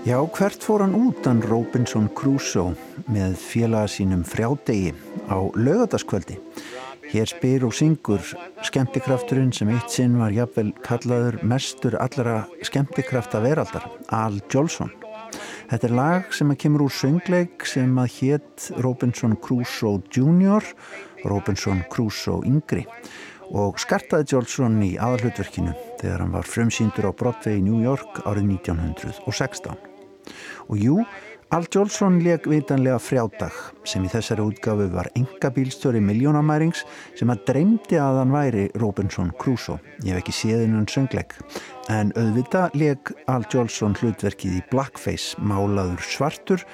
Já, 0.05 0.21
hvert 0.37 0.63
fór 0.63 0.85
hann 0.85 0.93
út 0.95 1.25
hann 1.25 1.41
Robinson 1.41 2.05
Crusoe 2.13 2.77
með 3.09 3.33
félaga 3.41 3.89
sínum 3.89 4.21
frjádegi 4.23 4.93
á 5.27 5.37
lögataskvöldi? 5.57 6.37
Hér 7.09 7.27
spyr 7.33 7.65
og 7.65 7.73
syngur 7.73 8.21
skemmtikrafturinn 8.69 9.51
sem 9.55 9.73
eitt 9.73 9.89
sinn 9.91 10.19
var 10.21 10.35
jafnvel 10.35 10.71
kallaður 10.85 11.41
mestur 11.41 11.97
allra 11.97 12.45
skemmtikrafta 12.61 13.41
veraldar, 13.41 13.89
Al 14.13 14.39
Jolson. 14.53 14.93
Þetta 15.67 15.87
er 15.89 15.93
lag 15.97 16.27
sem 16.31 16.51
kemur 16.55 16.85
úr 16.85 16.93
söngleik 16.95 17.65
sem 17.67 17.97
að 17.99 18.13
hétt 18.21 18.67
Robinson 18.79 19.33
Crusoe 19.43 19.99
Jr. 20.15 20.63
Robinson 21.27 21.81
Crusoe 21.91 22.45
Yngri 22.47 22.85
og 23.51 23.75
skartaði 23.83 24.29
Jolson 24.31 24.79
í 24.85 24.93
aðalhutverkinu 24.95 25.73
þegar 25.99 26.23
hann 26.23 26.31
var 26.35 26.47
frumsýndur 26.47 27.09
á 27.11 27.17
Broadway 27.19 27.59
í 27.59 27.65
New 27.65 27.83
York 27.83 28.23
árið 28.23 28.47
1916. 28.55 29.75
Og 30.71 30.79
jú, 30.79 31.01
Al 31.55 31.63
Jolson 31.71 32.17
leg 32.19 32.43
vitanlega 32.43 32.97
frjádag 32.99 33.55
sem 33.87 34.03
í 34.03 34.09
þessari 34.11 34.43
útgafu 34.43 34.89
var 34.91 35.07
enga 35.15 35.47
bílstöri 35.55 36.01
miljónamærings 36.03 36.81
sem 37.15 37.31
að 37.31 37.45
dreymdi 37.47 37.99
að 38.03 38.19
hann 38.19 38.33
væri 38.35 38.65
Robinson 38.75 39.31
Crusoe. 39.39 39.79
Ég 40.03 40.11
hef 40.11 40.25
ekki 40.25 40.35
séð 40.35 40.65
innan 40.65 40.89
söngleik. 40.91 41.37
En 41.87 42.09
auðvita 42.19 42.65
leg 42.75 43.13
Al 43.31 43.45
Jolson 43.47 43.93
hlutverkið 43.95 44.57
í 44.57 44.63
blackface 44.71 45.39
málaður 45.39 46.01
svartur 46.03 46.65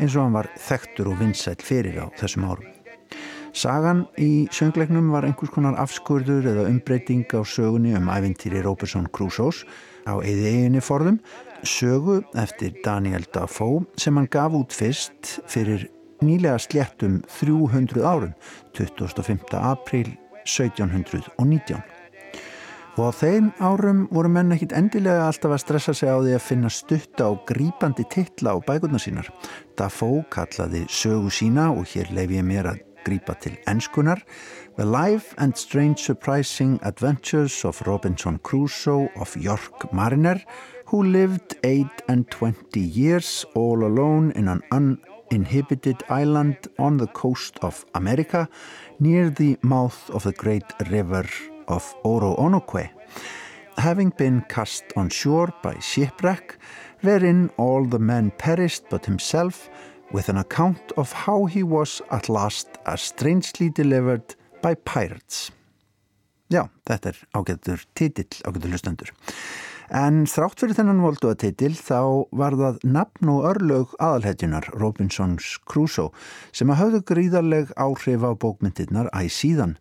eins 0.00 0.16
og 0.16 0.24
hann 0.24 0.34
var 0.34 0.48
þektur 0.58 1.12
og 1.12 1.20
vinsæl 1.20 1.54
fyrir 1.62 2.00
á 2.02 2.06
þessum 2.18 2.48
árum. 2.50 2.72
Sagan 3.56 4.02
í 4.20 4.48
söngleiknum 4.52 5.12
var 5.14 5.24
einhvers 5.24 5.54
konar 5.54 5.78
afskurður 5.80 6.50
eða 6.50 6.66
umbreyting 6.68 7.24
á 7.32 7.40
sögunni 7.46 7.94
um 7.96 8.10
ævintýri 8.12 8.60
Robinson 8.66 9.06
Crusoes 9.14 9.62
á 10.04 10.18
eðiðinni 10.18 10.82
forðum 10.84 11.22
sögu 11.62 12.18
eftir 12.36 12.74
Daniel 12.84 13.24
Dafoe 13.32 13.86
sem 13.96 14.18
hann 14.18 14.28
gaf 14.28 14.52
út 14.58 14.76
fyrst 14.76 15.38
fyrir 15.48 15.86
nýlega 16.20 16.58
sléttum 16.66 17.22
300 17.38 18.04
árum 18.04 18.34
25. 18.74 19.54
april 19.56 20.10
1719 20.44 21.95
og 22.96 23.12
á 23.12 23.12
þeim 23.12 23.48
árum 23.60 24.06
voru 24.08 24.30
menn 24.32 24.54
ekkit 24.56 24.72
endilega 24.76 25.26
alltaf 25.28 25.52
að 25.52 25.62
stressa 25.62 25.94
sig 25.94 26.08
á 26.08 26.16
því 26.16 26.32
að 26.36 26.44
finna 26.46 26.70
stutta 26.72 27.28
og 27.28 27.42
grípandi 27.48 28.06
titla 28.08 28.56
á 28.56 28.58
bækurna 28.64 29.00
sínar. 29.00 29.28
Dafoe 29.76 30.24
kallaði 30.32 30.86
sögu 30.88 31.28
sína 31.28 31.68
og 31.76 31.84
hér 31.92 32.08
leif 32.16 32.32
ég 32.32 32.46
mér 32.46 32.70
að 32.72 32.80
grípa 33.06 33.36
til 33.38 33.54
ennskunar 33.68 34.22
The 34.76 34.84
Life 34.84 35.36
and 35.38 35.56
Strange 35.56 36.02
Surprising 36.02 36.78
Adventures 36.82 37.64
of 37.64 37.82
Robinson 37.86 38.38
Crusoe 38.42 39.08
of 39.20 39.36
York 39.36 39.92
Mariner 39.92 40.40
who 40.86 41.02
lived 41.02 41.56
eight 41.64 42.02
and 42.08 42.30
twenty 42.30 42.80
years 42.80 43.44
all 43.54 43.84
alone 43.84 44.32
in 44.36 44.48
an 44.48 44.62
uninhibited 44.70 46.02
island 46.08 46.56
on 46.78 46.96
the 46.96 47.08
coast 47.08 47.58
of 47.62 47.84
America 47.94 48.48
near 49.00 49.28
the 49.28 49.58
mouth 49.62 50.08
of 50.10 50.22
the 50.22 50.32
great 50.32 50.72
river 50.90 51.26
of 51.68 51.94
Oro-Onoque, 52.04 52.90
having 53.78 54.10
been 54.10 54.42
cast 54.48 54.84
on 54.96 55.08
shore 55.08 55.52
by 55.62 55.78
shipwreck, 55.80 56.58
wherein 57.02 57.50
all 57.56 57.84
the 57.84 57.98
men 57.98 58.30
perished 58.38 58.84
but 58.90 59.06
himself, 59.06 59.68
with 60.12 60.28
an 60.28 60.36
account 60.36 60.92
of 60.96 61.12
how 61.12 61.46
he 61.46 61.62
was 61.62 62.00
at 62.10 62.28
last 62.28 62.68
as 62.86 63.02
strangely 63.02 63.68
delivered 63.70 64.34
by 64.62 64.74
pirates. 64.74 65.50
Já, 66.48 66.68
þetta 66.86 67.10
er 67.10 67.16
ágættur 67.34 67.80
titill, 67.94 68.42
ágættur 68.46 68.70
hlustendur. 68.70 69.10
En 69.94 70.24
þrátt 70.26 70.62
fyrir 70.62 70.76
þennan 70.78 71.02
volduatitil 71.04 71.72
þá 71.78 72.26
var 72.34 72.56
það 72.58 72.78
nafn 72.96 73.30
og 73.30 73.44
örlög 73.52 73.94
aðalhetjunar 74.02 74.66
Robinsons 74.74 75.56
Crusoe 75.68 76.10
sem 76.56 76.70
að 76.72 76.80
hafðu 76.80 77.02
gríðarleg 77.10 77.72
áhrif 77.78 78.26
á 78.26 78.30
bókmyndirnar 78.34 79.10
æg 79.14 79.30
síðan. 79.30 79.76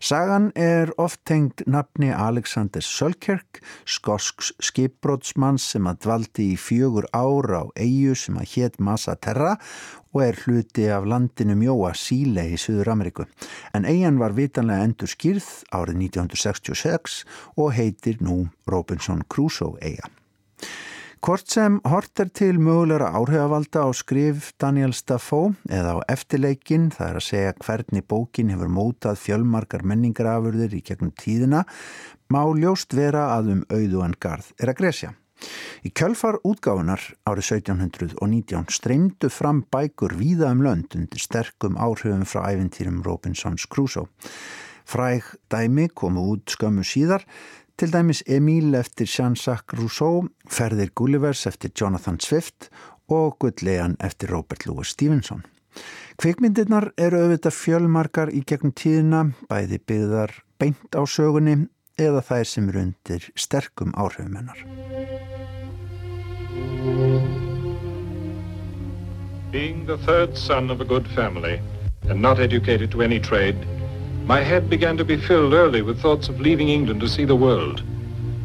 Sagan 0.00 0.50
er 0.54 0.92
oft 1.00 1.22
tengd 1.24 1.64
nafni 1.66 2.12
Alexander 2.12 2.84
Sölkerk, 2.84 3.62
skosks 3.88 4.52
skipbrótsmanns 4.60 5.64
sem 5.72 5.88
að 5.88 6.02
dvaldi 6.04 6.50
í 6.52 6.60
fjögur 6.60 7.08
ára 7.16 7.64
á 7.64 7.66
eigu 7.80 8.16
sem 8.18 8.36
að 8.36 8.52
hétt 8.56 8.80
Massa 8.80 9.16
Terra 9.16 9.56
og 10.16 10.22
er 10.24 10.36
hluti 10.46 10.86
af 10.88 11.04
landinu 11.04 11.52
Mjóa 11.60 11.90
Síle 11.92 12.46
í 12.48 12.56
Suður 12.56 12.94
Ameríku. 12.94 13.26
En 13.76 13.84
eigin 13.84 14.16
var 14.16 14.32
vitanlega 14.32 14.86
endur 14.88 15.10
skýrð 15.12 15.48
árið 15.76 15.98
1966 16.06 17.18
og 17.60 17.74
heitir 17.76 18.22
nú 18.24 18.46
Robinson 18.64 19.20
Crusoe 19.28 19.76
eiga. 19.84 20.08
Hvort 21.20 21.50
sem 21.50 21.76
hort 21.84 22.22
er 22.22 22.30
til 22.32 22.60
mögulegra 22.62 23.10
áhrifavalda 23.18 23.84
á 23.84 23.90
skrif 23.92 24.54
Daniel 24.62 24.94
Staffo 24.96 25.52
eða 25.68 25.98
á 26.00 26.08
eftirleikin, 26.14 26.88
það 26.94 27.08
er 27.10 27.20
að 27.20 27.26
segja 27.28 27.54
hvernig 27.66 28.08
bókin 28.08 28.54
hefur 28.54 28.72
mótað 28.72 29.20
fjölmarkar 29.20 29.84
menningarafurðir 29.84 30.78
í 30.78 30.84
gegnum 30.86 31.12
tíðina, 31.12 31.66
má 32.32 32.40
ljóst 32.56 32.96
vera 32.96 33.34
að 33.36 33.52
um 33.56 33.62
auðu 33.68 34.04
en 34.06 34.16
garð 34.16 34.52
er 34.56 34.72
að 34.72 34.80
gresja. 34.80 35.12
Í 35.86 35.92
kjölfar 35.94 36.38
útgáfunar 36.46 37.02
árið 37.28 37.50
1719 37.60 38.72
streymdu 38.72 39.30
fram 39.30 39.62
bækur 39.72 40.16
víða 40.18 40.50
um 40.54 40.64
lönd 40.64 40.96
undir 40.96 41.22
sterkum 41.22 41.76
áhrifum 41.76 42.24
frá 42.26 42.48
æfintýrum 42.52 43.02
Robinsons 43.06 43.66
Crusoe. 43.70 44.08
Fræg 44.86 45.26
dæmi 45.50 45.88
komu 45.94 46.22
út 46.32 46.50
skömmu 46.54 46.84
síðar, 46.86 47.26
til 47.76 47.92
dæmis 47.92 48.22
Emil 48.26 48.74
eftir 48.74 49.08
Jean-Jacques 49.10 49.76
Rousseau, 49.76 50.28
Ferðir 50.48 50.94
Gullivers 50.94 51.46
eftir 51.46 51.74
Jonathan 51.76 52.20
Swift 52.20 52.70
og 53.08 53.36
Gulllegan 53.38 53.98
eftir 54.00 54.32
Robert 54.32 54.66
Louis 54.66 54.88
Stevenson. 54.88 55.44
Kvikmyndirnar 56.16 56.92
eru 56.96 57.20
auðvitað 57.26 57.52
fjölmarkar 57.58 58.32
í 58.32 58.40
gegnum 58.48 58.72
tíðina, 58.72 59.26
bæði 59.50 59.82
byggðar 59.84 60.32
beint 60.56 60.96
á 60.96 61.04
sögunni 61.04 61.66
eða 61.96 62.20
þær 62.20 62.44
sem 62.44 62.68
eru 62.68 62.80
undir 62.86 63.26
sterkum 63.40 63.92
áhrifum 63.96 64.36
hennar. 64.36 64.58
Being 69.50 69.86
the 69.86 69.96
third 69.98 70.36
son 70.36 70.70
of 70.70 70.82
a 70.82 70.84
good 70.84 71.08
family 71.08 71.60
and 72.08 72.20
not 72.20 72.38
educated 72.38 72.90
to 72.90 73.02
any 73.02 73.18
trade, 73.18 73.56
my 74.26 74.40
head 74.40 74.68
began 74.68 74.96
to 74.98 75.04
be 75.04 75.16
filled 75.16 75.54
early 75.54 75.80
with 75.80 76.00
thoughts 76.00 76.28
of 76.28 76.40
leaving 76.40 76.68
England 76.68 77.00
to 77.00 77.08
see 77.08 77.24
the 77.24 77.36
world. 77.36 77.82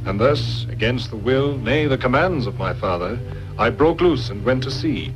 And 0.06 0.20
thus, 0.20 0.66
against 0.70 1.10
the 1.10 1.18
will, 1.18 1.58
nay, 1.58 1.88
the 1.88 1.98
commands 1.98 2.48
of 2.48 2.58
my 2.58 2.74
father, 2.74 3.20
I 3.58 3.70
broke 3.70 4.00
loose 4.00 4.30
and 4.30 4.46
went 4.46 4.64
to 4.64 4.72
sea. 4.72 5.14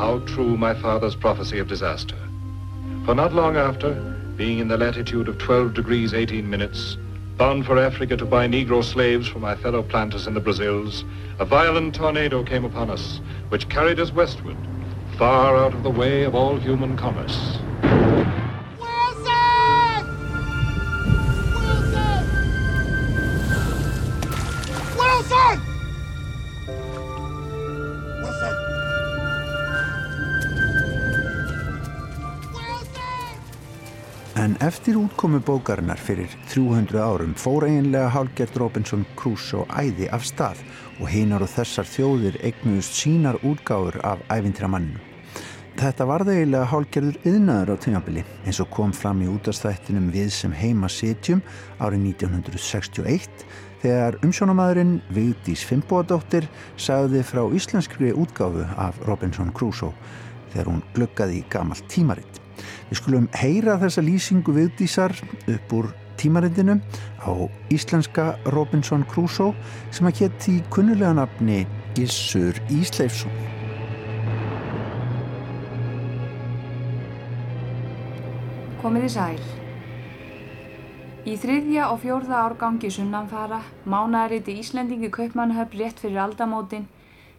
How 0.00 0.20
true 0.20 0.56
my 0.56 0.72
father's 0.72 1.14
prophecy 1.14 1.58
of 1.58 1.68
disaster. 1.68 2.16
For 3.04 3.14
not 3.14 3.34
long 3.34 3.58
after, 3.58 3.92
being 4.34 4.58
in 4.58 4.66
the 4.66 4.78
latitude 4.78 5.28
of 5.28 5.36
12 5.36 5.74
degrees 5.74 6.14
18 6.14 6.48
minutes, 6.48 6.96
bound 7.36 7.66
for 7.66 7.78
Africa 7.78 8.16
to 8.16 8.24
buy 8.24 8.48
Negro 8.48 8.82
slaves 8.82 9.28
for 9.28 9.40
my 9.40 9.54
fellow 9.54 9.82
planters 9.82 10.26
in 10.26 10.32
the 10.32 10.40
Brazils, 10.40 11.04
a 11.38 11.44
violent 11.44 11.94
tornado 11.94 12.42
came 12.42 12.64
upon 12.64 12.88
us, 12.88 13.20
which 13.50 13.68
carried 13.68 14.00
us 14.00 14.10
westward, 14.10 14.56
far 15.18 15.58
out 15.58 15.74
of 15.74 15.82
the 15.82 15.90
way 15.90 16.22
of 16.22 16.34
all 16.34 16.56
human 16.56 16.96
commerce. 16.96 17.59
En 34.40 34.56
eftir 34.60 34.96
útkomu 34.96 35.38
bókarinnar 35.44 35.98
fyrir 36.00 36.30
300 36.48 36.96
árum 37.04 37.34
fór 37.36 37.66
eiginlega 37.66 38.08
Hálgert 38.08 38.54
Robinson 38.56 39.02
Crusoe 39.16 39.66
æði 39.68 40.06
af 40.16 40.24
stað 40.24 40.62
og 40.96 41.10
hinar 41.12 41.44
og 41.44 41.50
þessar 41.52 41.84
þjóðir 41.84 42.38
eignuðust 42.48 42.96
sínar 43.02 43.36
útgáður 43.44 43.98
af 44.00 44.24
ævintramanninu. 44.32 44.96
Þetta 45.76 46.08
var 46.08 46.24
það 46.24 46.38
eiginlega 46.38 46.70
hálgerður 46.72 47.20
yðnaður 47.28 47.74
á 47.76 47.76
tímabili 47.84 48.24
eins 48.46 48.64
og 48.64 48.72
kom 48.72 48.96
fram 48.96 49.20
í 49.20 49.28
útastættinum 49.28 50.08
við 50.16 50.32
sem 50.32 50.56
heima 50.56 50.88
sitjum 50.88 51.44
árið 51.76 52.08
1961 52.14 53.46
þegar 53.84 54.20
umsjónamaðurinn 54.24 55.00
Vigdís 55.12 55.68
Fimboadóttir 55.68 56.48
sagði 56.80 57.26
frá 57.28 57.44
íslenskri 57.44 58.16
útgáfu 58.16 58.64
af 58.80 59.04
Robinson 59.04 59.52
Crusoe 59.52 59.92
þegar 60.54 60.72
hún 60.72 60.86
gluggaði 60.96 61.42
í 61.42 61.48
gamalt 61.52 61.84
tímaritt. 61.92 62.39
Við 62.90 63.00
skulum 63.00 63.28
heyra 63.38 63.78
þessa 63.80 64.04
lýsingu 64.04 64.54
viðdísar 64.56 65.16
upp 65.54 65.74
úr 65.76 65.90
tímarindinu 66.20 66.80
á 67.24 67.32
íslenska 67.72 68.34
Robinson 68.52 69.06
Crusoe 69.08 69.54
sem 69.90 70.08
að 70.08 70.24
geti 70.24 70.58
kunnulega 70.72 71.14
nafni 71.16 71.64
Gissur 71.96 72.58
Ísleifsson. 72.68 73.32
Komið 78.80 79.08
í 79.08 79.10
sæl. 79.12 79.40
Í 81.28 81.34
þriðja 81.36 81.90
og 81.92 81.98
fjórða 82.00 82.38
árgangi 82.46 82.88
sunnanfara, 82.92 83.58
mánaðariti 83.84 84.54
Íslendingi 84.62 85.10
Kaupmannahöfn 85.12 85.76
rétt 85.76 86.00
fyrir 86.00 86.22
aldamótin, 86.22 86.86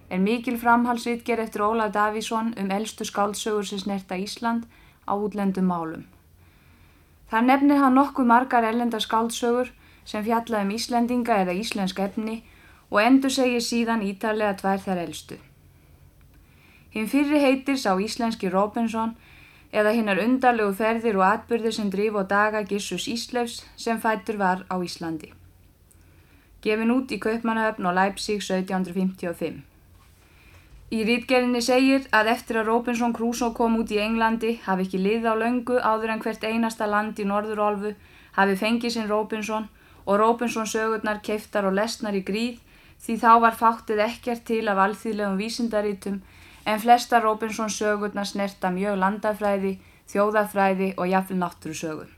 er 0.09 0.21
mikil 0.21 0.59
framhalsritger 0.61 1.41
eftir 1.41 1.63
Ólaf 1.65 1.89
Davísson 1.95 2.53
um 2.61 2.69
eldstu 2.69 3.07
skáldsögur 3.09 3.65
sem 3.65 3.81
snerta 3.81 4.19
Ísland 4.21 4.67
á 5.11 5.13
útlendum 5.13 5.67
málum. 5.67 6.07
Þar 7.31 7.47
nefnir 7.47 7.79
hann 7.83 7.95
nokkuð 7.99 8.27
margar 8.31 8.67
ellendar 8.67 9.03
skáldsögur 9.03 9.71
sem 10.05 10.23
fjalla 10.23 10.63
um 10.65 10.71
Íslendinga 10.75 11.37
eða 11.43 11.55
íslensk 11.59 11.99
efni 11.99 12.41
og 12.89 12.99
endur 13.03 13.31
segir 13.31 13.63
síðan 13.63 14.03
ítarlega 14.07 14.57
tvær 14.59 14.83
þær 14.85 15.03
eldstu. 15.05 15.37
Hinn 16.91 17.07
fyrri 17.07 17.39
heitir 17.39 17.79
sá 17.79 17.93
íslenski 17.95 18.51
Robinson 18.51 19.15
eða 19.71 19.93
hinnar 19.95 20.19
undarlegu 20.19 20.73
ferðir 20.75 21.19
og 21.21 21.27
atbyrðir 21.29 21.77
sem 21.77 21.91
drif 21.91 22.17
og 22.19 22.27
daga 22.27 22.65
Gissus 22.67 23.07
Íslefs 23.07 23.61
sem 23.79 23.99
fættur 24.03 24.39
var 24.41 24.65
á 24.67 24.75
Íslandi. 24.83 25.31
Gefin 26.61 26.91
út 26.93 27.11
í 27.15 27.19
Kaupmannahöfn 27.19 27.87
og 27.87 27.95
Leipzig 27.95 28.43
1755. 28.43 29.70
Í 30.91 31.05
rítgerðinni 31.07 31.61
segir 31.63 32.07
að 32.11 32.29
eftir 32.33 32.57
að 32.59 32.67
Robinson 32.67 33.13
Crusoe 33.15 33.55
kom 33.55 33.77
út 33.79 33.91
í 33.95 33.99
Englandi 34.03 34.57
hafi 34.65 34.83
ekki 34.87 34.99
lið 34.99 35.27
á 35.31 35.33
löngu 35.39 35.77
áður 35.79 36.11
en 36.15 36.23
hvert 36.23 36.43
einasta 36.43 36.87
land 36.93 37.19
í 37.19 37.27
Norðurálfu 37.29 37.93
hafi 38.35 38.57
fengið 38.59 38.95
sinn 38.97 39.07
Robinson 39.07 39.69
og 40.03 40.19
Robinson 40.19 40.67
sögurnar 40.67 41.21
keiftar 41.23 41.69
og 41.69 41.77
lesnar 41.79 42.17
í 42.19 42.25
gríð 42.27 42.59
því 43.05 43.15
þá 43.23 43.31
var 43.45 43.55
fáttið 43.61 44.03
ekkert 44.03 44.43
til 44.49 44.65
af 44.67 44.81
alþýðlegum 44.85 45.39
vísindarítum 45.39 46.17
en 46.65 46.81
flesta 46.83 47.21
Robinson 47.23 47.71
sögurnar 47.71 48.27
snerta 48.27 48.69
mjög 48.69 48.99
landafræði, 48.99 49.77
þjóðafræði 50.11 50.89
og 50.97 51.07
jafnvel 51.07 51.39
náttúrusögu. 51.39 52.09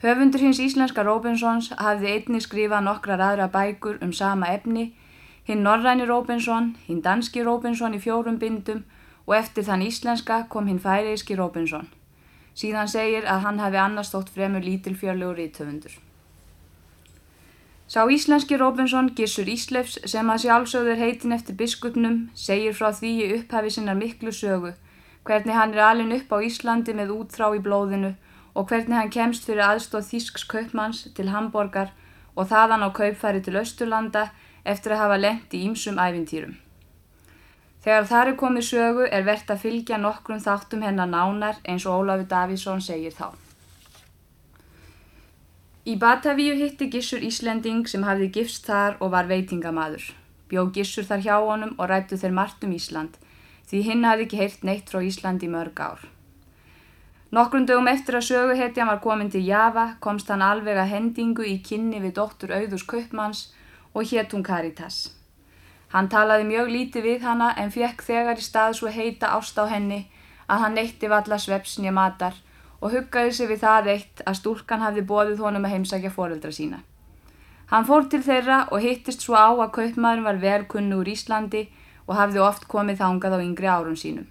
Höfundur 0.00 0.40
hins 0.46 0.60
íslenska 0.62 1.02
Robinsons 1.02 1.72
hafði 1.76 2.12
einni 2.14 2.40
skrifað 2.40 2.84
nokkrar 2.86 3.20
aðra 3.20 3.48
bækur 3.52 3.98
um 4.00 4.12
sama 4.14 4.48
efni 4.54 4.92
Hinn 5.48 5.64
norræni 5.64 6.04
Róbensson, 6.04 6.74
hinn 6.86 7.00
danski 7.04 7.42
Róbensson 7.44 7.96
í 7.96 8.00
fjórum 8.04 8.36
bindum 8.38 8.82
og 9.26 9.36
eftir 9.38 9.64
þann 9.64 9.86
íslenska 9.86 10.42
kom 10.52 10.68
hinn 10.68 10.82
færiðski 10.82 11.38
Róbensson. 11.38 11.88
Síðan 12.52 12.90
segir 12.92 13.24
að 13.24 13.46
hann 13.46 13.62
hafi 13.62 13.80
annars 13.80 14.12
þótt 14.12 14.34
fremur 14.34 14.66
lítilfjörlegur 14.66 15.40
ítöfundur. 15.46 15.94
Sá 17.88 18.02
íslenski 18.04 18.58
Róbensson 18.60 19.08
gissur 19.16 19.48
Íslefs 19.48 19.96
sem 20.12 20.28
að 20.28 20.42
sjálfsögður 20.44 21.00
heitin 21.00 21.32
eftir 21.32 21.56
biskupnum 21.56 22.18
segir 22.36 22.76
frá 22.76 22.92
því 22.92 23.12
í 23.16 23.30
upphafi 23.38 23.72
sinnar 23.72 23.96
miklu 23.96 24.34
sögu 24.36 24.74
hvernig 25.28 25.56
hann 25.56 25.72
er 25.74 25.84
alin 25.84 26.12
upp 26.16 26.30
á 26.32 26.38
Íslandi 26.44 26.94
með 26.96 27.14
útþrá 27.16 27.48
í 27.56 27.62
blóðinu 27.64 28.12
og 28.54 28.68
hvernig 28.68 28.96
hann 28.96 29.14
kemst 29.16 29.48
fyrir 29.48 29.64
aðstóð 29.64 30.06
Þísks 30.10 30.44
kaupmanns 30.52 31.02
til 31.16 31.28
Hamborgar 31.32 31.92
og 32.36 32.48
þaðan 32.52 32.84
á 32.84 32.88
kaupfæri 32.96 33.42
til 33.44 33.58
Östurlanda 33.60 34.28
eftir 34.72 34.94
að 34.94 35.02
hafa 35.04 35.18
lengt 35.20 35.54
í 35.56 35.64
ýmsum 35.66 36.00
æfintýrum. 36.02 36.56
Þegar 37.84 38.08
þar 38.10 38.30
er 38.30 38.38
komið 38.42 38.64
sögu 38.68 39.04
er 39.08 39.26
verðt 39.26 39.52
að 39.54 39.62
fylgja 39.64 39.98
nokkrum 40.02 40.40
þáttum 40.44 40.82
hennar 40.84 41.08
nánar 41.08 41.60
eins 41.64 41.86
og 41.86 42.02
Ólafur 42.02 42.28
Davíðsson 42.32 42.82
segir 42.84 43.14
þá. 43.16 43.30
Í 45.88 45.94
Batavíu 45.96 46.58
hitti 46.58 46.90
Gissur 46.92 47.22
Íslending 47.24 47.86
sem 47.88 48.02
hafði 48.04 48.28
gifst 48.34 48.66
þar 48.68 48.98
og 49.00 49.14
var 49.14 49.30
veitingamadur. 49.30 50.04
Bjó 50.50 50.66
Gissur 50.74 51.06
þar 51.08 51.24
hjá 51.24 51.36
honum 51.38 51.72
og 51.78 51.88
rættu 51.88 52.18
þeir 52.20 52.36
margt 52.36 52.66
um 52.66 52.74
Ísland 52.76 53.16
því 53.68 53.82
hinn 53.84 54.06
hafði 54.08 54.24
ekki 54.26 54.40
heyrt 54.40 54.62
neitt 54.64 54.90
frá 54.92 55.02
Ísland 55.04 55.44
í 55.44 55.50
mörg 55.52 55.80
ár. 55.80 56.04
Nokkrum 57.36 57.66
dögum 57.68 57.90
eftir 57.90 58.16
að 58.16 58.28
söguhetjan 58.30 58.88
var 58.88 59.02
komin 59.04 59.28
til 59.32 59.44
Java 59.44 59.90
komst 60.00 60.30
hann 60.32 60.44
alveg 60.44 60.78
að 60.80 60.92
hendingu 60.94 61.44
í 61.44 61.58
kynni 61.64 62.00
við 62.00 62.14
dóttur 62.16 62.54
Auðurs 62.56 62.86
Kaupmanns 62.88 63.42
og 63.94 64.10
hétt 64.10 64.34
hún 64.34 64.44
Caritas. 64.44 64.98
Hann 65.92 66.10
talaði 66.12 66.44
mjög 66.44 66.68
lítið 66.74 67.06
við 67.08 67.24
hana 67.24 67.54
en 67.56 67.72
fekk 67.72 68.04
þegar 68.04 68.40
í 68.40 68.44
stað 68.44 68.76
svo 68.76 68.92
heita 68.92 69.32
ást 69.36 69.56
á 69.56 69.64
henni 69.70 70.04
að 70.48 70.62
hann 70.64 70.76
neytti 70.76 71.08
valla 71.08 71.38
svepsnja 71.40 71.92
matar 71.92 72.36
og 72.80 72.92
huggaði 72.92 73.32
sig 73.32 73.48
við 73.48 73.62
það 73.64 73.90
eitt 73.94 74.22
að 74.26 74.38
stúlkan 74.40 74.84
hafði 74.84 75.04
bóðið 75.08 75.42
honum 75.44 75.64
að 75.64 75.74
heimsækja 75.74 76.12
foreldra 76.14 76.52
sína. 76.52 76.82
Hann 77.68 77.84
fór 77.84 78.08
til 78.08 78.22
þeirra 78.24 78.58
og 78.72 78.80
hittist 78.84 79.24
svo 79.24 79.36
á 79.36 79.48
að 79.52 79.72
kaupmaðurinn 79.76 80.28
var 80.28 80.42
verkunnu 80.44 81.00
úr 81.00 81.10
Íslandi 81.12 81.66
og 82.06 82.16
hafði 82.16 82.40
oft 82.44 82.68
komið 82.68 83.00
þangað 83.02 83.36
á 83.36 83.44
yngri 83.44 83.68
árum 83.68 83.96
sínum. 83.96 84.28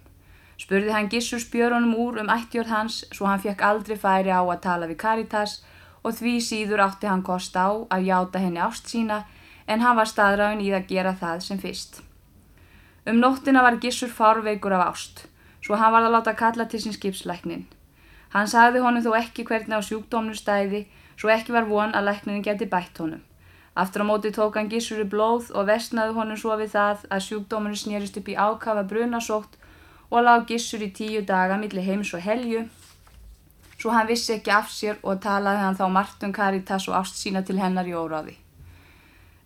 Spurði 0.58 0.90
hann 0.90 1.10
Gissur 1.10 1.38
spjörunum 1.38 1.94
úr 1.94 2.18
um 2.22 2.30
ættjórn 2.34 2.72
hans 2.72 3.04
svo 3.14 3.28
hann 3.30 3.42
fekk 3.42 3.62
aldrei 3.62 3.98
færi 3.98 4.34
á 4.34 4.42
að 4.42 4.62
tala 4.64 4.88
við 4.90 4.98
Caritas 5.04 5.60
og 6.02 6.16
því 6.18 6.34
síður 6.42 6.82
átti 6.88 7.06
hann 7.06 7.22
kost 7.22 7.54
á 7.54 7.70
að 7.94 8.08
játa 8.10 8.42
henni 8.42 8.62
ást 8.62 8.90
sína 8.90 9.22
en 9.68 9.84
hann 9.84 9.96
var 10.00 10.08
staðræðin 10.08 10.64
í 10.64 10.70
að 10.72 10.88
gera 10.92 11.14
það 11.20 11.42
sem 11.46 11.60
fyrst. 11.60 12.00
Um 13.08 13.20
nóttina 13.22 13.62
var 13.64 13.78
Gissur 13.82 14.10
fárveikur 14.12 14.74
af 14.76 14.86
ást, 14.88 15.26
svo 15.64 15.76
hann 15.76 15.92
var 15.92 16.06
að 16.06 16.14
láta 16.16 16.34
kalla 16.36 16.66
til 16.68 16.80
sín 16.82 16.96
skipslæknin. 16.96 17.66
Hann 18.34 18.48
sagði 18.48 18.82
honum 18.84 19.04
þó 19.04 19.14
ekki 19.20 19.44
hvernig 19.48 19.80
á 19.80 19.82
sjúkdómnu 19.84 20.34
stæði, 20.36 20.82
svo 21.16 21.30
ekki 21.32 21.54
var 21.54 21.68
von 21.68 21.94
að 21.96 22.08
læknin 22.08 22.42
geti 22.44 22.68
bætt 22.68 23.00
honum. 23.00 23.22
Aftur 23.78 24.04
á 24.04 24.06
móti 24.10 24.32
tók 24.34 24.58
hann 24.58 24.68
Gissur 24.72 25.04
í 25.04 25.06
blóð 25.08 25.52
og 25.54 25.68
vestnaði 25.68 26.16
honum 26.16 26.40
svo 26.40 26.56
við 26.60 26.74
það 26.74 27.06
að 27.14 27.24
sjúkdóminu 27.28 27.78
snýrist 27.78 28.18
upp 28.20 28.28
í 28.28 28.36
ákafa 28.36 28.82
brunasótt 28.90 29.56
og 30.10 30.24
lág 30.24 30.48
Gissur 30.50 30.82
í 30.82 30.90
tíu 30.90 31.22
daga 31.22 31.60
millir 31.60 31.86
heims 31.86 32.12
og 32.16 32.24
helju, 32.24 32.66
svo 33.78 33.94
hann 33.94 34.10
vissi 34.10 34.34
ekki 34.34 34.52
af 34.52 34.72
sér 34.74 35.00
og 35.02 35.22
talaði 35.22 35.62
hann 35.62 35.78
þá 35.78 35.86
Martun 35.94 36.34
Karitas 36.34 36.88
og 36.90 36.98
ást 37.00 37.20
sína 37.20 37.44
til 37.46 37.60
hennar 37.62 37.88
í 37.88 37.94
óráði. 37.94 38.36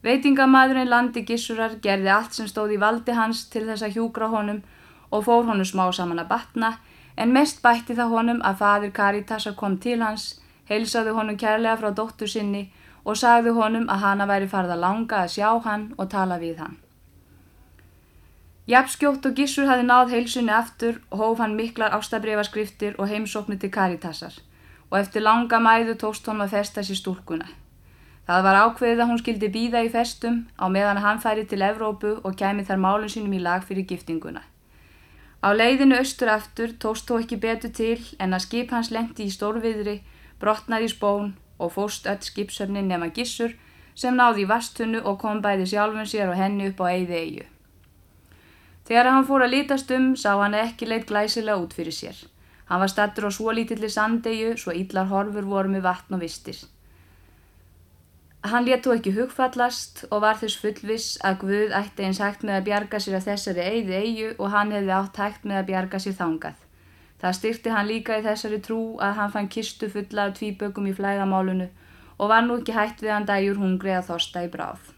Veitingamadurinn 0.03 0.91
landi 0.91 1.23
gissurar 1.23 1.77
gerði 1.83 2.11
allt 2.11 2.35
sem 2.35 2.49
stóð 2.51 2.75
í 2.77 2.79
valdi 2.83 3.15
hans 3.15 3.45
til 3.51 3.67
þess 3.69 3.87
að 3.87 3.99
hjúgra 3.99 4.29
honum 4.33 4.63
og 5.11 5.25
fór 5.29 5.47
honum 5.47 5.69
smá 5.69 5.85
saman 5.95 6.23
að 6.23 6.31
batna 6.33 6.73
en 7.17 7.35
mest 7.37 7.63
bætti 7.63 7.95
það 7.95 8.15
honum 8.17 8.41
að 8.43 8.59
fadir 8.63 8.95
Karitasar 8.97 9.55
kom 9.55 9.77
til 9.79 10.01
hans, 10.03 10.41
heilsaði 10.69 11.15
honum 11.15 11.39
kærlega 11.39 11.77
frá 11.79 11.91
dóttur 11.95 12.31
sinni 12.35 12.65
og 13.05 13.19
sagði 13.19 13.55
honum 13.59 13.89
að 13.91 14.03
hana 14.07 14.27
væri 14.31 14.49
farða 14.51 14.79
langa 14.79 15.23
að 15.23 15.35
sjá 15.37 15.49
hann 15.67 15.91
og 15.99 16.11
tala 16.11 16.39
við 16.43 16.63
hann. 16.65 16.77
Japskjótt 18.67 19.27
og 19.27 19.35
gissur 19.39 19.67
hafi 19.67 19.87
náð 19.87 20.15
heilsunni 20.15 20.53
aftur 20.55 21.01
og 21.11 21.19
hóf 21.19 21.41
hann 21.43 21.57
miklar 21.59 21.95
ástabreyfarskriftir 21.97 22.95
og 22.99 23.11
heimsóknu 23.11 23.59
til 23.59 23.71
Karitasar 23.71 24.39
og 24.91 24.99
eftir 24.99 25.23
langa 25.23 25.59
mæðu 25.59 25.99
tóst 25.99 26.27
honum 26.27 26.47
að 26.47 26.55
festa 26.59 26.83
sér 26.87 26.99
stúlkuna. 26.99 27.49
Það 28.27 28.45
var 28.47 28.57
ákveðið 28.65 29.01
að 29.03 29.09
hún 29.11 29.19
skildi 29.19 29.49
býða 29.51 29.83
í 29.83 29.89
festum 29.91 30.37
á 30.55 30.71
meðan 30.71 31.03
hann 31.03 31.21
færi 31.23 31.43
til 31.51 31.63
Evrópu 31.67 32.13
og 32.23 32.37
kæmi 32.39 32.63
þar 32.69 32.83
málun 32.85 33.11
sínum 33.11 33.35
í 33.35 33.41
lag 33.43 33.65
fyrir 33.67 33.87
giftinguna. 33.91 34.45
Á 35.43 35.49
leiðinu 35.51 35.99
austur 35.99 36.31
aftur 36.31 36.77
tóst 36.79 37.09
þó 37.11 37.17
ekki 37.19 37.41
betur 37.43 37.73
til 37.75 37.99
en 38.23 38.37
að 38.37 38.45
skip 38.45 38.71
hans 38.71 38.93
lendi 38.95 39.27
í 39.27 39.35
stórviðri, 39.35 39.97
brotnar 40.39 40.85
í 40.87 40.91
spón 40.93 41.33
og 41.59 41.73
fóst 41.75 42.07
öll 42.07 42.23
skipsöfnin 42.23 42.87
nema 42.87 43.11
gissur 43.17 43.57
sem 43.95 44.15
náði 44.15 44.45
í 44.45 44.51
vastunnu 44.51 45.01
og 45.03 45.19
kom 45.23 45.43
bæði 45.43 45.67
sjálfun 45.73 46.07
sér 46.07 46.31
og 46.31 46.39
henni 46.39 46.69
upp 46.71 46.79
á 46.79 46.87
eigði 46.95 47.19
eigu. 47.19 47.49
Þegar 48.87 49.11
hann 49.11 49.27
fór 49.27 49.45
að 49.47 49.55
lítast 49.57 49.91
um 49.99 50.13
sá 50.15 50.31
hann 50.39 50.55
ekki 50.59 50.87
leitt 50.87 51.09
glæsilega 51.11 51.59
út 51.59 51.75
fyrir 51.75 51.97
sér. 51.97 52.23
Hann 52.71 52.83
var 52.83 52.91
stattur 52.95 53.27
á 53.27 53.31
svo 53.35 53.51
lítilli 53.51 53.91
sandegu 53.91 54.55
svo 54.57 54.71
yllar 54.75 55.11
horfur 55.11 55.47
voru 55.51 55.75
með 55.75 55.87
vatn 55.91 56.17
og 56.19 56.23
vistir. 56.23 56.63
Hann 58.43 58.67
þó 58.67 58.89
ekki 58.97 59.13
hugfallast 59.15 60.01
og 60.11 60.25
var 60.25 60.39
þess 60.41 60.59
fullviss 60.59 61.19
að 61.23 61.37
Guð 61.45 61.75
ætti 61.79 62.03
eins 62.03 62.19
hægt 62.19 62.41
með 62.43 62.57
að 62.57 62.65
bjarga 62.69 62.99
sér 62.99 63.21
af 63.21 63.29
þessari 63.29 63.67
eigði 63.71 64.01
eigu 64.03 64.31
og 64.39 64.51
hann 64.51 64.73
hefði 64.75 64.95
átt 64.97 65.21
hægt 65.23 65.45
með 65.47 65.61
að 65.61 65.69
bjarga 65.69 66.01
sér 66.03 66.17
þangað. 66.19 66.57
Það 67.23 67.37
styrti 67.39 67.71
hann 67.71 67.87
líka 67.87 68.17
í 68.19 68.25
þessari 68.25 68.59
trú 68.67 68.81
að 68.99 69.15
hann 69.21 69.31
fann 69.37 69.49
kistu 69.49 69.87
fulla 69.93 70.25
af 70.27 70.35
tvíbökum 70.41 70.91
í 70.91 70.97
flæðamálunu 70.99 71.69
og 72.19 72.33
var 72.35 72.43
nú 72.43 72.59
ekki 72.59 72.75
hægt 72.75 73.07
við 73.07 73.15
hann 73.15 73.31
dagjur 73.31 73.63
hungri 73.63 73.95
að 73.95 74.11
þorsta 74.11 74.43
í 74.43 74.51
bráð. 74.51 74.91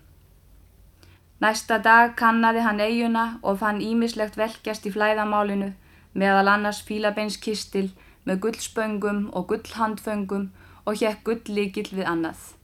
Næsta 1.44 1.82
dag 1.84 2.16
kannaði 2.16 2.64
hann 2.64 2.80
eiguna 2.80 3.28
og 3.42 3.60
fann 3.60 3.84
ímislegt 3.84 4.40
velkjast 4.40 4.88
í 4.88 4.96
flæðamálinu 4.96 5.74
meðal 6.16 6.48
annars 6.48 6.80
fílabeinskistil 6.88 7.90
með 8.24 8.44
gullspöngum 8.46 9.24
og 9.36 9.50
gullhandföngum 9.52 10.52
og 10.88 11.00
hjekk 11.02 11.26
gulllíkil 11.28 11.90
við 11.92 12.08
annað. 12.08 12.54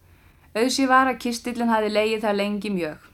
Auðsi 0.51 0.88
var 0.90 1.07
að 1.07 1.20
kistillin 1.22 1.70
hafi 1.70 1.92
leið 1.92 2.24
þar 2.24 2.34
lengi 2.34 2.70
mjög. 2.74 3.05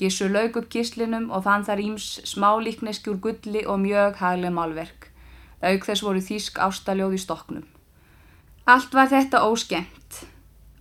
Gissur 0.00 0.32
lauk 0.34 0.56
upp 0.58 0.66
kistlinum 0.68 1.28
og 1.30 1.44
fann 1.44 1.64
þar 1.64 1.82
íms 1.84 2.06
smálíkneski 2.26 3.12
úr 3.12 3.20
gulli 3.22 3.62
og 3.64 3.78
mjög 3.84 4.18
hagleg 4.18 4.52
málverk. 4.52 5.06
Auk 5.62 5.86
þess 5.86 6.02
voru 6.02 6.20
þýsk 6.20 6.58
ástaljóð 6.66 7.14
í 7.14 7.20
stoknum. 7.22 7.64
Allt 8.66 8.98
var 8.98 9.12
þetta 9.14 9.44
óskemmt. 9.46 10.26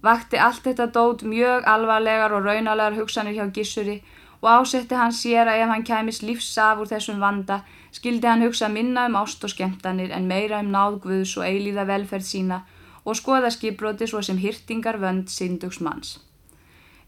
Vakti 0.02 0.42
allt 0.42 0.66
þetta 0.66 0.90
dót 0.90 1.22
mjög 1.22 1.70
alvarlegar 1.70 2.34
og 2.34 2.50
raunalegar 2.50 2.98
hugsanir 2.98 3.38
hjá 3.38 3.46
Gissuri 3.54 4.00
og 4.42 4.50
ásetti 4.52 4.98
hann 4.98 5.14
sér 5.14 5.50
að 5.50 5.62
ef 5.64 5.70
hann 5.70 5.86
kæmis 5.86 6.22
lífsaf 6.26 6.82
úr 6.82 6.90
þessum 6.90 7.22
vanda 7.22 7.62
skildi 7.94 8.28
hann 8.28 8.44
hugsa 8.46 8.70
minna 8.74 9.06
um 9.06 9.22
ást 9.22 9.46
og 9.46 9.54
skemmtanir 9.54 10.12
en 10.18 10.28
meira 10.28 10.60
um 10.66 10.74
náðgvöðs 10.74 11.38
og 11.38 11.46
eilíða 11.46 11.86
velferð 11.90 12.26
sína 12.26 12.60
og 13.06 13.18
skoða 13.18 13.52
skipbroti 13.54 14.08
svo 14.08 14.22
sem 14.22 14.38
hyrtingar 14.38 14.98
vönd 15.02 15.30
syndugs 15.30 15.82
manns. 15.82 16.20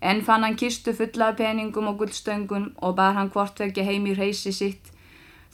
En 0.02 0.22
fann 0.22 0.43
hann 0.43 0.56
kistu 0.56 0.93
fulla 0.93 1.32
af 1.32 1.38
peningum 1.38 1.88
og 1.88 1.98
gullstöngum 2.02 2.70
og 2.78 2.95
bar 2.95 3.18
hann 3.18 3.34
hvort 3.34 3.60
vekja 3.60 3.84
heim 3.84 4.06
í 4.06 4.14
reysi 4.18 4.52
sitt 4.54 4.93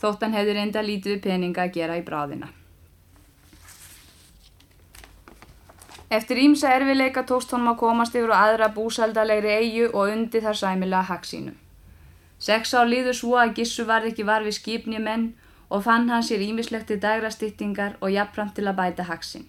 þótt 0.02 0.26
hann 0.26 0.36
hefði 0.36 0.58
reynda 0.58 0.84
lítið 0.84 1.22
peninga 1.24 1.64
að 1.64 1.74
gera 1.78 1.98
í 2.00 2.04
bráðina. 2.04 2.50
Eftir 6.14 6.38
ímsa 6.44 6.74
erfileika 6.76 7.24
tókst 7.30 7.54
honum 7.56 7.72
að 7.72 7.80
komast 7.82 8.18
yfir 8.20 8.34
á 8.36 8.38
aðra 8.50 8.68
búsaldalegri 8.76 9.54
eigu 9.62 9.88
og 9.94 10.12
undi 10.14 10.42
þar 10.44 10.60
sæmilega 10.60 11.08
haksínum. 11.10 11.56
Sex 12.38 12.76
á 12.76 12.84
líður 12.86 13.18
svo 13.18 13.40
að 13.40 13.56
Gissu 13.58 13.88
varð 13.88 14.12
ekki 14.12 14.28
var 14.28 14.44
við 14.46 14.60
skipni 14.60 15.00
menn 15.00 15.32
og 15.70 15.86
fann 15.88 16.12
hann 16.12 16.26
sér 16.28 16.44
ímislekti 16.44 17.00
dagrastýttingar 17.02 17.96
og 18.02 18.14
jafnframt 18.14 18.54
til 18.60 18.68
að 18.68 18.78
bæta 18.82 19.08
haksinn. 19.10 19.48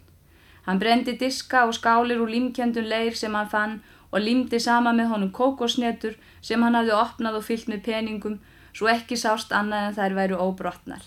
Hann 0.67 0.81
brendi 0.81 1.17
diska 1.21 1.67
og 1.69 1.75
skálir 1.77 2.21
úr 2.23 2.31
límkjöndun 2.33 2.89
leir 2.89 3.17
sem 3.17 3.35
hann 3.35 3.51
fann 3.51 3.81
og 4.11 4.23
límdi 4.23 4.61
sama 4.61 4.93
með 4.93 5.11
honum 5.13 5.33
kókosnetur 5.35 6.15
sem 6.41 6.63
hann 6.63 6.79
hafði 6.79 6.95
opnað 6.97 7.41
og 7.41 7.47
fyllt 7.49 7.69
með 7.69 7.83
peningum 7.89 8.39
svo 8.75 8.89
ekki 8.91 9.19
sást 9.19 9.53
annað 9.53 9.89
en 9.89 9.97
þær 9.99 10.17
væru 10.19 10.39
óbrotnar. 10.45 11.03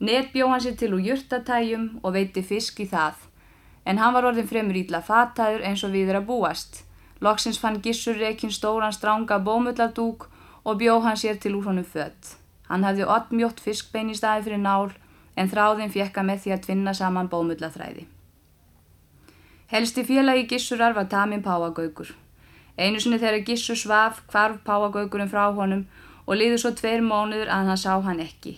Net 0.00 0.32
bjó 0.32 0.48
hann 0.50 0.62
sér 0.64 0.78
til 0.78 0.94
úr 0.96 1.04
jurtatæjum 1.06 1.84
og 2.02 2.14
veiti 2.16 2.42
fisk 2.42 2.80
í 2.82 2.88
það, 2.90 3.14
en 3.86 4.00
hann 4.02 4.14
var 4.16 4.26
orðin 4.30 4.48
fremur 4.50 4.78
ítla 4.80 5.02
fattaður 5.06 5.62
eins 5.68 5.84
og 5.86 5.94
við 5.94 6.10
að 6.16 6.26
búast. 6.30 6.82
Loksins 7.22 7.60
fann 7.62 7.78
Gissur 7.84 8.18
rekin 8.18 8.50
stóran 8.50 8.92
stránga 8.92 9.38
bómulladúk 9.38 10.26
og 10.64 10.78
bjó 10.80 10.98
hann 11.06 11.20
sér 11.20 11.38
til 11.38 11.54
úr 11.58 11.68
honum 11.70 11.86
fött. 11.86 12.34
Hann 12.66 12.84
hafði 12.84 13.06
oddmjótt 13.06 13.60
fiskbein 13.60 14.10
í 14.10 14.18
staði 14.18 14.48
fyrir 14.48 14.62
nál, 14.64 14.90
en 15.36 15.48
þráðin 15.48 15.92
fjekka 15.92 16.26
með 16.26 16.42
því 16.42 16.56
að 16.56 16.64
tvinna 16.66 16.94
saman 16.96 17.30
bómullathræði. 17.30 18.08
Helsti 19.72 20.04
félagi 20.04 20.46
Gissurar 20.46 20.92
var 20.92 21.06
Tamin 21.08 21.42
Páagaugur. 21.42 22.10
Einu 22.76 22.98
sinni 23.00 23.16
þegar 23.16 23.44
Gissur 23.46 23.78
svaf 23.80 24.18
hvarf 24.28 24.58
Páagaugurinn 24.66 25.30
frá 25.32 25.46
honum 25.56 25.86
og 26.26 26.36
liður 26.36 26.60
svo 26.60 26.72
tveir 26.76 27.00
mónuður 27.06 27.48
að 27.48 27.70
hann 27.70 27.80
sá 27.80 27.94
hann 28.04 28.20
ekki. 28.20 28.52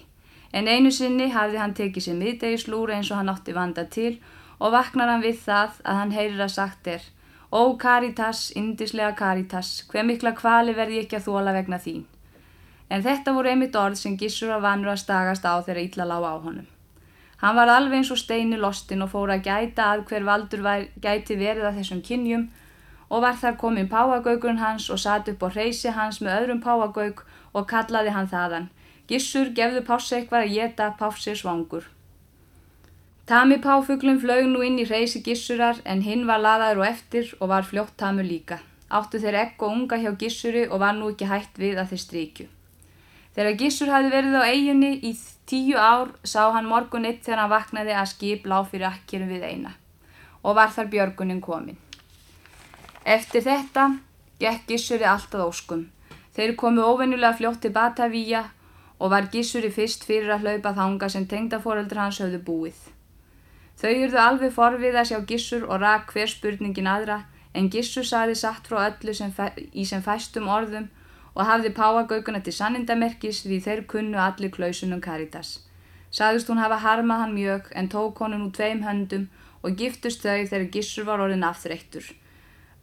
En 0.51 0.67
einu 0.67 0.91
sinni 0.91 1.31
hafði 1.37 1.63
hann 1.63 1.77
tekið 1.79 2.07
sér 2.09 2.19
miðdegislúra 2.19 2.99
eins 2.99 3.13
og 3.13 3.21
hann 3.21 3.31
átti 3.31 3.55
vanda 3.55 3.87
til 3.97 4.11
og 4.59 4.75
vaknar 4.75 5.15
hann 5.15 5.23
við 5.23 5.39
það 5.47 5.79
að 5.85 6.03
hann 6.03 6.17
heyrir 6.19 6.45
að 6.49 6.55
sagt 6.57 6.93
er 6.97 7.09
Ó 7.55 7.63
Karitas, 7.79 8.51
indislega 8.59 9.15
Karitas, 9.15 9.73
hver 9.87 10.11
mikla 10.11 10.35
kvali 10.35 10.75
verði 10.75 11.05
ekki 11.05 11.21
að 11.21 11.29
þóla 11.31 11.55
vegna 11.55 11.79
þín. 11.79 12.09
En 12.91 13.07
þetta 13.07 13.39
voru 13.39 13.55
einmitt 13.55 13.79
orð 13.79 14.03
sem 14.03 14.19
Gissur 14.19 14.51
var 14.51 14.67
vanur 14.67 14.97
að 14.97 15.05
stagast 15.07 15.47
á 15.47 15.63
þegar 15.63 15.87
ítla 15.87 16.11
lág 16.11 16.27
á 16.27 16.35
honum. 16.43 16.74
Hann 17.45 17.59
var 17.59 17.69
alveg 17.69 17.99
eins 17.99 18.11
og 18.15 18.17
steinu 18.17 18.57
lostin 18.57 19.05
og 19.05 19.11
fór 19.13 19.29
að 19.35 19.43
gæta 19.45 19.91
að 19.93 20.07
hver 20.09 20.23
valdur 20.25 20.63
var, 20.65 20.87
gæti 21.05 21.35
verið 21.37 21.67
að 21.69 21.81
þessum 21.81 22.01
kynjum 22.07 22.47
og 23.11 23.21
var 23.21 23.37
þar 23.37 23.59
komin 23.61 23.91
páagaugurinn 23.91 24.63
hans 24.63 24.87
og 24.95 25.03
satt 25.03 25.29
upp 25.29 25.45
á 25.45 25.49
reysi 25.53 25.93
hans 25.93 26.23
með 26.25 26.39
öðrum 26.39 26.63
páagaug 26.65 27.21
og 27.53 27.67
kallaði 27.69 28.15
hann 28.17 28.31
þaðan. 28.33 28.71
Gissur 29.13 29.53
gefðu 29.59 29.85
pássi 29.85 30.17
eitthvað 30.17 30.47
að 30.47 30.57
geta 30.57 30.89
pássi 31.03 31.37
svangur. 31.37 31.85
Tami 33.29 33.61
páfuglum 33.61 34.25
flög 34.25 34.49
nú 34.49 34.65
inn 34.65 34.81
í 34.81 34.89
reysi 34.89 35.21
gissurar 35.29 35.85
en 35.85 36.01
hinn 36.09 36.25
var 36.31 36.41
laðaður 36.41 36.81
og 36.81 36.89
eftir 36.95 37.37
og 37.41 37.53
var 37.53 37.69
fljótt 37.69 37.97
tamur 38.01 38.25
líka. 38.25 38.63
Áttu 38.89 39.21
þeir 39.21 39.43
ekk 39.45 39.69
og 39.69 39.77
unga 39.77 40.01
hjá 40.01 40.15
gissuri 40.17 40.65
og 40.71 40.81
var 40.81 40.97
nú 40.97 41.13
ekki 41.13 41.29
hægt 41.29 41.61
við 41.61 41.77
að 41.77 41.93
þeir 41.93 42.07
strykju. 42.09 42.53
Þegar 43.35 43.57
gissur 43.59 43.91
hafi 43.91 44.11
verið 44.13 44.37
á 44.39 44.43
eiginni 44.47 44.93
í 45.03 45.15
tíu 45.51 45.79
ár 45.79 46.13
sá 46.23 46.53
hann 46.55 46.69
morgun 46.71 47.09
eitt 47.09 47.25
þegar 47.27 47.45
hann 47.45 47.55
vaknaði 47.55 47.97
að 47.99 48.11
skip 48.13 48.47
lág 48.47 48.69
fyrir 48.71 48.89
akkirum 48.91 49.33
við 49.33 49.49
eina 49.49 49.75
og 50.45 50.59
var 50.59 50.71
þar 50.71 50.91
björgunin 50.93 51.41
komin. 51.41 51.79
Eftir 53.05 53.43
þetta 53.45 53.89
gekk 54.41 54.69
gissuri 54.69 55.07
alltaf 55.09 55.49
óskum. 55.49 55.87
Þeir 56.37 56.55
komu 56.61 56.85
óvennulega 56.85 57.37
fljótt 57.39 57.63
til 57.65 57.73
Batavíja 57.73 58.45
og 58.99 59.11
var 59.11 59.29
Gissuri 59.33 59.71
fyrst 59.75 60.05
fyrir 60.07 60.33
að 60.35 60.47
hlaupa 60.47 60.75
þanga 60.77 61.09
sem 61.13 61.27
tengdaforeldur 61.31 62.01
hans 62.01 62.21
höfðu 62.23 62.41
búið. 62.47 62.81
Þau 63.81 63.91
yrðu 63.91 64.21
alveg 64.23 64.53
forvið 64.55 64.99
að 64.99 65.09
sjá 65.11 65.19
Gissur 65.29 65.65
og 65.69 65.81
rak 65.83 66.13
hver 66.15 66.31
spurningin 66.31 66.91
aðra 66.91 67.25
en 67.55 67.71
Gissur 67.71 68.07
saði 68.07 68.37
satt 68.39 68.67
frá 68.71 68.87
öllu 68.89 69.15
sem 69.15 69.35
í 69.73 69.85
sem 69.87 70.03
fæstum 70.03 70.49
orðum 70.51 70.89
og 71.35 71.47
hafði 71.49 71.71
páagaukuna 71.75 72.41
til 72.47 72.55
sannindamerkis 72.55 73.43
því 73.45 73.61
þeir 73.67 73.87
kunnu 73.91 74.19
allir 74.23 74.53
klausunum 74.55 75.01
Karitas. 75.03 75.59
Saðist 76.15 76.51
hún 76.51 76.63
hafa 76.63 76.79
harmað 76.83 77.23
hann 77.25 77.35
mjög 77.35 77.71
en 77.75 77.89
tók 77.91 78.21
honum 78.23 78.47
úr 78.49 78.53
tveim 78.55 78.85
höndum 78.87 79.29
og 79.63 79.79
giftust 79.81 80.23
þau 80.23 80.45
þegar 80.47 80.69
Gissur 80.77 81.09
var 81.09 81.23
orðin 81.25 81.47
afþreyttur. 81.49 82.05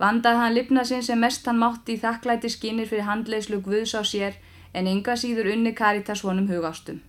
Vandaði 0.02 0.42
hann 0.42 0.56
lifna 0.58 0.84
sinn 0.88 1.04
sem 1.06 1.20
mest 1.22 1.46
hann 1.48 1.62
mátti 1.62 1.96
í 1.96 2.02
þakklæti 2.02 2.50
skínir 2.50 2.90
fyrir 2.90 3.08
handleislu 3.08 3.62
Guðs 3.68 3.94
á 3.96 4.02
sér 4.04 4.40
en 4.74 4.88
enga 4.88 5.16
síður 5.24 5.52
unni 5.54 5.76
Karitas 5.78 6.24
honum 6.28 6.50
hugástum. 6.50 7.00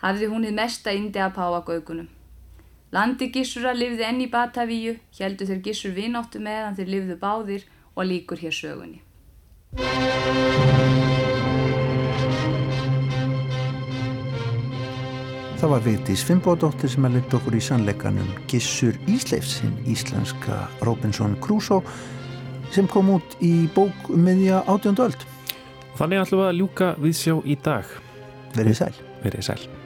Hafði 0.00 0.30
hún 0.32 0.46
þið 0.48 0.56
mesta 0.56 0.94
indi 0.96 1.20
að 1.20 1.36
páa 1.36 1.60
gaugunum. 1.66 2.08
Landi 2.90 3.28
Gissura 3.30 3.70
lifði 3.76 4.02
enn 4.02 4.24
í 4.24 4.30
Batavíu, 4.32 4.96
heldur 5.20 5.46
þeir 5.46 5.62
Gissur 5.68 5.94
vináttu 5.94 6.40
meðan 6.42 6.74
þeir 6.74 6.90
lifðu 6.96 7.18
báðir 7.20 7.68
og 7.94 8.08
líkur 8.08 8.42
hér 8.42 8.56
sögunni. 8.56 9.04
Það 15.60 15.68
var 15.70 15.82
Vigdís 15.84 16.22
Fimboðdóttir 16.26 16.90
sem 16.90 17.04
að 17.06 17.18
leta 17.18 17.36
okkur 17.36 17.54
í 17.54 17.60
sannleikanum 17.62 18.30
Gissur 18.50 18.96
Ísleifsinn, 19.12 19.76
íslenska 19.86 20.64
Robinson 20.82 21.36
Crusoe 21.44 21.84
sem 22.74 22.88
kom 22.90 23.12
út 23.18 23.36
í 23.44 23.68
bók 23.74 24.10
um 24.10 24.24
meðja 24.24 24.64
átjöndu 24.66 25.06
öld. 25.10 25.26
Þannig 26.00 26.24
ætlum 26.24 26.40
við 26.40 26.48
að 26.48 26.58
ljúka 26.62 26.94
við 27.02 27.14
sjá 27.20 27.36
í 27.44 27.58
dag. 27.60 27.84
Verið 28.56 28.80
sæl. 28.80 28.94
Verið 29.22 29.46
sæl. 29.50 29.79